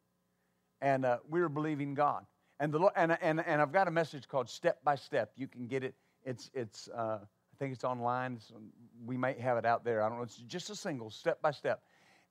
And 0.80 1.04
uh, 1.04 1.18
we 1.28 1.40
were 1.40 1.48
believing 1.48 1.94
God. 1.94 2.26
And, 2.60 2.72
the, 2.72 2.90
and, 2.96 3.16
and, 3.20 3.44
and 3.46 3.62
I've 3.62 3.72
got 3.72 3.88
a 3.88 3.90
message 3.90 4.28
called 4.28 4.48
Step 4.48 4.82
by 4.84 4.96
Step. 4.96 5.32
You 5.36 5.46
can 5.46 5.66
get 5.66 5.82
it. 5.82 5.94
It's, 6.24 6.50
it's 6.54 6.88
uh, 6.88 7.18
I 7.22 7.56
think 7.58 7.72
it's 7.72 7.84
online. 7.84 8.38
So 8.40 8.56
we 9.04 9.16
might 9.16 9.40
have 9.40 9.56
it 9.56 9.64
out 9.64 9.84
there. 9.84 10.02
I 10.02 10.08
don't 10.08 10.18
know. 10.18 10.24
It's 10.24 10.36
just 10.36 10.70
a 10.70 10.76
single, 10.76 11.10
step 11.10 11.40
by 11.40 11.52
step. 11.52 11.82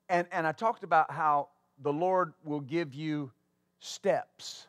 And, 0.08 0.26
and 0.32 0.46
I 0.46 0.52
talked 0.52 0.84
about 0.84 1.10
how 1.10 1.48
the 1.82 1.92
Lord 1.92 2.34
will 2.44 2.60
give 2.60 2.94
you 2.94 3.32
steps. 3.80 4.66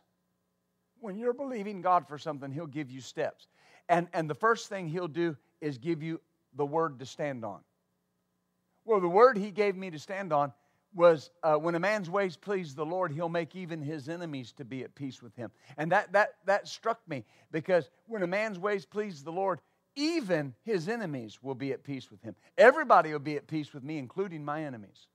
When 0.99 1.17
you're 1.17 1.33
believing 1.33 1.81
God 1.81 2.07
for 2.07 2.17
something, 2.17 2.51
He'll 2.51 2.67
give 2.67 2.89
you 2.89 3.01
steps. 3.01 3.47
And, 3.89 4.07
and 4.13 4.29
the 4.29 4.35
first 4.35 4.69
thing 4.69 4.87
He'll 4.87 5.07
do 5.07 5.35
is 5.61 5.77
give 5.77 6.01
you 6.01 6.21
the 6.55 6.65
word 6.65 6.99
to 6.99 7.05
stand 7.05 7.43
on. 7.43 7.59
Well, 8.85 9.01
the 9.01 9.07
word 9.07 9.37
He 9.37 9.51
gave 9.51 9.75
me 9.75 9.89
to 9.91 9.99
stand 9.99 10.31
on 10.31 10.53
was 10.95 11.29
uh, 11.43 11.55
when 11.55 11.75
a 11.75 11.79
man's 11.79 12.09
ways 12.09 12.37
please 12.37 12.73
the 12.73 12.85
Lord, 12.85 13.11
he'll 13.11 13.27
make 13.27 13.55
even 13.55 13.81
his 13.81 14.07
enemies 14.07 14.53
to 14.53 14.63
be 14.63 14.83
at 14.83 14.95
peace 14.95 15.21
with 15.21 15.35
him. 15.35 15.51
And 15.77 15.91
that, 15.91 16.13
that, 16.13 16.35
that 16.45 16.67
struck 16.67 17.01
me 17.07 17.25
because 17.51 17.89
when 18.07 18.23
a 18.23 18.27
man's 18.27 18.57
ways 18.57 18.85
please 18.85 19.21
the 19.21 19.31
Lord, 19.31 19.59
even 19.95 20.53
his 20.63 20.87
enemies 20.87 21.39
will 21.41 21.55
be 21.55 21.73
at 21.73 21.83
peace 21.83 22.09
with 22.09 22.21
him. 22.23 22.35
Everybody 22.57 23.11
will 23.11 23.19
be 23.19 23.35
at 23.35 23.47
peace 23.47 23.73
with 23.73 23.83
me, 23.83 23.97
including 23.97 24.43
my 24.43 24.63
enemies. 24.63 25.07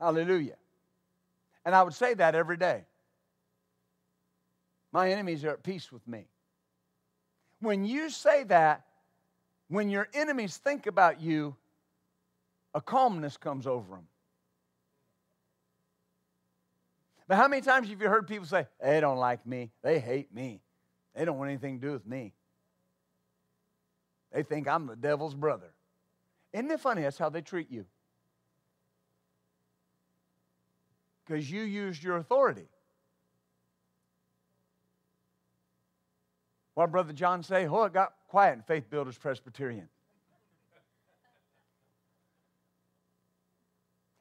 Hallelujah. 0.00 0.56
And 1.64 1.74
I 1.74 1.82
would 1.82 1.94
say 1.94 2.14
that 2.14 2.34
every 2.34 2.56
day. 2.56 2.84
My 4.92 5.10
enemies 5.10 5.44
are 5.44 5.50
at 5.50 5.62
peace 5.62 5.92
with 5.92 6.06
me. 6.08 6.26
When 7.60 7.84
you 7.84 8.08
say 8.08 8.44
that, 8.44 8.84
when 9.68 9.90
your 9.90 10.08
enemies 10.14 10.56
think 10.56 10.86
about 10.86 11.20
you, 11.20 11.54
a 12.74 12.80
calmness 12.80 13.36
comes 13.36 13.66
over 13.66 13.96
them. 13.96 14.06
But 17.26 17.36
how 17.36 17.48
many 17.48 17.60
times 17.60 17.88
have 17.88 18.00
you 18.00 18.08
heard 18.08 18.26
people 18.26 18.46
say, 18.46 18.66
they 18.82 19.00
don't 19.00 19.18
like 19.18 19.46
me, 19.46 19.70
they 19.82 19.98
hate 19.98 20.34
me, 20.34 20.60
they 21.14 21.24
don't 21.26 21.36
want 21.38 21.50
anything 21.50 21.80
to 21.80 21.86
do 21.86 21.92
with 21.92 22.06
me? 22.06 22.32
They 24.32 24.42
think 24.42 24.66
I'm 24.66 24.86
the 24.86 24.96
devil's 24.96 25.34
brother. 25.34 25.70
Isn't 26.52 26.70
it 26.70 26.80
funny? 26.80 27.02
That's 27.02 27.18
how 27.18 27.28
they 27.28 27.42
treat 27.42 27.70
you. 27.70 27.84
Because 31.26 31.50
you 31.50 31.62
used 31.62 32.02
your 32.02 32.16
authority. 32.16 32.66
What 36.74 36.90
Brother 36.90 37.12
John 37.12 37.42
say? 37.42 37.66
Oh, 37.66 37.88
got 37.88 38.14
quiet 38.28 38.52
in 38.52 38.62
Faith 38.62 38.88
Builders 38.88 39.18
Presbyterian. 39.18 39.88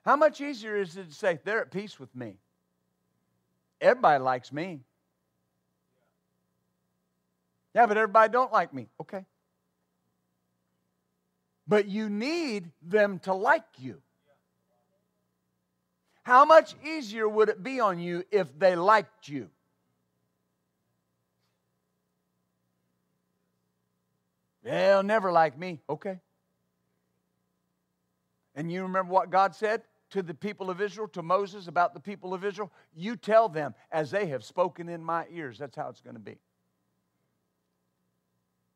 How 0.04 0.16
much 0.16 0.40
easier 0.40 0.78
is 0.78 0.96
it 0.96 1.10
to 1.10 1.14
say, 1.14 1.38
they're 1.44 1.62
at 1.62 1.70
peace 1.70 2.00
with 2.00 2.16
me? 2.16 2.38
Everybody 3.82 4.24
likes 4.24 4.52
me. 4.52 4.80
Yeah, 7.76 7.86
but 7.86 7.98
everybody 7.98 8.32
don't 8.32 8.52
like 8.52 8.74
me. 8.74 8.88
Okay. 9.02 9.26
But 11.68 11.88
you 11.88 12.10
need 12.10 12.72
them 12.82 13.20
to 13.20 13.34
like 13.34 13.66
you. 13.78 14.02
How 16.24 16.46
much 16.46 16.76
easier 16.86 17.28
would 17.28 17.50
it 17.50 17.62
be 17.62 17.80
on 17.80 18.00
you 18.00 18.24
if 18.32 18.58
they 18.58 18.76
liked 18.76 19.28
you? 19.28 19.50
They'll 24.68 25.02
never 25.02 25.32
like 25.32 25.58
me. 25.58 25.80
Okay. 25.90 26.20
And 28.54 28.70
you 28.70 28.82
remember 28.82 29.14
what 29.14 29.30
God 29.30 29.56
said 29.56 29.84
to 30.10 30.22
the 30.22 30.34
people 30.34 30.70
of 30.70 30.82
Israel, 30.82 31.08
to 31.10 31.22
Moses 31.22 31.68
about 31.68 31.94
the 31.94 32.02
people 32.02 32.34
of 32.34 32.44
Israel? 32.44 32.70
You 32.94 33.16
tell 33.16 33.48
them 33.48 33.76
as 33.94 34.12
they 34.12 34.26
have 34.26 34.44
spoken 34.44 34.90
in 34.90 35.02
my 35.02 35.26
ears. 35.32 35.58
That's 35.58 35.78
how 35.78 35.88
it's 35.88 36.02
going 36.02 36.16
to 36.16 36.20
be. 36.20 36.38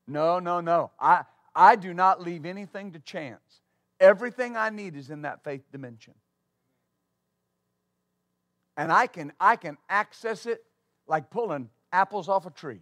No, 0.07 0.39
no, 0.39 0.61
no. 0.61 0.91
I, 0.97 1.23
I 1.53 1.75
do 1.75 1.93
not 1.93 2.21
leave 2.21 2.45
anything 2.45 2.93
to 2.93 2.99
chance. 2.99 3.61
Everything 3.99 4.55
I 4.55 4.69
need 4.69 4.95
is 4.95 5.09
in 5.09 5.23
that 5.23 5.43
faith 5.43 5.63
dimension. 5.73 6.13
And 8.77 8.93
I 8.93 9.07
can, 9.07 9.33
I 9.41 9.57
can 9.57 9.77
access 9.89 10.45
it 10.45 10.63
like 11.05 11.29
pulling 11.29 11.69
apples 11.91 12.29
off 12.29 12.45
a 12.45 12.49
tree. 12.49 12.79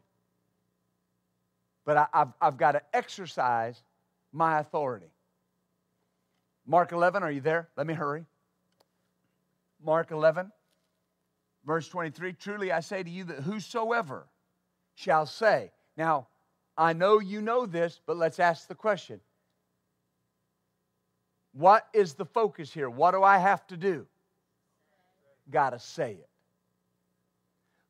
But 1.90 1.98
I, 1.98 2.08
have 2.14 2.34
I've 2.40 2.58
got 2.58 2.74
to 2.74 2.84
exercise 2.94 3.82
my 4.32 4.60
authority. 4.60 5.10
Mark 6.68 6.92
11, 6.92 7.24
are 7.24 7.32
you 7.32 7.42
there? 7.42 7.68
Let 7.76 7.88
me 7.88 7.96
hurry. 7.96 8.26
Mark 9.84 10.12
11, 10.12 10.52
verse 11.66 11.90
23 11.90 12.34
Truly 12.34 12.72
I 12.72 12.82
say 12.82 13.02
to 13.02 13.10
you 13.10 13.24
that 13.24 13.40
whosoever 13.40 14.28
shall 14.94 15.26
say, 15.26 15.72
now 15.98 16.28
I 16.78 16.94
know 16.94 17.18
you 17.18 17.42
know 17.42 17.66
this, 17.66 18.00
but 18.06 18.18
let's 18.18 18.40
ask 18.40 18.68
the 18.68 18.76
question. 18.76 19.20
What 21.54 21.88
is 21.92 22.14
the 22.14 22.26
focus 22.26 22.72
here? 22.72 22.92
What 22.92 23.14
do 23.16 23.24
I 23.24 23.40
have 23.40 23.66
to 23.66 23.78
do? 23.78 24.06
Got 25.50 25.72
to 25.72 25.80
say 25.80 26.12
it. 26.12 26.30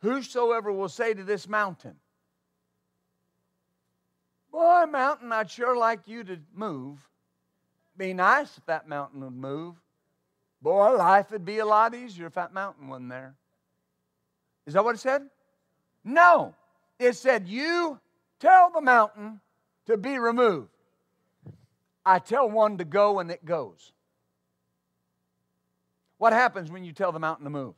Whosoever 0.03 0.71
will 0.71 0.87
say 0.87 1.13
to 1.13 1.25
this 1.25 1.49
mountain, 1.49 1.97
Boy, 4.51 4.85
mountain, 4.85 5.31
I'd 5.31 5.49
sure 5.49 5.77
like 5.77 6.07
you 6.07 6.23
to 6.23 6.39
move. 6.53 7.07
Be 7.97 8.13
nice 8.13 8.57
if 8.57 8.65
that 8.65 8.87
mountain 8.87 9.21
would 9.21 9.35
move. 9.35 9.75
Boy, 10.61 10.95
life 10.95 11.31
would 11.31 11.45
be 11.45 11.59
a 11.59 11.65
lot 11.65 11.93
easier 11.93 12.27
if 12.27 12.33
that 12.33 12.53
mountain 12.53 12.87
wasn't 12.87 13.09
there. 13.09 13.35
Is 14.65 14.73
that 14.73 14.83
what 14.83 14.95
it 14.95 14.99
said? 14.99 15.23
No. 16.03 16.55
It 16.97 17.15
said, 17.15 17.47
You 17.47 17.99
tell 18.39 18.71
the 18.71 18.81
mountain 18.81 19.41
to 19.85 19.97
be 19.97 20.17
removed. 20.17 20.69
I 22.05 22.19
tell 22.19 22.49
one 22.49 22.77
to 22.77 22.85
go 22.85 23.19
and 23.19 23.29
it 23.29 23.43
goes. 23.45 23.91
What 26.17 26.33
happens 26.33 26.71
when 26.71 26.83
you 26.83 26.91
tell 26.91 27.11
the 27.11 27.19
mountain 27.19 27.43
to 27.43 27.49
move? 27.49 27.75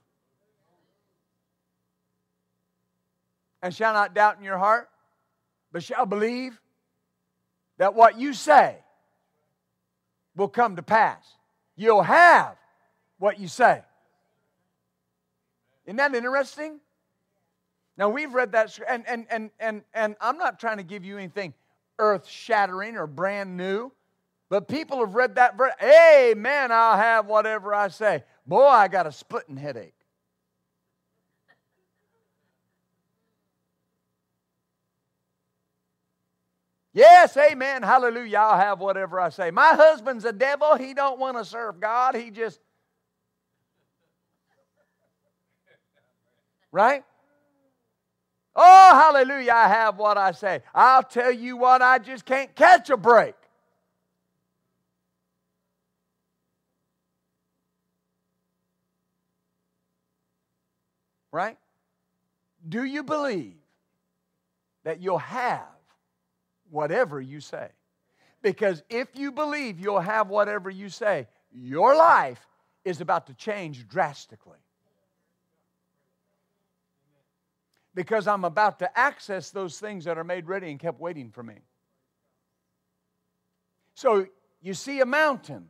And 3.62 3.74
shall 3.74 3.94
not 3.94 4.16
doubt 4.16 4.38
in 4.38 4.44
your 4.44 4.58
heart, 4.58 4.90
but 5.72 5.84
shall 5.84 6.06
believe 6.06 6.61
that 7.82 7.96
what 7.96 8.20
you 8.20 8.32
say 8.32 8.76
will 10.36 10.48
come 10.48 10.76
to 10.76 10.84
pass. 10.84 11.26
You'll 11.76 12.04
have 12.04 12.56
what 13.18 13.40
you 13.40 13.48
say. 13.48 13.82
Isn't 15.88 15.96
that 15.96 16.14
interesting? 16.14 16.80
Now 17.98 18.10
we've 18.10 18.32
read 18.36 18.52
that, 18.52 18.78
and 18.88 19.04
and 19.08 19.26
and 19.32 19.50
and 19.60 19.82
and 19.96 20.16
I'm 20.22 20.38
not 20.38 20.60
trying 20.60 20.78
to 20.78 20.84
give 20.84 21.04
you 21.04 21.18
anything 21.18 21.56
earth 21.98 22.28
shattering 22.28 22.98
or 22.98 23.08
brand 23.08 23.58
new, 23.58 23.92
but 24.48 24.68
people 24.68 25.00
have 25.00 25.16
read 25.16 25.34
that 25.38 25.58
verse. 25.58 25.74
Amen. 25.82 26.72
I'll 26.72 26.98
have 26.98 27.26
whatever 27.26 27.74
I 27.74 27.88
say. 27.88 28.24
Boy, 28.46 28.64
I 28.64 28.90
got 28.90 29.08
a 29.08 29.12
splitting 29.12 29.58
headache. 29.58 29.96
Yes, 36.94 37.38
amen, 37.38 37.84
hallelujah, 37.84 38.38
I'll 38.38 38.58
have 38.58 38.80
whatever 38.80 39.20
I 39.20 39.30
say. 39.30 39.50
My 39.50 39.70
husband's 39.70 40.26
a 40.26 40.34
devil. 40.34 40.76
He 40.76 40.94
don't 40.94 41.20
want 41.20 41.38
to 41.38 41.46
serve 41.46 41.80
God. 41.80 42.16
He 42.16 42.32
just, 42.32 42.60
right? 46.72 47.06
Oh, 48.54 49.14
hallelujah, 49.14 49.54
I 49.54 49.68
have 49.70 49.98
what 49.98 50.18
I 50.18 50.32
say. 50.32 50.62
I'll 50.76 51.04
tell 51.04 51.32
you 51.32 51.56
what, 51.56 51.82
I 51.82 51.98
just 52.00 52.26
can't 52.26 52.54
catch 52.56 52.90
a 52.90 52.98
break. 52.98 53.36
Right? 61.32 61.58
Do 62.68 62.84
you 62.84 63.04
believe 63.04 63.56
that 64.84 65.00
you'll 65.00 65.18
have 65.18 65.71
whatever 66.72 67.22
you 67.22 67.40
say? 67.40 67.70
Because 68.42 68.84
if 68.90 69.10
you 69.16 69.32
believe 69.32 69.80
you'll 69.80 70.00
have 70.00 70.30
whatever 70.30 70.70
you 70.70 70.90
say, 70.90 71.28
your 71.52 71.96
life 71.96 72.46
is 72.84 73.02
about 73.02 73.28
to 73.28 73.34
change 73.34 73.88
drastically. 73.88 74.58
Because 77.94 78.28
I'm 78.28 78.46
about 78.46 78.80
to 78.80 78.98
access 78.98 79.52
those 79.52 79.78
things 79.80 80.06
that 80.06 80.18
are 80.18 80.24
made 80.24 80.48
ready 80.48 80.72
and 80.72 80.80
kept 80.80 81.00
waiting 81.00 81.30
for 81.30 81.44
me. 81.44 81.56
So 83.94 84.26
you 84.62 84.74
see 84.74 85.02
a 85.02 85.06
mountain, 85.06 85.70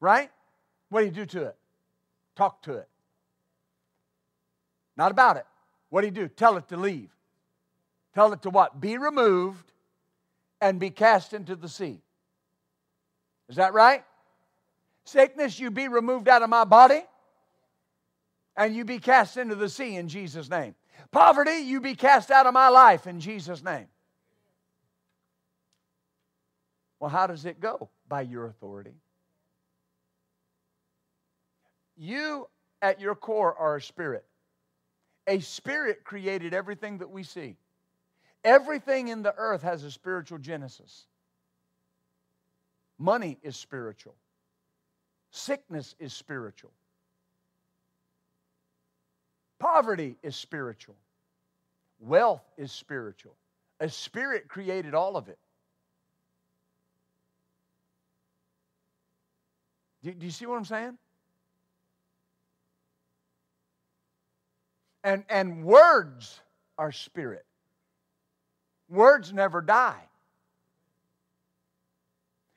right? 0.00 0.30
What 0.88 1.00
do 1.00 1.06
you 1.06 1.12
do 1.12 1.26
to 1.26 1.42
it? 1.48 1.56
Talk 2.34 2.62
to 2.62 2.74
it. 2.74 2.88
Not 4.96 5.12
about 5.12 5.36
it. 5.36 5.46
What 5.92 6.00
do 6.00 6.06
you 6.06 6.10
do? 6.10 6.26
Tell 6.26 6.56
it 6.56 6.68
to 6.68 6.78
leave. 6.78 7.10
Tell 8.14 8.32
it 8.32 8.40
to 8.42 8.50
what? 8.50 8.80
Be 8.80 8.96
removed 8.96 9.70
and 10.58 10.80
be 10.80 10.88
cast 10.88 11.34
into 11.34 11.54
the 11.54 11.68
sea. 11.68 12.00
Is 13.50 13.56
that 13.56 13.74
right? 13.74 14.02
Sickness, 15.04 15.60
you 15.60 15.70
be 15.70 15.88
removed 15.88 16.28
out 16.28 16.40
of 16.40 16.48
my 16.48 16.64
body 16.64 17.02
and 18.56 18.74
you 18.74 18.86
be 18.86 19.00
cast 19.00 19.36
into 19.36 19.54
the 19.54 19.68
sea 19.68 19.96
in 19.96 20.08
Jesus' 20.08 20.48
name. 20.48 20.74
Poverty, 21.10 21.58
you 21.58 21.78
be 21.78 21.94
cast 21.94 22.30
out 22.30 22.46
of 22.46 22.54
my 22.54 22.70
life 22.70 23.06
in 23.06 23.20
Jesus' 23.20 23.62
name. 23.62 23.88
Well, 27.00 27.10
how 27.10 27.26
does 27.26 27.44
it 27.44 27.60
go? 27.60 27.90
By 28.08 28.22
your 28.22 28.46
authority. 28.46 28.94
You, 31.98 32.48
at 32.80 32.98
your 32.98 33.14
core, 33.14 33.54
are 33.54 33.76
a 33.76 33.82
spirit. 33.82 34.24
A 35.26 35.40
spirit 35.40 36.04
created 36.04 36.52
everything 36.54 36.98
that 36.98 37.10
we 37.10 37.22
see. 37.22 37.56
Everything 38.44 39.08
in 39.08 39.22
the 39.22 39.34
earth 39.36 39.62
has 39.62 39.84
a 39.84 39.90
spiritual 39.90 40.38
genesis. 40.38 41.06
Money 42.98 43.38
is 43.42 43.56
spiritual, 43.56 44.14
sickness 45.30 45.94
is 45.98 46.12
spiritual, 46.12 46.70
poverty 49.58 50.16
is 50.22 50.36
spiritual, 50.36 50.96
wealth 51.98 52.44
is 52.56 52.70
spiritual. 52.70 53.34
A 53.80 53.88
spirit 53.88 54.46
created 54.48 54.94
all 54.94 55.16
of 55.16 55.28
it. 55.28 55.38
Do, 60.04 60.14
you 60.20 60.30
see 60.30 60.46
what 60.46 60.56
I'm 60.56 60.64
saying? 60.64 60.98
And, 65.04 65.24
and 65.28 65.64
words 65.64 66.40
are 66.78 66.92
spirit. 66.92 67.44
Words 68.88 69.32
never 69.32 69.60
die. 69.60 70.02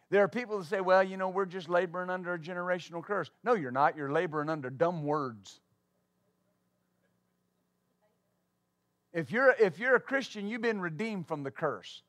There 0.10 0.24
are 0.24 0.28
people 0.28 0.60
that 0.60 0.68
say, 0.68 0.82
well, 0.82 1.04
you 1.04 1.18
know, 1.18 1.30
we're 1.30 1.46
just 1.46 1.68
laboring 1.68 2.10
under 2.10 2.34
a 2.34 2.39
generational 2.39 3.04
curse. 3.04 3.30
No, 3.43 3.54
you're 3.54 3.72
not. 3.72 3.98
You're 3.98 4.12
laboring 4.12 4.50
under 4.50 4.70
dumb 4.70 5.04
words. 5.04 5.60
If 9.14 9.32
you're, 9.32 9.56
if 9.60 9.80
you're 9.80 9.96
a 9.96 10.00
Christian, 10.00 10.48
you've 10.48 10.62
been 10.62 10.82
redeemed 10.82 11.28
from 11.28 11.43
the 11.43 11.52
curse. 11.52 12.04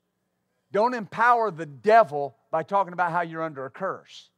Don't 0.72 0.92
empower 0.92 1.50
the 1.50 1.64
devil 1.64 2.36
by 2.50 2.64
talking 2.64 2.92
about 2.92 3.12
how 3.12 3.22
you're 3.22 3.42
under 3.42 3.64
a 3.64 3.70
curse. 3.70 4.28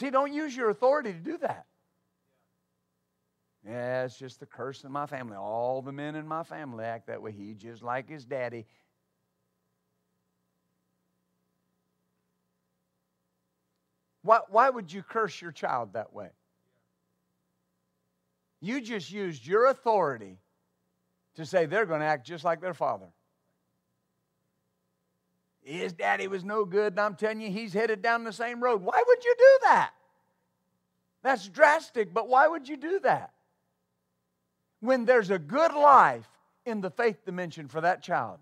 See, 0.00 0.08
don't 0.08 0.32
use 0.32 0.56
your 0.56 0.70
authority 0.70 1.12
to 1.12 1.18
do 1.18 1.36
that. 1.42 1.66
Yeah, 3.66 4.04
it's 4.04 4.16
just 4.16 4.40
the 4.40 4.46
curse 4.46 4.82
in 4.82 4.90
my 4.90 5.04
family. 5.04 5.36
All 5.36 5.82
the 5.82 5.92
men 5.92 6.14
in 6.14 6.26
my 6.26 6.42
family 6.42 6.86
act 6.86 7.08
that 7.08 7.20
way. 7.20 7.32
He 7.32 7.52
just 7.52 7.82
like 7.82 8.08
his 8.08 8.24
daddy. 8.24 8.64
Why, 14.22 14.38
why 14.48 14.70
would 14.70 14.90
you 14.90 15.02
curse 15.02 15.38
your 15.38 15.52
child 15.52 15.92
that 15.92 16.14
way? 16.14 16.30
You 18.62 18.80
just 18.80 19.12
used 19.12 19.46
your 19.46 19.66
authority 19.66 20.38
to 21.34 21.44
say 21.44 21.66
they're 21.66 21.84
going 21.84 22.00
to 22.00 22.06
act 22.06 22.26
just 22.26 22.42
like 22.42 22.62
their 22.62 22.72
father. 22.72 23.08
His 25.62 25.92
daddy 25.92 26.26
was 26.26 26.44
no 26.44 26.64
good, 26.64 26.94
and 26.94 27.00
I'm 27.00 27.14
telling 27.14 27.40
you, 27.40 27.50
he's 27.50 27.72
headed 27.72 28.02
down 28.02 28.24
the 28.24 28.32
same 28.32 28.62
road. 28.62 28.82
Why 28.82 29.02
would 29.06 29.24
you 29.24 29.34
do 29.38 29.58
that? 29.64 29.92
That's 31.22 31.48
drastic, 31.48 32.14
but 32.14 32.28
why 32.28 32.48
would 32.48 32.68
you 32.68 32.76
do 32.76 33.00
that? 33.00 33.32
When 34.80 35.04
there's 35.04 35.30
a 35.30 35.38
good 35.38 35.74
life 35.74 36.28
in 36.64 36.80
the 36.80 36.90
faith 36.90 37.24
dimension 37.24 37.68
for 37.68 37.82
that 37.82 38.02
child. 38.02 38.38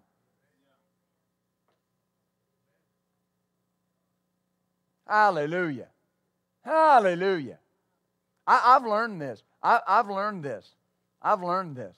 Hallelujah. 5.06 5.88
Hallelujah. 6.64 7.58
I, 8.46 8.74
have 8.74 8.86
learned 8.86 9.20
this. 9.20 9.42
I, 9.62 9.80
I've 9.86 10.08
learned 10.08 10.44
this. 10.44 10.74
I've 11.22 11.42
learned 11.42 11.76
this. 11.76 11.96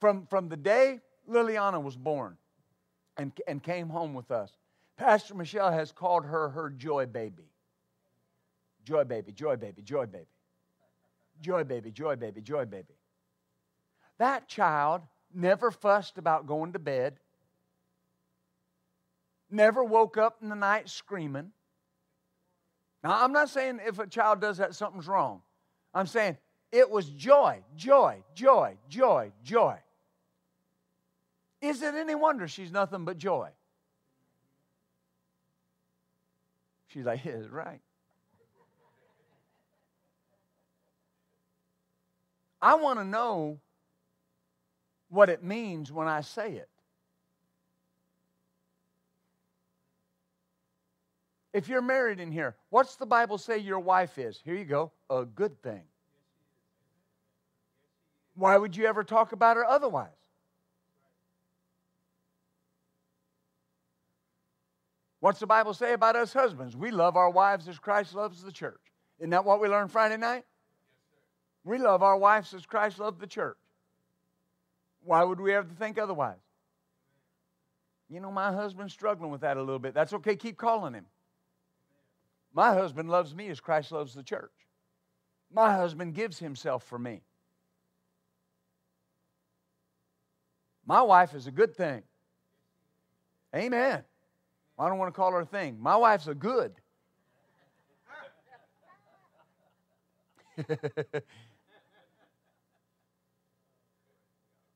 From, 0.00 0.26
from 0.26 0.48
the 0.48 0.56
day 0.56 1.00
Liliana 1.28 1.82
was 1.82 1.96
born, 1.96 2.36
and, 3.16 3.32
and 3.46 3.62
came 3.62 3.88
home 3.88 4.14
with 4.14 4.30
us. 4.30 4.50
Pastor 4.96 5.34
Michelle 5.34 5.72
has 5.72 5.92
called 5.92 6.24
her 6.24 6.50
her 6.50 6.70
joy 6.70 7.06
baby. 7.06 7.50
Joy 8.84 9.04
baby, 9.04 9.32
joy 9.32 9.56
baby, 9.56 9.82
joy 9.82 10.06
baby. 10.06 10.26
Joy 11.40 11.64
baby, 11.64 11.90
joy 11.90 12.16
baby, 12.16 12.40
joy 12.40 12.64
baby. 12.64 12.94
That 14.18 14.48
child 14.48 15.02
never 15.34 15.70
fussed 15.70 16.18
about 16.18 16.46
going 16.46 16.74
to 16.74 16.78
bed, 16.78 17.18
never 19.50 19.82
woke 19.82 20.16
up 20.16 20.38
in 20.42 20.48
the 20.48 20.54
night 20.54 20.88
screaming. 20.88 21.52
Now, 23.02 23.24
I'm 23.24 23.32
not 23.32 23.48
saying 23.48 23.80
if 23.84 23.98
a 23.98 24.06
child 24.06 24.40
does 24.40 24.58
that, 24.58 24.74
something's 24.74 25.08
wrong. 25.08 25.42
I'm 25.92 26.06
saying 26.06 26.36
it 26.70 26.88
was 26.88 27.06
joy, 27.06 27.62
joy, 27.76 28.22
joy, 28.34 28.76
joy, 28.88 29.32
joy. 29.42 29.76
Is 31.62 31.80
it 31.80 31.94
any 31.94 32.16
wonder 32.16 32.48
she's 32.48 32.72
nothing 32.72 33.04
but 33.04 33.16
joy? 33.16 33.48
She's 36.88 37.04
like, 37.04 37.24
yeah, 37.24 37.38
right. 37.50 37.80
I 42.60 42.74
want 42.74 42.98
to 42.98 43.04
know 43.04 43.60
what 45.08 45.28
it 45.28 45.42
means 45.42 45.90
when 45.90 46.08
I 46.08 46.20
say 46.20 46.52
it. 46.52 46.68
If 51.52 51.68
you're 51.68 51.82
married 51.82 52.18
in 52.18 52.32
here, 52.32 52.56
what's 52.70 52.96
the 52.96 53.04
Bible 53.06 53.36
say 53.36 53.58
your 53.58 53.80
wife 53.80 54.16
is? 54.16 54.40
Here 54.44 54.54
you 54.54 54.64
go, 54.64 54.90
a 55.10 55.24
good 55.24 55.60
thing. 55.62 55.82
Why 58.34 58.56
would 58.56 58.74
you 58.74 58.86
ever 58.86 59.04
talk 59.04 59.32
about 59.32 59.56
her 59.56 59.64
otherwise? 59.64 60.21
What's 65.22 65.38
the 65.38 65.46
Bible 65.46 65.72
say 65.72 65.92
about 65.92 66.16
us 66.16 66.32
husbands? 66.32 66.76
We 66.76 66.90
love 66.90 67.16
our 67.16 67.30
wives 67.30 67.68
as 67.68 67.78
Christ 67.78 68.12
loves 68.12 68.42
the 68.42 68.50
church. 68.50 68.80
Isn't 69.20 69.30
that 69.30 69.44
what 69.44 69.60
we 69.60 69.68
learned 69.68 69.92
Friday 69.92 70.16
night? 70.16 70.42
we 71.62 71.78
love 71.78 72.02
our 72.02 72.16
wives 72.16 72.52
as 72.54 72.66
Christ 72.66 72.98
loved 72.98 73.20
the 73.20 73.28
church. 73.28 73.56
Why 75.04 75.22
would 75.22 75.38
we 75.38 75.54
ever 75.54 75.68
think 75.78 75.96
otherwise? 75.96 76.40
You 78.10 78.18
know, 78.18 78.32
my 78.32 78.52
husband's 78.52 78.92
struggling 78.94 79.30
with 79.30 79.42
that 79.42 79.56
a 79.56 79.60
little 79.60 79.78
bit. 79.78 79.94
That's 79.94 80.12
okay, 80.12 80.34
keep 80.34 80.56
calling 80.56 80.92
him. 80.92 81.06
My 82.52 82.74
husband 82.74 83.08
loves 83.08 83.32
me 83.32 83.48
as 83.48 83.60
Christ 83.60 83.92
loves 83.92 84.14
the 84.14 84.24
church. 84.24 84.50
My 85.52 85.72
husband 85.72 86.14
gives 86.14 86.40
himself 86.40 86.82
for 86.82 86.98
me. 86.98 87.22
My 90.84 91.02
wife 91.02 91.32
is 91.32 91.46
a 91.46 91.52
good 91.52 91.76
thing. 91.76 92.02
Amen. 93.54 94.02
I 94.82 94.88
don't 94.88 94.98
want 94.98 95.14
to 95.14 95.16
call 95.16 95.30
her 95.30 95.40
a 95.40 95.46
thing. 95.46 95.78
My 95.80 95.94
wife's 95.94 96.26
a 96.26 96.34
good. 96.34 96.72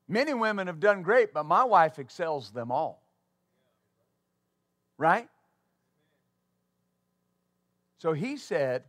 Many 0.07 0.33
women 0.33 0.67
have 0.67 0.79
done 0.79 1.01
great, 1.01 1.33
but 1.33 1.43
my 1.45 1.65
wife 1.65 1.99
excels 1.99 2.51
them 2.51 2.71
all. 2.71 3.03
Right? 4.97 5.27
So 7.97 8.13
he 8.13 8.37
said, 8.37 8.85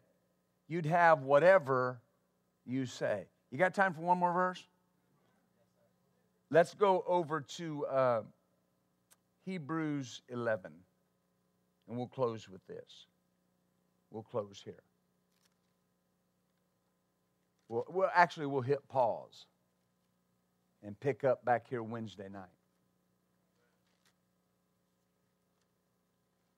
You'd 0.68 0.86
have 0.86 1.22
whatever 1.22 2.00
you 2.64 2.86
say. 2.86 3.24
You 3.50 3.58
got 3.58 3.74
time 3.74 3.92
for 3.92 4.02
one 4.02 4.18
more 4.18 4.32
verse? 4.32 4.64
Let's 6.50 6.74
go 6.74 7.02
over 7.08 7.40
to 7.40 7.86
uh, 7.86 8.22
Hebrews 9.46 10.22
11. 10.28 10.70
And 11.88 11.96
we'll 11.96 12.06
close 12.06 12.48
with 12.48 12.66
this. 12.66 13.06
We'll 14.10 14.22
close 14.22 14.60
here. 14.62 14.82
Well, 17.68 17.84
well, 17.88 18.10
actually, 18.14 18.46
we'll 18.46 18.62
hit 18.62 18.86
pause 18.88 19.46
and 20.82 20.98
pick 21.00 21.24
up 21.24 21.44
back 21.44 21.66
here 21.68 21.82
Wednesday 21.82 22.28
night. 22.28 22.44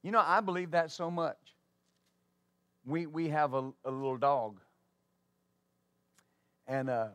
You 0.03 0.13
know, 0.13 0.23
I 0.25 0.41
believe 0.41 0.71
that 0.71 0.91
so 0.91 1.11
much. 1.11 1.37
We, 2.87 3.07
we 3.07 3.29
have 3.29 3.55
a, 3.55 3.71
a 3.85 3.91
little 3.91 4.17
dog. 4.17 4.61
And 6.67 6.89
uh, 6.89 7.09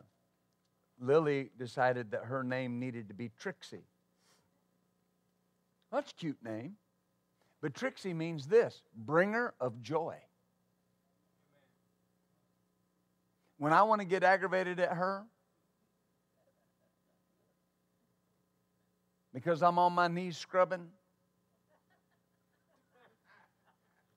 Lily 1.00 1.50
decided 1.58 2.10
that 2.12 2.24
her 2.24 2.42
name 2.44 2.78
needed 2.78 3.08
to 3.08 3.14
be 3.14 3.30
Trixie. 3.40 3.84
That's 5.90 6.12
a 6.12 6.14
cute 6.14 6.42
name. 6.44 6.76
But 7.66 7.74
Trixie 7.74 8.14
means 8.14 8.46
this 8.46 8.80
bringer 8.94 9.52
of 9.60 9.82
joy. 9.82 10.14
When 13.58 13.72
I 13.72 13.82
want 13.82 14.02
to 14.02 14.04
get 14.06 14.22
aggravated 14.22 14.78
at 14.78 14.92
her, 14.92 15.24
because 19.34 19.64
I'm 19.64 19.80
on 19.80 19.94
my 19.94 20.06
knees 20.06 20.36
scrubbing, 20.36 20.86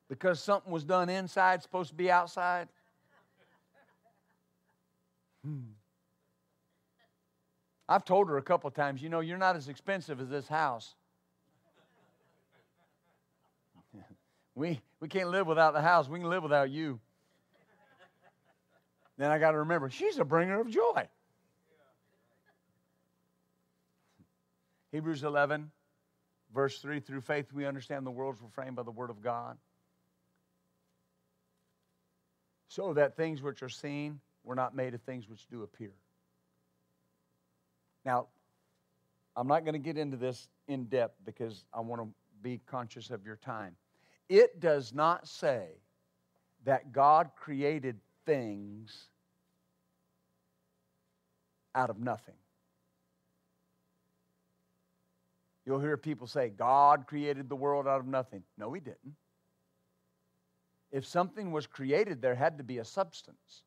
because 0.09 0.39
something 0.39 0.71
was 0.71 0.83
done 0.83 1.09
inside, 1.09 1.63
supposed 1.63 1.89
to 1.89 1.95
be 1.95 2.11
outside. 2.11 2.67
Hmm. 5.43 5.71
I've 7.87 8.05
told 8.05 8.29
her 8.29 8.37
a 8.37 8.43
couple 8.43 8.69
times, 8.69 9.01
you 9.01 9.09
know, 9.09 9.21
you're 9.21 9.39
not 9.39 9.55
as 9.55 9.69
expensive 9.69 10.21
as 10.21 10.29
this 10.29 10.47
house. 10.47 10.93
We, 14.59 14.81
we 14.99 15.07
can't 15.07 15.29
live 15.29 15.47
without 15.47 15.73
the 15.73 15.81
house. 15.81 16.09
We 16.09 16.19
can 16.19 16.29
live 16.29 16.43
without 16.43 16.69
you. 16.69 16.99
Then 19.17 19.31
I 19.31 19.39
got 19.39 19.51
to 19.51 19.59
remember, 19.59 19.89
she's 19.89 20.17
a 20.17 20.25
bringer 20.25 20.59
of 20.59 20.69
joy. 20.69 21.07
Hebrews 24.91 25.23
11, 25.23 25.71
verse 26.53 26.79
3 26.79 26.99
through 26.99 27.21
faith, 27.21 27.53
we 27.53 27.65
understand 27.65 28.05
the 28.05 28.11
worlds 28.11 28.41
were 28.41 28.49
framed 28.49 28.75
by 28.75 28.83
the 28.83 28.91
Word 28.91 29.09
of 29.09 29.21
God 29.21 29.57
so 32.67 32.93
that 32.93 33.15
things 33.15 33.41
which 33.41 33.63
are 33.63 33.69
seen 33.69 34.19
were 34.43 34.55
not 34.55 34.75
made 34.75 34.93
of 34.93 35.01
things 35.03 35.29
which 35.29 35.47
do 35.47 35.63
appear. 35.63 35.91
Now, 38.03 38.27
I'm 39.37 39.47
not 39.47 39.63
going 39.63 39.73
to 39.73 39.79
get 39.79 39.97
into 39.97 40.17
this 40.17 40.49
in 40.67 40.85
depth 40.85 41.15
because 41.25 41.63
I 41.73 41.79
want 41.79 42.01
to 42.01 42.09
be 42.41 42.59
conscious 42.67 43.09
of 43.09 43.25
your 43.25 43.37
time. 43.37 43.75
It 44.29 44.59
does 44.59 44.93
not 44.93 45.27
say 45.27 45.65
that 46.65 46.91
God 46.93 47.31
created 47.35 47.99
things 48.25 49.07
out 51.75 51.89
of 51.89 51.99
nothing. 51.99 52.35
You'll 55.65 55.79
hear 55.79 55.97
people 55.97 56.27
say, 56.27 56.49
God 56.49 57.05
created 57.07 57.49
the 57.49 57.55
world 57.55 57.87
out 57.87 57.99
of 57.99 58.07
nothing. 58.07 58.43
No, 58.57 58.71
He 58.71 58.79
didn't 58.79 59.15
if 60.91 61.05
something 61.05 61.51
was 61.51 61.67
created, 61.67 62.21
there 62.21 62.35
had 62.35 62.57
to 62.57 62.63
be 62.63 62.79
a 62.79 62.85
substance. 62.85 63.63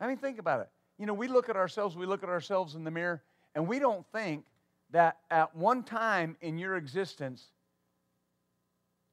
I 0.00 0.06
mean, 0.06 0.16
think 0.16 0.38
about 0.38 0.60
it. 0.60 0.68
You 0.98 1.06
know, 1.06 1.14
we 1.14 1.28
look 1.28 1.48
at 1.48 1.56
ourselves, 1.56 1.96
we 1.96 2.06
look 2.06 2.22
at 2.22 2.28
ourselves 2.28 2.74
in 2.74 2.84
the 2.84 2.90
mirror, 2.90 3.22
and 3.54 3.66
we 3.66 3.78
don't 3.78 4.06
think 4.12 4.44
that 4.92 5.18
at 5.30 5.54
one 5.54 5.82
time 5.82 6.36
in 6.40 6.58
your 6.58 6.76
existence, 6.76 7.46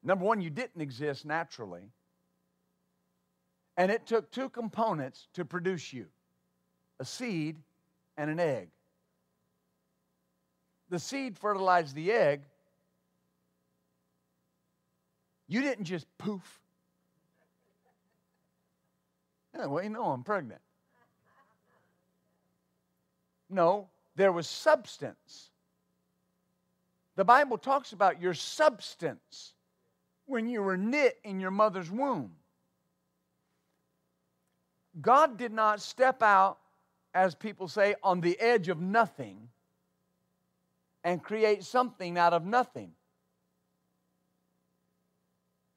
number 0.03 0.25
one, 0.25 0.41
you 0.41 0.49
didn't 0.49 0.81
exist 0.81 1.25
naturally, 1.25 1.83
and 3.77 3.91
it 3.91 4.05
took 4.05 4.31
two 4.31 4.49
components 4.49 5.27
to 5.33 5.45
produce 5.45 5.93
you 5.93 6.07
a 6.99 7.05
seed 7.05 7.57
and 8.17 8.29
an 8.29 8.39
egg. 8.39 8.69
The 10.89 10.97
seed 10.97 11.37
fertilized 11.37 11.95
the 11.95 12.11
egg, 12.11 12.41
you 15.47 15.61
didn't 15.61 15.85
just 15.85 16.07
poof. 16.17 16.59
Yeah, 19.55 19.67
well, 19.67 19.83
you 19.83 19.89
know 19.89 20.05
I'm 20.05 20.23
pregnant. 20.23 20.61
No, 23.49 23.87
there 24.15 24.31
was 24.31 24.47
substance. 24.47 25.51
The 27.17 27.25
Bible 27.25 27.57
talks 27.57 27.93
about 27.93 28.21
your 28.21 28.35
substance 28.35 29.53
when 30.27 30.47
you 30.47 30.61
were 30.61 30.77
knit 30.77 31.17
in 31.23 31.39
your 31.39 31.49
mother's 31.49 31.89
womb. 31.89 32.31
God 35.01 35.35
did 35.35 35.51
not 35.51 35.81
step 35.81 36.21
out, 36.21 36.59
as 37.15 37.33
people 37.33 37.67
say, 37.67 37.95
on 38.03 38.21
the 38.21 38.39
edge 38.39 38.69
of 38.69 38.79
nothing 38.79 39.49
and 41.03 41.21
create 41.23 41.63
something 41.63 42.19
out 42.19 42.33
of 42.33 42.45
nothing. 42.45 42.91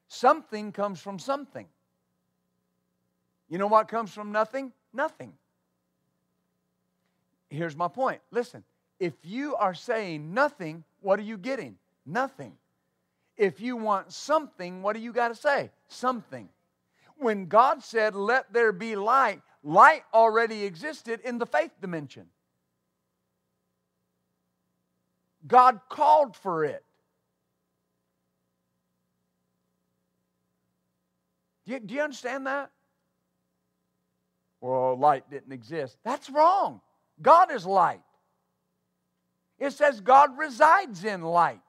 Something 0.08 0.72
comes 0.72 1.00
from 1.00 1.18
something. 1.18 1.66
You 3.48 3.56
know 3.56 3.66
what 3.66 3.88
comes 3.88 4.12
from 4.12 4.30
nothing? 4.30 4.72
Nothing. 4.92 5.32
Here's 7.48 7.74
my 7.74 7.88
point. 7.88 8.20
Listen, 8.30 8.62
if 9.00 9.14
you 9.24 9.56
are 9.56 9.74
saying 9.74 10.34
nothing, 10.34 10.84
what 11.00 11.18
are 11.18 11.22
you 11.22 11.38
getting? 11.38 11.76
Nothing. 12.04 12.52
If 13.36 13.60
you 13.60 13.76
want 13.76 14.12
something, 14.12 14.82
what 14.82 14.94
do 14.94 15.00
you 15.00 15.12
got 15.12 15.28
to 15.28 15.34
say? 15.34 15.70
Something. 15.88 16.50
When 17.16 17.46
God 17.46 17.82
said, 17.82 18.14
Let 18.14 18.52
there 18.52 18.72
be 18.72 18.96
light, 18.96 19.40
light 19.64 20.02
already 20.12 20.64
existed 20.64 21.20
in 21.24 21.38
the 21.38 21.46
faith 21.46 21.72
dimension. 21.80 22.26
God 25.46 25.80
called 25.88 26.36
for 26.36 26.66
it. 26.66 26.84
Do 31.64 31.72
you, 31.72 31.80
do 31.80 31.94
you 31.94 32.02
understand 32.02 32.46
that? 32.46 32.70
Well, 34.60 34.98
light 34.98 35.30
didn't 35.30 35.52
exist. 35.52 35.96
That's 36.04 36.28
wrong. 36.28 36.82
God 37.22 37.50
is 37.50 37.64
light. 37.64 38.02
It 39.60 39.74
says 39.74 40.00
God 40.00 40.36
resides 40.38 41.04
in 41.04 41.20
light. 41.22 41.60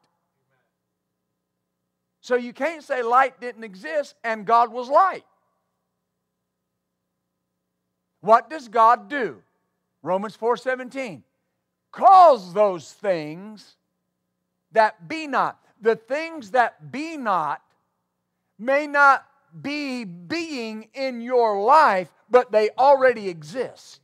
So 2.21 2.35
you 2.35 2.53
can't 2.53 2.83
say 2.83 3.03
light 3.03 3.41
didn't 3.41 3.65
exist 3.65 4.15
and 4.23 4.45
God 4.45 4.71
was 4.71 4.89
light. 4.89 5.25
What 8.21 8.49
does 8.49 8.69
God 8.69 9.09
do? 9.09 9.41
Romans 10.01 10.37
4:17. 10.37 11.23
Cause 11.91 12.53
those 12.53 12.93
things 12.93 13.75
that 14.71 15.09
be 15.09 15.27
not. 15.27 15.59
The 15.81 15.95
things 15.95 16.51
that 16.51 16.91
be 16.91 17.17
not 17.17 17.61
may 18.57 18.87
not 18.87 19.27
be 19.61 20.05
being 20.05 20.87
in 20.93 21.19
your 21.19 21.61
life, 21.61 22.13
but 22.29 22.51
they 22.51 22.69
already 22.77 23.27
exist. 23.27 23.99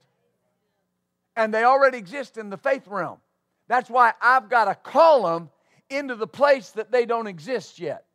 And 1.35 1.53
they 1.53 1.63
already 1.63 1.99
exist 1.99 2.37
in 2.37 2.49
the 2.49 2.57
faith 2.57 2.87
realm. 2.87 3.21
That's 3.67 3.89
why 3.89 4.13
I've 4.21 4.49
got 4.49 4.65
to 4.65 4.75
call 4.75 5.23
them 5.23 5.49
into 5.89 6.15
the 6.15 6.27
place 6.27 6.71
that 6.71 6.91
they 6.91 7.05
don't 7.05 7.27
exist 7.27 7.79
yet. 7.79 8.05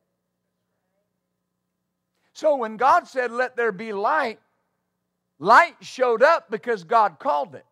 So 2.33 2.57
when 2.57 2.77
God 2.77 3.07
said, 3.07 3.31
Let 3.31 3.57
there 3.57 3.73
be 3.73 3.93
light, 3.93 4.41
light 5.39 5.77
showed 5.81 6.23
up 6.23 6.51
because 6.51 6.85
God 6.85 7.19
called 7.19 7.55
it. 7.55 7.67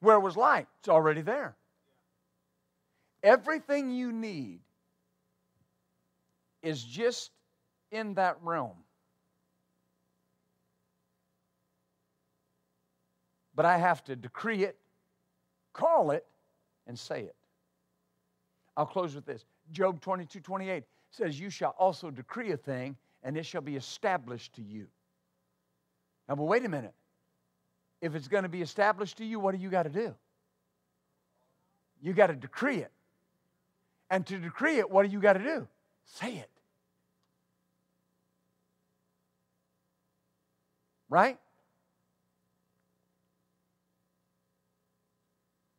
Where 0.00 0.20
was 0.20 0.36
light? 0.36 0.66
It's 0.80 0.88
already 0.88 1.22
there. 1.22 1.56
Everything 3.22 3.90
you 3.90 4.12
need 4.12 4.60
is 6.62 6.82
just 6.82 7.30
in 7.90 8.14
that 8.14 8.36
realm. 8.42 8.76
But 13.58 13.66
I 13.66 13.76
have 13.76 14.04
to 14.04 14.14
decree 14.14 14.62
it, 14.62 14.76
call 15.72 16.12
it, 16.12 16.24
and 16.86 16.96
say 16.96 17.22
it. 17.22 17.34
I'll 18.76 18.86
close 18.86 19.16
with 19.16 19.26
this. 19.26 19.44
Job 19.72 20.00
22 20.00 20.38
28 20.38 20.84
says, 21.10 21.40
You 21.40 21.50
shall 21.50 21.74
also 21.76 22.08
decree 22.12 22.52
a 22.52 22.56
thing, 22.56 22.96
and 23.24 23.36
it 23.36 23.44
shall 23.44 23.60
be 23.60 23.74
established 23.74 24.52
to 24.52 24.62
you. 24.62 24.86
Now, 26.28 26.36
but 26.36 26.44
wait 26.44 26.64
a 26.64 26.68
minute. 26.68 26.94
If 28.00 28.14
it's 28.14 28.28
going 28.28 28.44
to 28.44 28.48
be 28.48 28.62
established 28.62 29.18
to 29.18 29.24
you, 29.24 29.40
what 29.40 29.56
do 29.56 29.60
you 29.60 29.70
got 29.70 29.82
to 29.82 29.90
do? 29.90 30.14
You 32.00 32.12
got 32.12 32.28
to 32.28 32.36
decree 32.36 32.76
it. 32.76 32.92
And 34.08 34.24
to 34.28 34.38
decree 34.38 34.78
it, 34.78 34.88
what 34.88 35.04
do 35.04 35.10
you 35.10 35.18
got 35.18 35.32
to 35.32 35.42
do? 35.42 35.66
Say 36.06 36.36
it. 36.36 36.50
Right? 41.10 41.40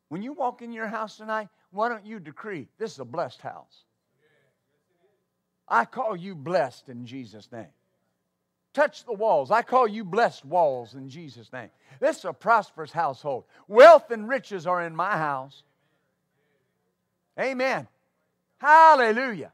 When 0.10 0.22
you 0.22 0.34
walk 0.34 0.62
in 0.62 0.72
your 0.72 0.88
house 0.88 1.18
tonight, 1.18 1.50
why 1.72 1.88
don't 1.90 2.06
you 2.06 2.20
decree 2.20 2.68
this 2.78 2.94
is 2.94 3.00
a 3.00 3.06
blessed 3.06 3.42
house? 3.42 3.84
I 5.68 5.86
call 5.86 6.16
you 6.16 6.36
blessed 6.36 6.90
in 6.90 7.06
Jesus' 7.06 7.52
name. 7.52 7.68
Touch 8.74 9.06
the 9.06 9.14
walls. 9.14 9.52
I 9.52 9.62
call 9.62 9.88
you 9.88 10.04
blessed 10.04 10.46
walls 10.46 10.96
in 10.96 11.10
Jesus' 11.10 11.52
name. 11.54 11.70
This 12.00 12.18
is 12.20 12.26
a 12.26 12.34
prosperous 12.34 12.92
household. 12.92 13.46
Wealth 13.68 14.10
and 14.12 14.28
riches 14.28 14.66
are 14.68 14.82
in 14.84 14.96
my 14.96 15.12
house. 15.12 15.64
Amen. 17.40 17.88
Hallelujah. 18.58 19.52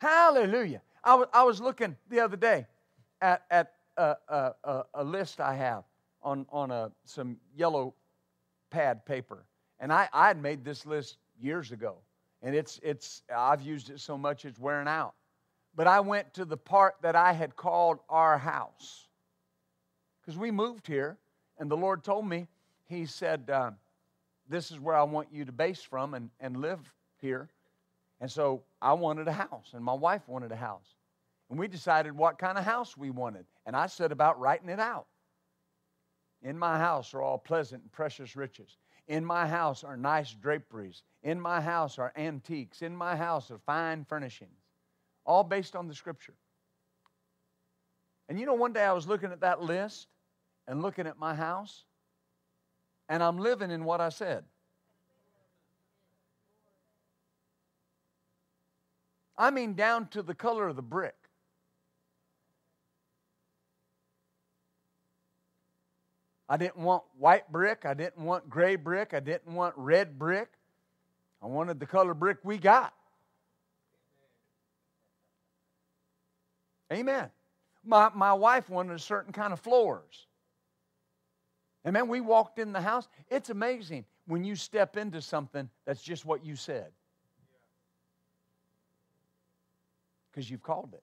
Hallelujah. 0.00 0.80
I, 1.02 1.10
w- 1.10 1.30
I 1.32 1.42
was 1.44 1.60
looking 1.60 1.96
the 2.08 2.20
other 2.20 2.36
day 2.36 2.66
at, 3.20 3.42
at 3.50 3.72
a, 3.96 4.16
a, 4.28 4.84
a 4.94 5.04
list 5.04 5.40
I 5.40 5.54
have 5.54 5.84
on, 6.22 6.46
on 6.50 6.70
a, 6.70 6.90
some 7.04 7.36
yellow 7.56 7.94
pad 8.74 9.06
paper. 9.06 9.46
And 9.78 9.92
I, 9.92 10.08
I 10.12 10.26
had 10.26 10.42
made 10.42 10.64
this 10.64 10.84
list 10.84 11.18
years 11.40 11.70
ago. 11.70 11.98
And 12.42 12.56
it's, 12.56 12.80
it's, 12.82 13.22
I've 13.34 13.62
used 13.62 13.88
it 13.88 14.00
so 14.00 14.18
much 14.18 14.44
it's 14.44 14.58
wearing 14.58 14.88
out. 14.88 15.14
But 15.76 15.86
I 15.86 16.00
went 16.00 16.34
to 16.34 16.44
the 16.44 16.56
part 16.56 16.96
that 17.02 17.14
I 17.14 17.32
had 17.32 17.54
called 17.54 18.00
our 18.08 18.36
house. 18.36 19.06
Because 20.20 20.36
we 20.36 20.50
moved 20.50 20.88
here, 20.88 21.18
and 21.58 21.70
the 21.70 21.76
Lord 21.76 22.02
told 22.02 22.26
me, 22.26 22.48
He 22.86 23.06
said, 23.06 23.48
uh, 23.48 23.70
This 24.48 24.72
is 24.72 24.80
where 24.80 24.96
I 24.96 25.04
want 25.04 25.28
you 25.32 25.44
to 25.44 25.52
base 25.52 25.82
from 25.82 26.14
and, 26.14 26.30
and 26.40 26.56
live 26.56 26.80
here. 27.20 27.48
And 28.20 28.30
so 28.30 28.62
I 28.82 28.92
wanted 28.94 29.28
a 29.28 29.32
house, 29.32 29.70
and 29.72 29.84
my 29.84 29.94
wife 29.94 30.22
wanted 30.26 30.50
a 30.50 30.56
house. 30.56 30.94
And 31.48 31.58
we 31.58 31.68
decided 31.68 32.16
what 32.16 32.38
kind 32.38 32.58
of 32.58 32.64
house 32.64 32.96
we 32.96 33.10
wanted. 33.10 33.44
And 33.66 33.76
I 33.76 33.86
set 33.86 34.10
about 34.10 34.40
writing 34.40 34.68
it 34.68 34.80
out. 34.80 35.06
In 36.44 36.56
my 36.58 36.78
house 36.78 37.12
are 37.14 37.22
all 37.22 37.38
pleasant 37.38 37.82
and 37.82 37.92
precious 37.92 38.36
riches. 38.36 38.76
In 39.08 39.24
my 39.24 39.46
house 39.46 39.82
are 39.82 39.96
nice 39.96 40.32
draperies. 40.32 41.02
In 41.22 41.40
my 41.40 41.60
house 41.60 41.98
are 41.98 42.12
antiques. 42.16 42.82
In 42.82 42.96
my 42.96 43.16
house 43.16 43.50
are 43.50 43.58
fine 43.58 44.04
furnishings 44.04 44.64
all 45.24 45.44
based 45.44 45.74
on 45.76 45.88
the 45.88 45.94
scripture. 45.94 46.34
And 48.28 48.38
you 48.38 48.46
know, 48.46 48.54
one 48.54 48.72
day 48.72 48.84
I 48.84 48.92
was 48.92 49.06
looking 49.06 49.32
at 49.32 49.40
that 49.40 49.62
list 49.62 50.08
and 50.66 50.82
looking 50.82 51.06
at 51.06 51.18
my 51.18 51.34
house, 51.34 51.84
and 53.08 53.22
I'm 53.22 53.38
living 53.38 53.70
in 53.70 53.84
what 53.84 54.00
I 54.00 54.08
said. 54.08 54.44
I 59.36 59.50
mean, 59.50 59.74
down 59.74 60.08
to 60.08 60.22
the 60.22 60.34
color 60.34 60.68
of 60.68 60.76
the 60.76 60.82
brick. 60.82 61.16
I 66.48 66.56
didn't 66.56 66.78
want 66.78 67.02
white 67.18 67.50
brick. 67.50 67.84
I 67.86 67.94
didn't 67.94 68.24
want 68.24 68.50
gray 68.50 68.76
brick. 68.76 69.14
I 69.14 69.20
didn't 69.20 69.54
want 69.54 69.74
red 69.76 70.18
brick. 70.18 70.48
I 71.42 71.46
wanted 71.46 71.80
the 71.80 71.86
color 71.86 72.14
brick 72.14 72.38
we 72.42 72.58
got. 72.58 72.94
Amen. 76.92 77.30
My, 77.84 78.10
my 78.14 78.32
wife 78.32 78.68
wanted 78.68 78.94
a 78.94 78.98
certain 78.98 79.32
kind 79.32 79.52
of 79.52 79.60
floors. 79.60 80.26
And 81.84 81.92
man, 81.92 82.08
we 82.08 82.20
walked 82.20 82.58
in 82.58 82.72
the 82.72 82.80
house. 82.80 83.08
It's 83.28 83.50
amazing 83.50 84.04
when 84.26 84.44
you 84.44 84.56
step 84.56 84.96
into 84.96 85.20
something 85.20 85.68
that's 85.84 86.02
just 86.02 86.24
what 86.24 86.44
you 86.44 86.56
said. 86.56 86.86
Because 90.30 90.50
you've 90.50 90.62
called 90.62 90.90
it. 90.94 91.02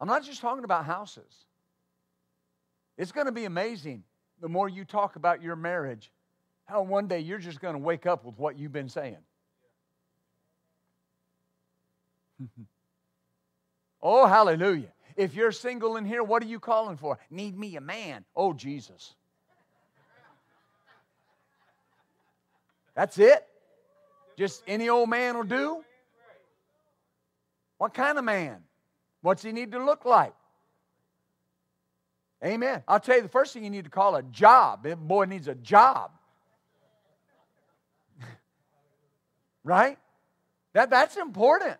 I'm 0.00 0.08
not 0.08 0.24
just 0.24 0.40
talking 0.40 0.64
about 0.64 0.84
houses. 0.84 1.46
It's 3.02 3.10
going 3.10 3.26
to 3.26 3.32
be 3.32 3.46
amazing 3.46 4.04
the 4.40 4.48
more 4.48 4.68
you 4.68 4.84
talk 4.84 5.16
about 5.16 5.42
your 5.42 5.56
marriage, 5.56 6.12
how 6.66 6.82
one 6.82 7.08
day 7.08 7.18
you're 7.18 7.40
just 7.40 7.60
going 7.60 7.74
to 7.74 7.80
wake 7.80 8.06
up 8.06 8.24
with 8.24 8.38
what 8.38 8.56
you've 8.56 8.72
been 8.72 8.88
saying. 8.88 9.18
Oh, 14.04 14.26
hallelujah. 14.26 14.88
If 15.14 15.34
you're 15.34 15.52
single 15.52 15.96
in 15.96 16.04
here, 16.04 16.24
what 16.24 16.42
are 16.42 16.46
you 16.46 16.58
calling 16.58 16.96
for? 16.96 17.20
Need 17.30 17.56
me 17.56 17.76
a 17.76 17.80
man. 17.80 18.24
Oh, 18.34 18.52
Jesus. 18.52 19.14
That's 22.96 23.16
it? 23.18 23.46
Just 24.36 24.64
any 24.66 24.88
old 24.88 25.08
man 25.08 25.36
will 25.36 25.44
do? 25.44 25.84
What 27.78 27.94
kind 27.94 28.18
of 28.18 28.24
man? 28.24 28.64
What's 29.20 29.44
he 29.44 29.52
need 29.52 29.70
to 29.70 29.84
look 29.84 30.04
like? 30.04 30.34
Amen. 32.44 32.82
I'll 32.88 32.98
tell 32.98 33.16
you 33.16 33.22
the 33.22 33.28
first 33.28 33.52
thing 33.52 33.62
you 33.62 33.70
need 33.70 33.84
to 33.84 33.90
call 33.90 34.16
a 34.16 34.22
job. 34.22 34.86
Boy 35.06 35.26
needs 35.26 35.46
a 35.46 35.54
job. 35.54 36.10
right? 39.64 39.96
That, 40.72 40.90
that's 40.90 41.16
important. 41.16 41.76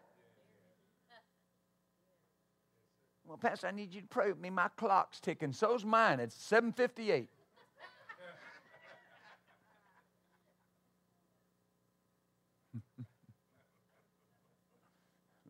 Well, 3.26 3.38
Pastor, 3.38 3.66
I 3.66 3.70
need 3.72 3.92
you 3.94 4.02
to 4.02 4.06
pray 4.06 4.28
with 4.28 4.38
me. 4.38 4.50
My 4.50 4.68
clock's 4.76 5.18
ticking. 5.18 5.52
So's 5.52 5.84
mine. 5.84 6.20
It's 6.20 6.36
758. 6.36 7.28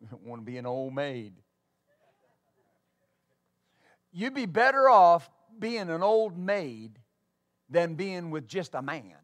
don't 0.09 0.23
want 0.25 0.41
to 0.41 0.45
be 0.45 0.57
an 0.57 0.65
old 0.65 0.95
maid. 0.95 1.33
You'd 4.13 4.35
be 4.35 4.45
better 4.45 4.89
off 4.89 5.29
being 5.57 5.89
an 5.89 6.03
old 6.03 6.37
maid 6.37 6.99
than 7.67 7.95
being 7.95 8.29
with 8.29 8.47
just 8.47 8.75
a 8.75 8.81
man. 8.81 9.15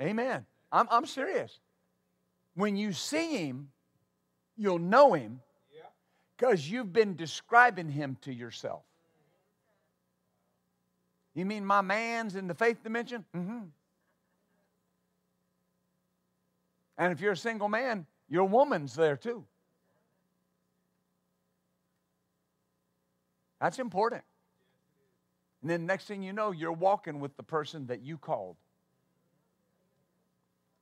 Amen. 0.00 0.44
I'm, 0.72 0.88
I'm 0.90 1.06
serious. 1.06 1.60
When 2.54 2.76
you 2.76 2.92
see 2.92 3.36
him, 3.46 3.70
you'll 4.56 4.78
know 4.78 5.12
him 5.12 5.40
because 6.36 6.68
you've 6.68 6.92
been 6.92 7.14
describing 7.14 7.88
him 7.88 8.16
to 8.22 8.32
yourself. 8.32 8.82
You 11.34 11.44
mean 11.44 11.64
my 11.64 11.80
man's 11.80 12.36
in 12.36 12.46
the 12.46 12.54
faith 12.54 12.82
dimension? 12.82 13.24
Mm-hmm. 13.36 13.64
And 16.96 17.12
if 17.12 17.20
you're 17.20 17.32
a 17.32 17.36
single 17.36 17.68
man, 17.68 18.06
your 18.28 18.44
woman's 18.44 18.94
there 18.94 19.16
too. 19.16 19.44
That's 23.60 23.78
important. 23.78 24.22
And 25.62 25.70
then 25.70 25.86
next 25.86 26.06
thing 26.06 26.22
you 26.22 26.32
know, 26.32 26.50
you're 26.50 26.72
walking 26.72 27.20
with 27.20 27.36
the 27.36 27.42
person 27.42 27.86
that 27.86 28.02
you 28.02 28.18
called. 28.18 28.56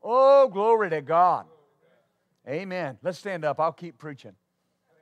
Oh, 0.02 0.48
glory 0.48 0.90
to 0.90 1.00
God. 1.00 1.46
Amen. 2.48 2.98
Let's 3.02 3.18
stand 3.18 3.44
up. 3.44 3.60
I'll 3.60 3.72
keep 3.72 3.98
preaching. 3.98 4.32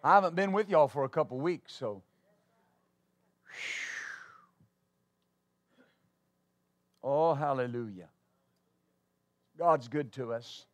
I 0.05 0.15
haven't 0.15 0.35
been 0.35 0.53
with 0.53 0.69
y'all 0.69 0.89
for 0.89 1.05
a 1.05 1.09
couple 1.09 1.39
weeks, 1.39 1.73
so. 1.73 2.03
Oh, 7.03 7.35
hallelujah. 7.35 8.09
God's 9.59 9.89
good 9.89 10.13
to 10.13 10.33
us. 10.33 10.67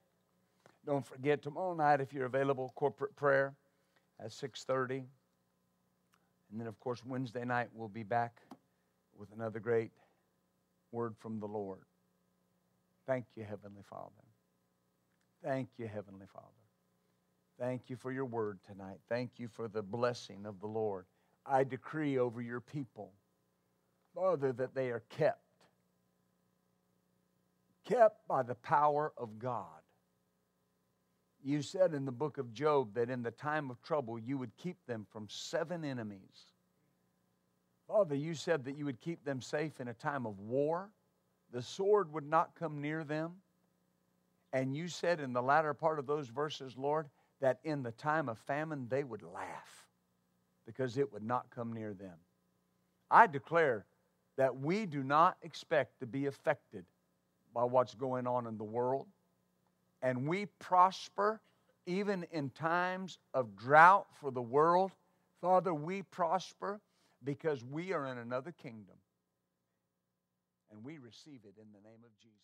Don't 0.84 1.04
forget 1.04 1.42
tomorrow 1.42 1.74
night 1.74 2.00
if 2.00 2.12
you're 2.12 2.26
available 2.26 2.72
corporate 2.76 3.16
prayer 3.16 3.54
at 4.20 4.30
6:30. 4.32 5.08
And 6.50 6.60
then 6.60 6.66
of 6.66 6.78
course 6.78 7.04
Wednesday 7.04 7.44
night 7.44 7.68
we'll 7.72 7.88
be 7.88 8.04
back 8.04 8.40
with 9.18 9.32
another 9.32 9.58
great 9.58 9.92
word 10.92 11.16
from 11.18 11.40
the 11.40 11.46
Lord. 11.46 11.84
Thank 13.06 13.26
you, 13.34 13.44
Heavenly 13.44 13.82
Father. 13.82 14.10
Thank 15.42 15.68
you, 15.78 15.86
Heavenly 15.86 16.26
Father. 16.26 16.46
Thank 17.58 17.88
you 17.88 17.96
for 17.96 18.12
your 18.12 18.24
word 18.24 18.58
tonight. 18.66 18.98
Thank 19.08 19.38
you 19.38 19.48
for 19.48 19.68
the 19.68 19.82
blessing 19.82 20.44
of 20.44 20.60
the 20.60 20.66
Lord. 20.66 21.06
I 21.44 21.64
decree 21.64 22.18
over 22.18 22.42
your 22.42 22.60
people, 22.60 23.12
Father, 24.14 24.52
that 24.52 24.74
they 24.74 24.90
are 24.90 25.02
kept. 25.08 25.45
Kept 27.86 28.26
by 28.28 28.42
the 28.42 28.54
power 28.56 29.12
of 29.16 29.38
God. 29.38 29.80
You 31.42 31.62
said 31.62 31.94
in 31.94 32.04
the 32.04 32.12
book 32.12 32.38
of 32.38 32.52
Job 32.52 32.94
that 32.94 33.08
in 33.08 33.22
the 33.22 33.30
time 33.30 33.70
of 33.70 33.80
trouble 33.80 34.18
you 34.18 34.36
would 34.36 34.56
keep 34.56 34.76
them 34.86 35.06
from 35.10 35.28
seven 35.30 35.84
enemies. 35.84 36.52
Father, 37.86 38.16
you 38.16 38.34
said 38.34 38.64
that 38.64 38.76
you 38.76 38.84
would 38.84 39.00
keep 39.00 39.24
them 39.24 39.40
safe 39.40 39.80
in 39.80 39.88
a 39.88 39.94
time 39.94 40.26
of 40.26 40.40
war 40.40 40.90
the 41.52 41.62
sword 41.62 42.12
would 42.12 42.28
not 42.28 42.54
come 42.58 42.80
near 42.80 43.04
them. 43.04 43.32
And 44.52 44.76
you 44.76 44.88
said 44.88 45.20
in 45.20 45.32
the 45.32 45.42
latter 45.42 45.74
part 45.74 45.98
of 45.98 46.06
those 46.06 46.28
verses, 46.28 46.76
Lord, 46.76 47.08
that 47.40 47.58
in 47.64 47.82
the 47.82 47.92
time 47.92 48.28
of 48.28 48.38
famine 48.38 48.86
they 48.88 49.04
would 49.04 49.22
laugh 49.22 49.86
because 50.64 50.96
it 50.96 51.12
would 51.12 51.22
not 51.22 51.50
come 51.50 51.72
near 51.72 51.94
them. 51.94 52.18
I 53.10 53.26
declare 53.26 53.86
that 54.36 54.58
we 54.58 54.86
do 54.86 55.02
not 55.02 55.36
expect 55.42 56.00
to 56.00 56.06
be 56.06 56.26
affected 56.26 56.84
by 57.56 57.64
what's 57.64 57.94
going 57.94 58.26
on 58.26 58.46
in 58.46 58.58
the 58.58 58.64
world, 58.64 59.06
and 60.02 60.28
we 60.28 60.44
prosper 60.58 61.40
even 61.86 62.26
in 62.30 62.50
times 62.50 63.16
of 63.32 63.56
drought 63.56 64.06
for 64.20 64.30
the 64.30 64.42
world. 64.42 64.92
Father, 65.40 65.72
we 65.72 66.02
prosper 66.02 66.82
because 67.24 67.64
we 67.64 67.94
are 67.94 68.06
in 68.08 68.18
another 68.18 68.52
kingdom, 68.52 68.96
and 70.70 70.84
we 70.84 70.98
receive 70.98 71.40
it 71.44 71.54
in 71.58 71.66
the 71.72 71.88
name 71.88 72.00
of 72.04 72.10
Jesus. 72.20 72.36